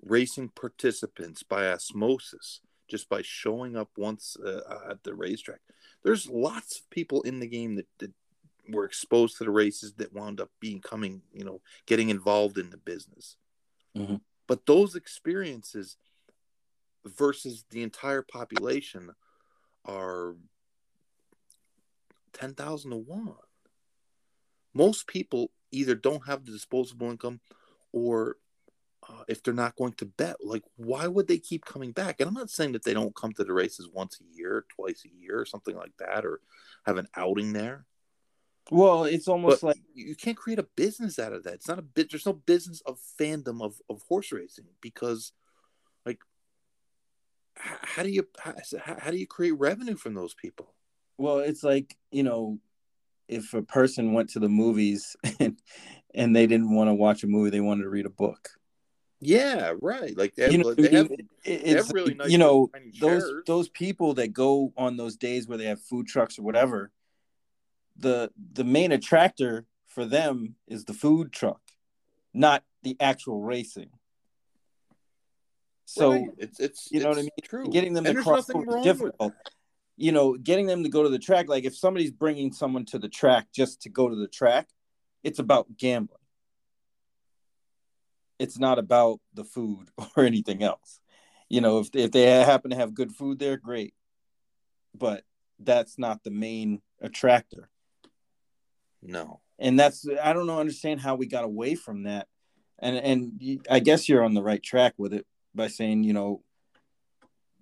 [0.03, 5.61] racing participants by osmosis just by showing up once uh, at the racetrack
[6.05, 8.13] there's lots of people in the game that, that
[8.69, 12.77] were exposed to the races that wound up becoming you know getting involved in the
[12.77, 13.37] business
[13.97, 14.17] mm-hmm.
[14.47, 15.97] but those experiences
[17.05, 19.11] versus the entire population
[19.85, 20.35] are
[22.33, 23.35] 10,000 to 1.
[24.77, 27.41] Most people either don't have the disposable income
[27.93, 28.37] or
[29.09, 32.21] uh, if they're not going to bet, like, why would they keep coming back?
[32.21, 35.05] And I'm not saying that they don't come to the races once a year, twice
[35.05, 36.41] a year, or something like that, or
[36.85, 37.87] have an outing there.
[38.71, 41.55] Well, it's almost but like you can't create a business out of that.
[41.55, 42.11] It's not a bit.
[42.11, 45.33] There's no business of fandom of, of horse racing because,
[46.05, 46.19] like,
[47.55, 48.55] how do you how,
[48.99, 50.75] how do you create revenue from those people?
[51.17, 52.59] Well, it's like you know,
[53.29, 55.59] if a person went to the movies and
[56.15, 58.51] and they didn't want to watch a movie, they wanted to read a book.
[59.21, 60.17] Yeah, right.
[60.17, 61.11] Like they, you know, they have,
[61.45, 62.71] it's, they have really nice you know
[63.01, 66.91] those those people that go on those days where they have food trucks or whatever.
[67.99, 71.61] The the main attractor for them is the food truck,
[72.35, 73.89] not the actual racing.
[75.87, 76.25] So right.
[76.37, 77.31] it's it's you know it's what I mean.
[77.43, 77.71] True.
[77.71, 79.33] Getting them and to cross over difficult.
[79.97, 81.49] You know, getting them to go to the track.
[81.49, 84.69] Like if somebody's bringing someone to the track just to go to the track,
[85.23, 86.21] it's about gambling.
[88.39, 91.01] It's not about the food or anything else.
[91.49, 93.95] You know, if if they happen to have good food there, great.
[94.95, 95.25] But
[95.59, 97.71] that's not the main attractor.
[99.03, 99.41] No.
[99.59, 102.27] And that's I don't know understand how we got away from that.
[102.79, 106.43] And and I guess you're on the right track with it by saying you know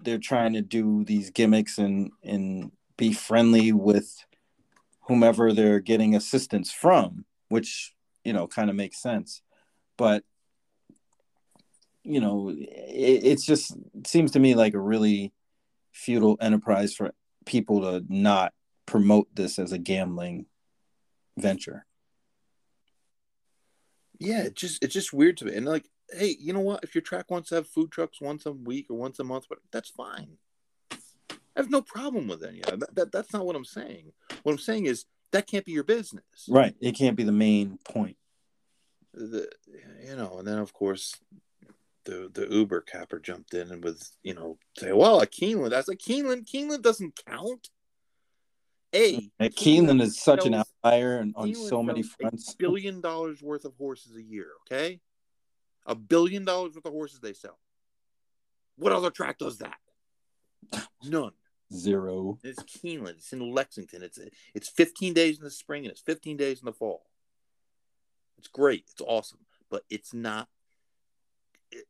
[0.00, 4.24] they're trying to do these gimmicks and and be friendly with
[5.02, 7.94] whomever they're getting assistance from which
[8.24, 9.42] you know kind of makes sense.
[9.96, 10.24] But
[12.02, 15.32] you know it, it's just it seems to me like a really
[15.92, 17.12] futile enterprise for
[17.46, 18.52] people to not
[18.86, 20.46] promote this as a gambling
[21.38, 21.86] venture.
[24.18, 25.54] Yeah it just it's just weird to me.
[25.54, 26.84] And like hey, you know what?
[26.84, 29.46] If your track wants to have food trucks once a week or once a month,
[29.48, 30.36] but that's fine.
[31.56, 33.12] I have no problem with any of that, that.
[33.12, 34.12] That's not what I'm saying.
[34.42, 36.24] What I'm saying is that can't be your business.
[36.48, 36.74] Right.
[36.80, 38.16] It can't be the main point.
[39.12, 39.48] The,
[40.04, 41.14] you know, and then of course
[42.04, 45.72] the the Uber capper jumped in and was, you know, say, well, a Keeneland.
[45.72, 47.68] I was like, Keeneland, Keeneland doesn't count.
[48.92, 52.54] A Keeneland, Keeneland is such an outlier and on so many fronts.
[52.54, 54.48] Billion dollars worth of horses a year.
[54.62, 55.00] Okay,
[55.86, 57.58] a billion dollars worth of horses they sell.
[58.76, 59.76] What other track does that?
[61.04, 61.32] None.
[61.72, 62.38] Zero.
[62.42, 63.16] It's Keeneland.
[63.16, 64.02] It's in Lexington.
[64.02, 64.18] It's
[64.54, 67.04] it's 15 days in the spring and it's 15 days in the fall.
[68.38, 68.84] It's great.
[68.90, 69.40] It's awesome,
[69.70, 70.48] but it's not.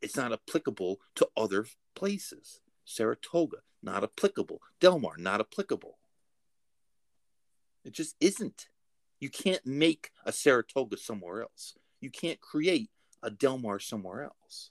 [0.01, 2.61] It's not applicable to other places.
[2.85, 4.61] Saratoga, not applicable.
[4.81, 5.99] Del Mar, not applicable.
[7.85, 8.69] It just isn't.
[9.21, 11.75] You can't make a Saratoga somewhere else.
[12.01, 12.91] You can't create
[13.25, 14.71] a Del Mar somewhere else.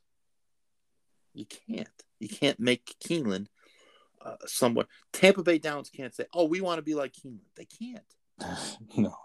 [1.33, 1.89] You can't.
[2.19, 3.47] You can't make Keeneland
[4.23, 4.85] uh, somewhere.
[5.11, 8.77] Tampa Bay Downs can't say, "Oh, we want to be like Keeneland." They can't.
[8.97, 9.15] no,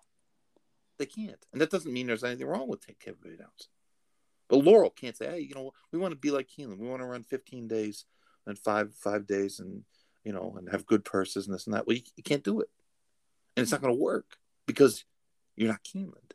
[0.99, 1.45] they can't.
[1.53, 3.69] And that doesn't mean there's anything wrong with Tampa Bay Downs.
[4.49, 6.79] But Laurel can't say, "Hey, you know, we want to be like Keeneland.
[6.79, 8.07] We want to run 15 days
[8.47, 9.85] and five five days, and
[10.25, 12.61] you know, and have good purses and this and that." Well, you, you can't do
[12.61, 12.71] it,
[13.57, 15.05] and it's not going to work because
[15.55, 16.33] you're not Keeneland,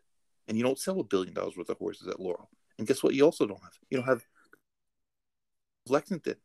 [0.47, 2.49] and you don't sell a billion dollars worth of horses at Laurel.
[2.77, 3.13] And guess what?
[3.13, 3.77] You also don't have.
[3.89, 4.25] You don't have
[5.87, 6.35] Lexington.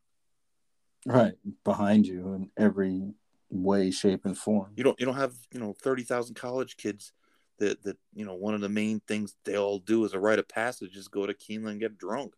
[1.06, 1.34] Right
[1.64, 3.14] behind you in every
[3.50, 4.72] way, shape, and form.
[4.76, 4.98] You don't.
[5.00, 5.34] You don't have.
[5.52, 7.12] You know, thirty thousand college kids.
[7.58, 10.38] That that you know one of the main things they all do as a rite
[10.38, 12.34] of passage is go to Keeneland and get drunk.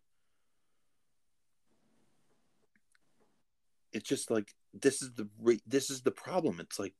[3.93, 5.27] It's just like this is the
[5.67, 6.59] this is the problem.
[6.59, 6.93] It's like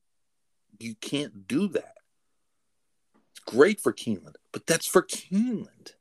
[0.79, 1.95] you can't do that.
[3.31, 5.93] It's great for Keeneland, but that's for Keeneland.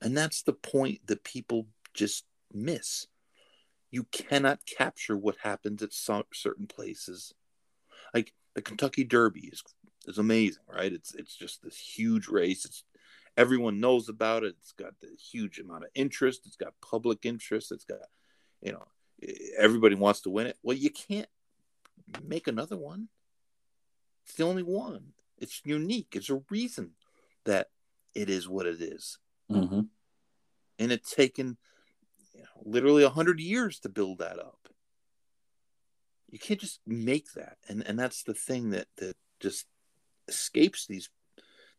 [0.00, 3.06] And that's the point that people just miss.
[3.90, 7.34] You cannot capture what happens at certain places.
[8.14, 9.62] Like the Kentucky Derby is
[10.06, 10.92] is amazing, right?
[10.92, 12.64] It's it's just this huge race.
[12.64, 12.84] It's
[13.36, 14.56] everyone knows about it.
[14.60, 16.42] It's got the huge amount of interest.
[16.46, 17.72] It's got public interest.
[17.72, 18.00] It's got,
[18.60, 18.86] you know,
[19.56, 20.58] everybody wants to win it.
[20.62, 21.28] Well, you can't
[22.24, 23.08] make another one.
[24.26, 25.12] It's the only one.
[25.38, 26.08] It's unique.
[26.12, 26.92] It's a reason
[27.44, 27.68] that
[28.14, 29.18] it is what it is.
[29.50, 29.80] Mm-hmm.
[30.78, 31.56] And it's taken
[32.34, 34.68] you know, literally a hundred years to build that up.
[36.30, 39.66] You can't just make that, and and that's the thing that that just
[40.28, 41.08] escapes these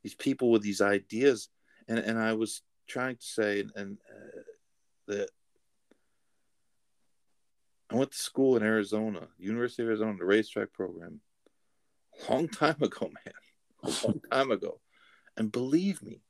[0.04, 1.50] these people with these ideas.
[1.88, 4.42] And and I was trying to say, and uh,
[5.08, 5.30] that
[7.92, 11.22] I went to school in Arizona, University of Arizona, the racetrack program,
[12.28, 13.34] a long time ago, man,
[13.84, 14.80] a long time ago.
[15.38, 16.22] And believe me,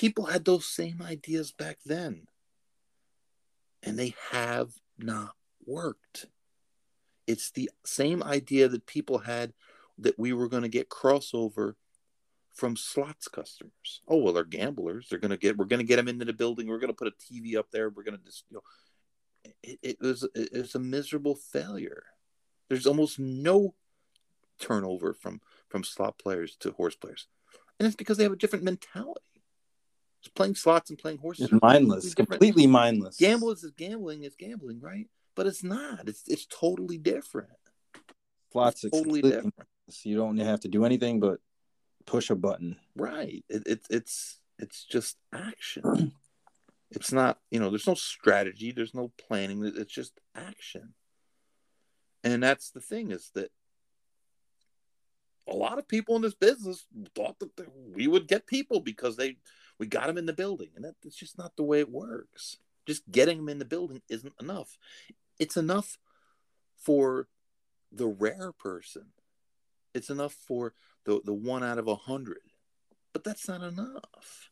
[0.00, 2.22] people had those same ideas back then,
[3.82, 5.34] and they have not
[5.66, 6.24] worked.
[7.26, 9.52] It's the same idea that people had
[9.98, 11.74] that we were going to get crossover
[12.54, 14.00] from slots customers.
[14.08, 15.08] Oh well, they're gamblers.
[15.10, 15.58] They're going to get.
[15.58, 16.66] We're going to get them into the building.
[16.66, 17.90] We're going to put a TV up there.
[17.90, 18.62] We're going to just you know.
[19.62, 22.04] It, it was it was a miserable failure.
[22.70, 23.74] There's almost no
[24.58, 27.28] turnover from from slot players to horse players,
[27.78, 29.20] and it's because they have a different mentality.
[30.20, 31.50] It's playing slots and playing horses.
[31.50, 33.16] It's mindless, completely mindless.
[33.16, 35.06] Gambling is gambling is gambling, right?
[35.34, 36.08] But it's not.
[36.08, 37.48] It's it's totally different.
[38.52, 39.54] Slots it's totally different.
[40.02, 41.38] You don't have to do anything but
[42.06, 42.76] push a button.
[42.94, 43.44] Right.
[43.48, 46.12] It, it it's it's just action.
[46.90, 47.70] it's not you know.
[47.70, 48.72] There's no strategy.
[48.72, 49.64] There's no planning.
[49.64, 50.92] It's just action.
[52.22, 53.50] And that's the thing is that
[55.48, 57.50] a lot of people in this business thought that
[57.94, 59.36] we would get people because they
[59.80, 62.58] we got them in the building, and that's just not the way it works.
[62.86, 64.76] Just getting them in the building isn't enough.
[65.38, 65.98] It's enough
[66.76, 67.28] for
[67.90, 69.06] the rare person.
[69.94, 70.74] It's enough for
[71.04, 72.42] the the one out of a hundred,
[73.14, 74.50] but that's not enough.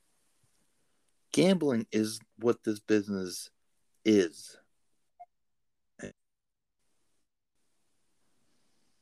[1.30, 3.50] Gambling is what this business
[4.06, 4.56] is.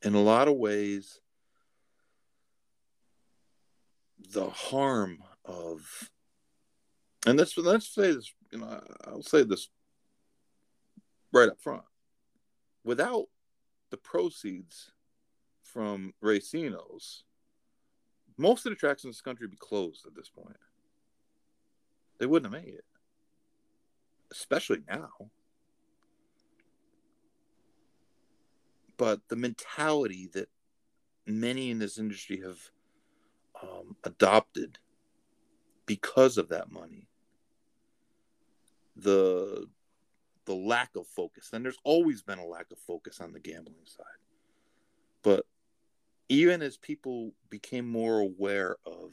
[0.03, 1.21] In a lot of ways,
[4.33, 6.11] the harm of
[7.25, 9.69] and let's let's say this you know i'll say this
[11.33, 11.83] right up front.
[12.83, 13.25] Without
[13.89, 14.91] the proceeds
[15.61, 17.23] from racinos
[18.37, 20.57] most of the tracks in this country would be closed at this point.
[22.19, 22.85] They wouldn't have made it.
[24.31, 25.09] Especially now.
[28.97, 30.49] But the mentality that
[31.25, 32.59] many in this industry have
[33.61, 34.77] um, adopted
[35.87, 37.07] because of that money
[38.95, 39.67] the
[40.45, 41.49] the lack of focus.
[41.53, 44.05] And there's always been a lack of focus on the gambling side.
[45.21, 45.45] But
[46.29, 49.11] even as people became more aware of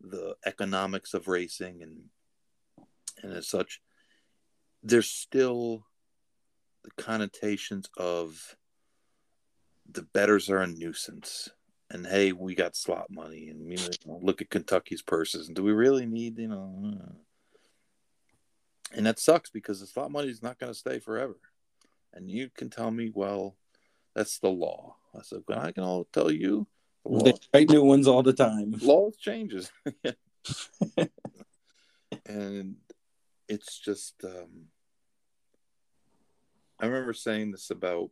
[0.00, 2.04] the economics of racing and
[3.22, 3.80] and as such
[4.82, 5.86] there's still
[6.84, 8.56] the connotations of
[9.90, 11.48] the betters are a nuisance
[11.90, 15.62] and hey, we got slot money, and you know, look at Kentucky's purses, and do
[15.62, 16.94] we really need you know?
[17.00, 17.12] Uh,
[18.94, 21.36] and that sucks because the slot money is not going to stay forever.
[22.12, 23.56] And you can tell me, well,
[24.14, 24.96] that's the law.
[25.14, 26.66] I said, well, I can all tell you,
[27.04, 28.74] the they write new ones all the time.
[28.82, 29.70] Law changes,
[32.26, 32.76] and
[33.48, 34.14] it's just.
[34.24, 34.66] um
[36.78, 38.10] I remember saying this about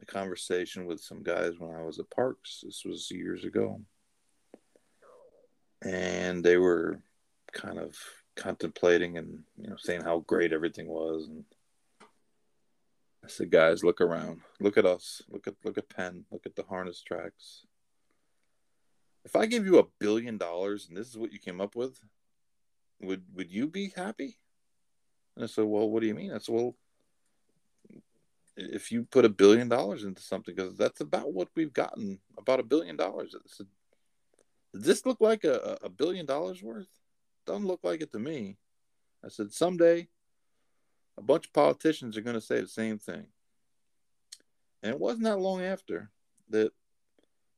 [0.00, 2.62] a conversation with some guys when I was at Parx.
[2.62, 3.80] This was years ago.
[5.82, 7.00] And they were
[7.52, 7.96] kind of
[8.36, 11.44] contemplating and you know saying how great everything was and
[13.24, 14.40] I said, guys, look around.
[14.60, 15.20] Look at us.
[15.28, 16.24] Look at look at Penn.
[16.30, 17.66] Look at the harness tracks.
[19.24, 22.00] If I gave you a billion dollars and this is what you came up with,
[23.00, 24.38] would would you be happy?
[25.36, 26.32] And I said, Well, what do you mean?
[26.32, 26.76] I said, Well,
[28.56, 32.60] if you put a billion dollars into something, because that's about what we've gotten, about
[32.60, 33.34] a billion dollars.
[34.72, 36.88] Does this look like a, a billion dollars worth?
[37.46, 38.56] Doesn't look like it to me.
[39.24, 40.08] I said, someday
[41.18, 43.26] a bunch of politicians are going to say the same thing.
[44.82, 46.10] And it wasn't that long after
[46.48, 46.72] that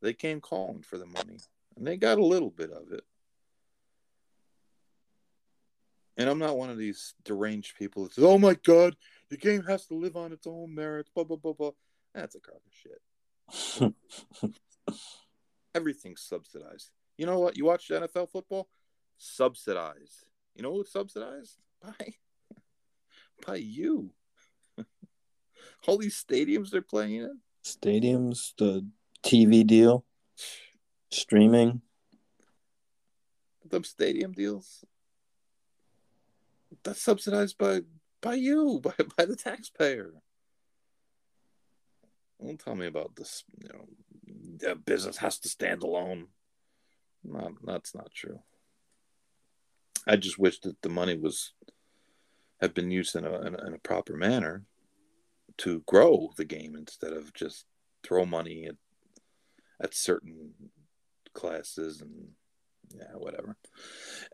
[0.00, 1.38] they came calling for the money,
[1.76, 3.04] and they got a little bit of it.
[6.16, 8.96] And I'm not one of these deranged people that says, "Oh my God,
[9.32, 11.10] the game has to live on its own merits.
[11.14, 11.70] Blah blah blah blah.
[12.14, 12.60] That's a of
[13.80, 13.94] shit.
[15.74, 16.90] Everything's subsidized.
[17.16, 17.56] You know what?
[17.56, 18.68] You watch NFL football,
[19.16, 20.26] subsidized.
[20.54, 21.56] You know who's subsidized?
[21.82, 22.12] By
[23.46, 24.10] by you.
[25.88, 27.38] All these stadiums they're playing in.
[27.64, 28.86] Stadiums, the
[29.24, 30.04] TV deal,
[31.10, 31.80] streaming.
[33.64, 34.84] Them stadium deals.
[36.84, 37.80] That's subsidized by
[38.22, 40.12] by you, by by the taxpayer.
[42.40, 43.44] Don't tell me about this.
[43.60, 43.84] You know,
[44.58, 46.28] the business has to stand alone.
[47.22, 48.40] No, that's not true.
[50.06, 51.52] I just wish that the money was
[52.60, 54.64] had been used in a, in in a proper manner
[55.58, 57.66] to grow the game instead of just
[58.02, 58.76] throw money at
[59.80, 60.54] at certain
[61.34, 62.28] classes and
[62.94, 63.56] yeah, whatever.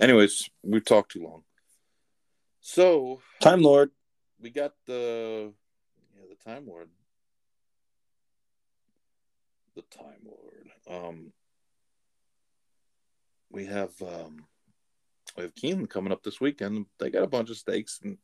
[0.01, 1.43] Anyways, we've talked too long.
[2.71, 3.93] So Time Lord.
[4.43, 5.55] we got the
[6.15, 6.91] yeah the Time Lord,
[9.75, 10.69] the Time Lord.
[10.87, 11.33] Um,
[13.51, 14.45] we have um,
[15.35, 16.85] we have Keeneland coming up this weekend.
[16.99, 18.19] They got a bunch of stakes, and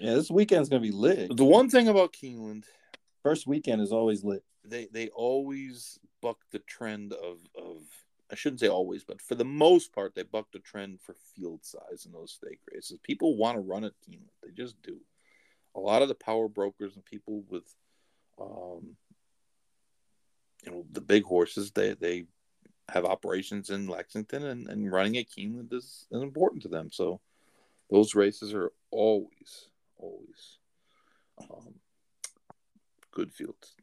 [0.00, 1.36] Yeah, this weekend's gonna be lit.
[1.36, 2.64] the one thing about Keeneland,
[3.22, 4.42] First weekend is always lit.
[4.64, 7.84] they they always buck the trend of of
[8.30, 11.64] I shouldn't say always, but for the most part, they buck the trend for field
[11.64, 12.98] size in those stake races.
[13.02, 14.98] People want to run at Keeneland; they just do.
[15.74, 17.64] A lot of the power brokers and people with,
[18.40, 18.96] um,
[20.64, 22.24] you know, the big horses, they they
[22.88, 26.90] have operations in Lexington, and, and running at Keeneland is, is important to them.
[26.92, 27.20] So
[27.90, 29.68] those races are always
[29.98, 30.58] always
[31.40, 31.74] um,
[33.12, 33.74] good fields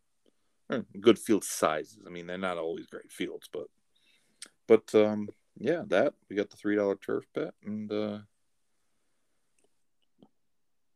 [0.99, 1.99] good field sizes.
[2.05, 3.67] I mean, they're not always great fields, but
[4.67, 8.19] but um, yeah, that we got the three dollar turf bet, and uh,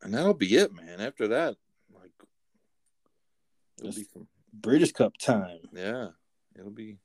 [0.01, 1.01] and that'll be it, man.
[1.01, 1.55] After that,
[1.93, 2.11] like
[3.79, 5.59] it'll be some Breeders' Cup time.
[5.73, 6.09] yeah,
[6.57, 6.97] it'll be.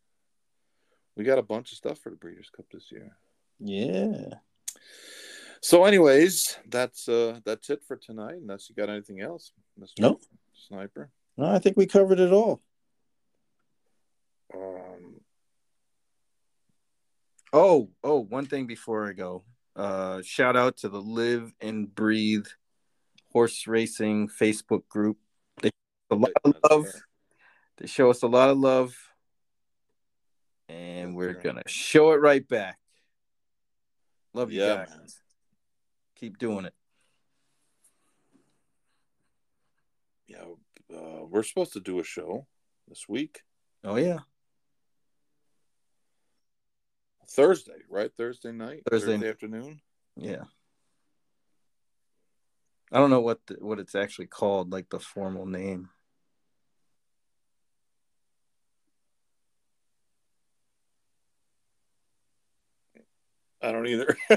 [1.16, 3.16] We got a bunch of stuff for the Breeders' Cup this year.
[3.58, 4.34] Yeah.
[5.60, 8.36] So, anyways, that's uh that's it for tonight.
[8.40, 10.00] Unless you got anything else, Mr.
[10.00, 10.22] Nope.
[10.68, 11.10] Sniper.
[11.36, 12.60] No, I think we covered it all.
[14.54, 15.19] Um,
[17.52, 19.44] Oh, oh, one thing before I go.
[19.76, 22.46] Uh shout out to the Live and Breathe
[23.32, 25.18] Horse Racing Facebook group.
[25.62, 25.70] They
[26.10, 26.86] a lot of love.
[27.78, 28.94] They show us a lot of love.
[30.68, 32.78] And we're gonna show it right back.
[34.34, 34.90] Love you Yeah, guys.
[34.90, 35.06] man.
[36.16, 36.74] Keep doing it.
[40.28, 40.44] Yeah,
[40.94, 42.46] uh, we're supposed to do a show
[42.86, 43.42] this week,
[43.82, 44.18] Oh yeah.
[47.30, 48.10] Thursday, right?
[48.16, 49.12] Thursday night, Thursday.
[49.12, 49.80] Thursday afternoon.
[50.16, 50.44] Yeah.
[52.92, 55.90] I don't know what the, what it's actually called, like the formal name.
[63.62, 64.16] I don't either.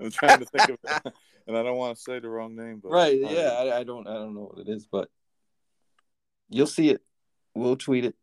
[0.00, 1.12] I'm trying to think of it,
[1.46, 3.18] and I don't want to say the wrong name, but Right.
[3.20, 3.50] Yeah.
[3.58, 4.06] I, I don't.
[4.06, 5.08] I don't know what it is, but
[6.48, 7.02] you'll see it.
[7.54, 8.14] We'll tweet it.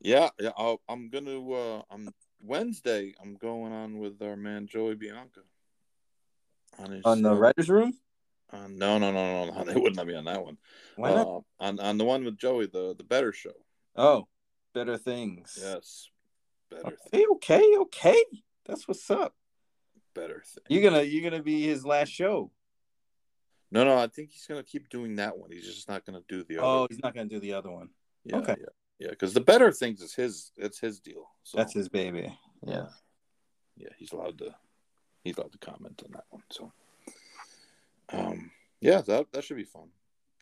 [0.00, 0.50] Yeah, yeah.
[0.56, 1.40] I'll, I'm gonna.
[1.50, 2.08] Uh, I'm
[2.42, 3.14] Wednesday.
[3.20, 5.40] I'm going on with our man Joey Bianca
[6.78, 7.92] on his on the uh, writers' room.
[8.52, 9.64] Uh, no, no, no, no, no.
[9.64, 10.56] They wouldn't let me on that one.
[10.96, 11.26] Why not?
[11.26, 13.52] Uh, on on the one with Joey, the the better show.
[13.96, 14.26] oh,
[14.74, 15.58] better things.
[15.60, 16.08] Yes,
[16.70, 17.26] better, Okay.
[17.32, 17.76] Okay.
[17.78, 18.24] Okay.
[18.66, 19.34] That's what's up.
[20.14, 20.64] better thing.
[20.68, 22.50] You're gonna you're gonna be his last show.
[23.72, 23.98] No, no.
[23.98, 25.50] I think he's gonna keep doing that one.
[25.52, 26.66] He's just not gonna do the other.
[26.66, 27.90] Oh, he's not gonna do the other one.
[28.24, 28.56] yeah, okay.
[28.58, 28.66] yeah,
[29.00, 29.10] yeah.
[29.10, 30.52] Because the better things is his.
[30.56, 31.28] It's his deal.
[31.42, 32.32] So, That's his baby.
[32.64, 32.86] Yeah.
[33.76, 33.88] yeah.
[33.98, 34.54] He's allowed to.
[35.24, 36.42] He's allowed to comment on that one.
[36.50, 36.72] So,
[38.12, 38.50] um,
[38.80, 39.88] yeah, that that should be fun.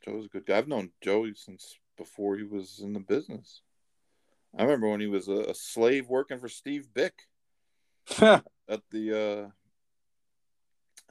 [0.04, 0.58] Joe's a good guy.
[0.58, 3.62] I've known Joey since before he was in the business.
[4.56, 7.14] I remember when he was a, a slave working for Steve Bick.
[8.68, 9.48] at the uh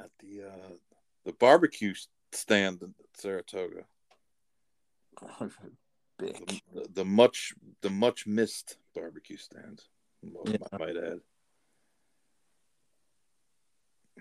[0.03, 0.73] at the uh
[1.25, 1.93] the barbecue
[2.31, 3.83] stand in Saratoga.
[6.17, 6.61] Big.
[6.73, 9.83] The, the much the much missed barbecue stand.
[10.25, 10.77] I Yeah.
[10.79, 11.19] might add.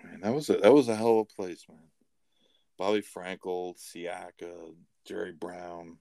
[0.05, 1.79] Man, that was a that was a hell of a place, man.
[2.79, 4.75] Bobby Frankel, Siaka,
[5.07, 5.99] Jerry Brown.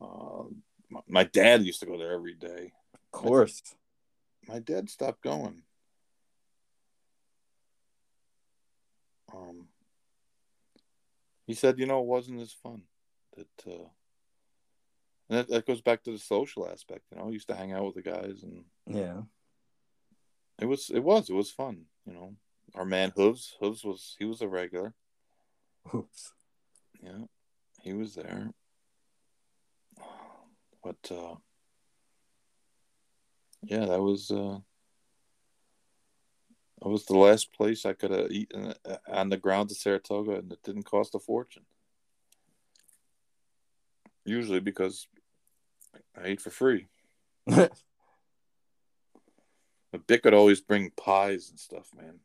[0.00, 0.44] Uh,
[0.90, 2.72] my, my dad used to go there every day.
[2.94, 3.62] Of course.
[4.46, 5.62] my dad stopped going.
[9.34, 9.68] Um,
[11.46, 12.82] he said, you know, it wasn't as fun.
[13.36, 13.88] That, uh,
[15.32, 17.04] and that, that goes back to the social aspect.
[17.10, 19.22] You know, he used to hang out with the guys, and Yeah.
[20.60, 21.86] it was, it was, it was fun.
[22.06, 22.36] You know,
[22.74, 24.92] our man Hooves, Hooves was, he was a regular.
[25.94, 26.32] Oops.
[27.02, 27.24] Yeah,
[27.80, 28.50] he was there.
[30.84, 31.36] But uh,
[33.62, 34.58] yeah, that was uh,
[36.82, 40.36] that was the last place I could have eaten uh, on the grounds of Saratoga,
[40.36, 41.64] and it didn't cost a fortune.
[44.24, 45.06] Usually because
[46.16, 46.88] I ate for free.
[49.92, 52.20] But Bick would always bring pies and stuff, man.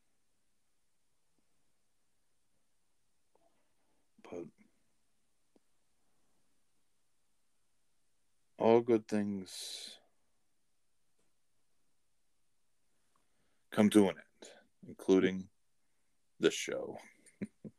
[4.29, 4.45] but
[8.57, 9.97] all good things
[13.71, 14.51] come to an end,
[14.87, 15.47] including
[16.39, 16.97] this show.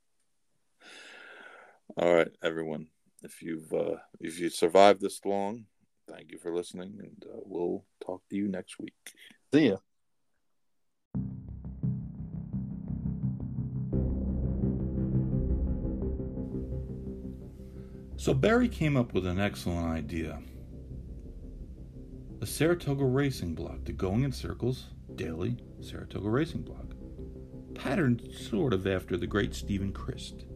[1.96, 2.88] all right, everyone.
[3.22, 5.64] If you've uh, if you survived this long,
[6.08, 8.94] thank you for listening, and uh, we'll talk to you next week.
[9.52, 9.76] See ya.
[18.16, 20.40] So Barry came up with an excellent idea.
[22.40, 26.94] A Saratoga racing blog to Going in Circles daily Saratoga racing blog.
[27.74, 30.46] Patterned sort of after the great Steven Crist,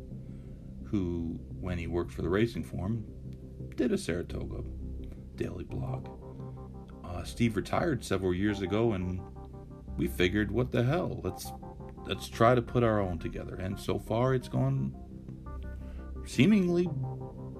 [0.86, 3.04] who, when he worked for the Racing Form,
[3.76, 4.62] did a Saratoga
[5.42, 6.08] daily blog.
[7.04, 9.20] Uh, Steve retired several years ago, and
[9.96, 11.20] we figured, what the hell?
[11.22, 11.52] Let's
[12.06, 13.56] let's try to put our own together.
[13.56, 14.94] And so far, it's gone
[16.26, 16.88] seemingly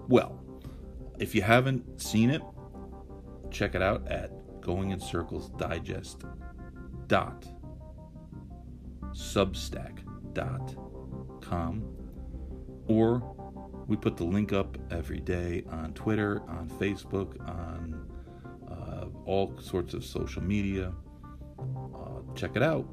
[0.08, 0.38] well.
[1.18, 2.42] If you haven't seen it,
[3.50, 4.30] check it out at
[4.60, 6.22] Going in Circles Digest
[7.08, 7.44] dot
[9.12, 9.98] substack
[10.32, 10.74] dot
[11.40, 11.84] com
[12.86, 13.20] or
[13.86, 18.06] we put the link up every day on Twitter, on Facebook, on
[18.70, 20.92] uh, all sorts of social media.
[21.58, 22.86] Uh, check it out.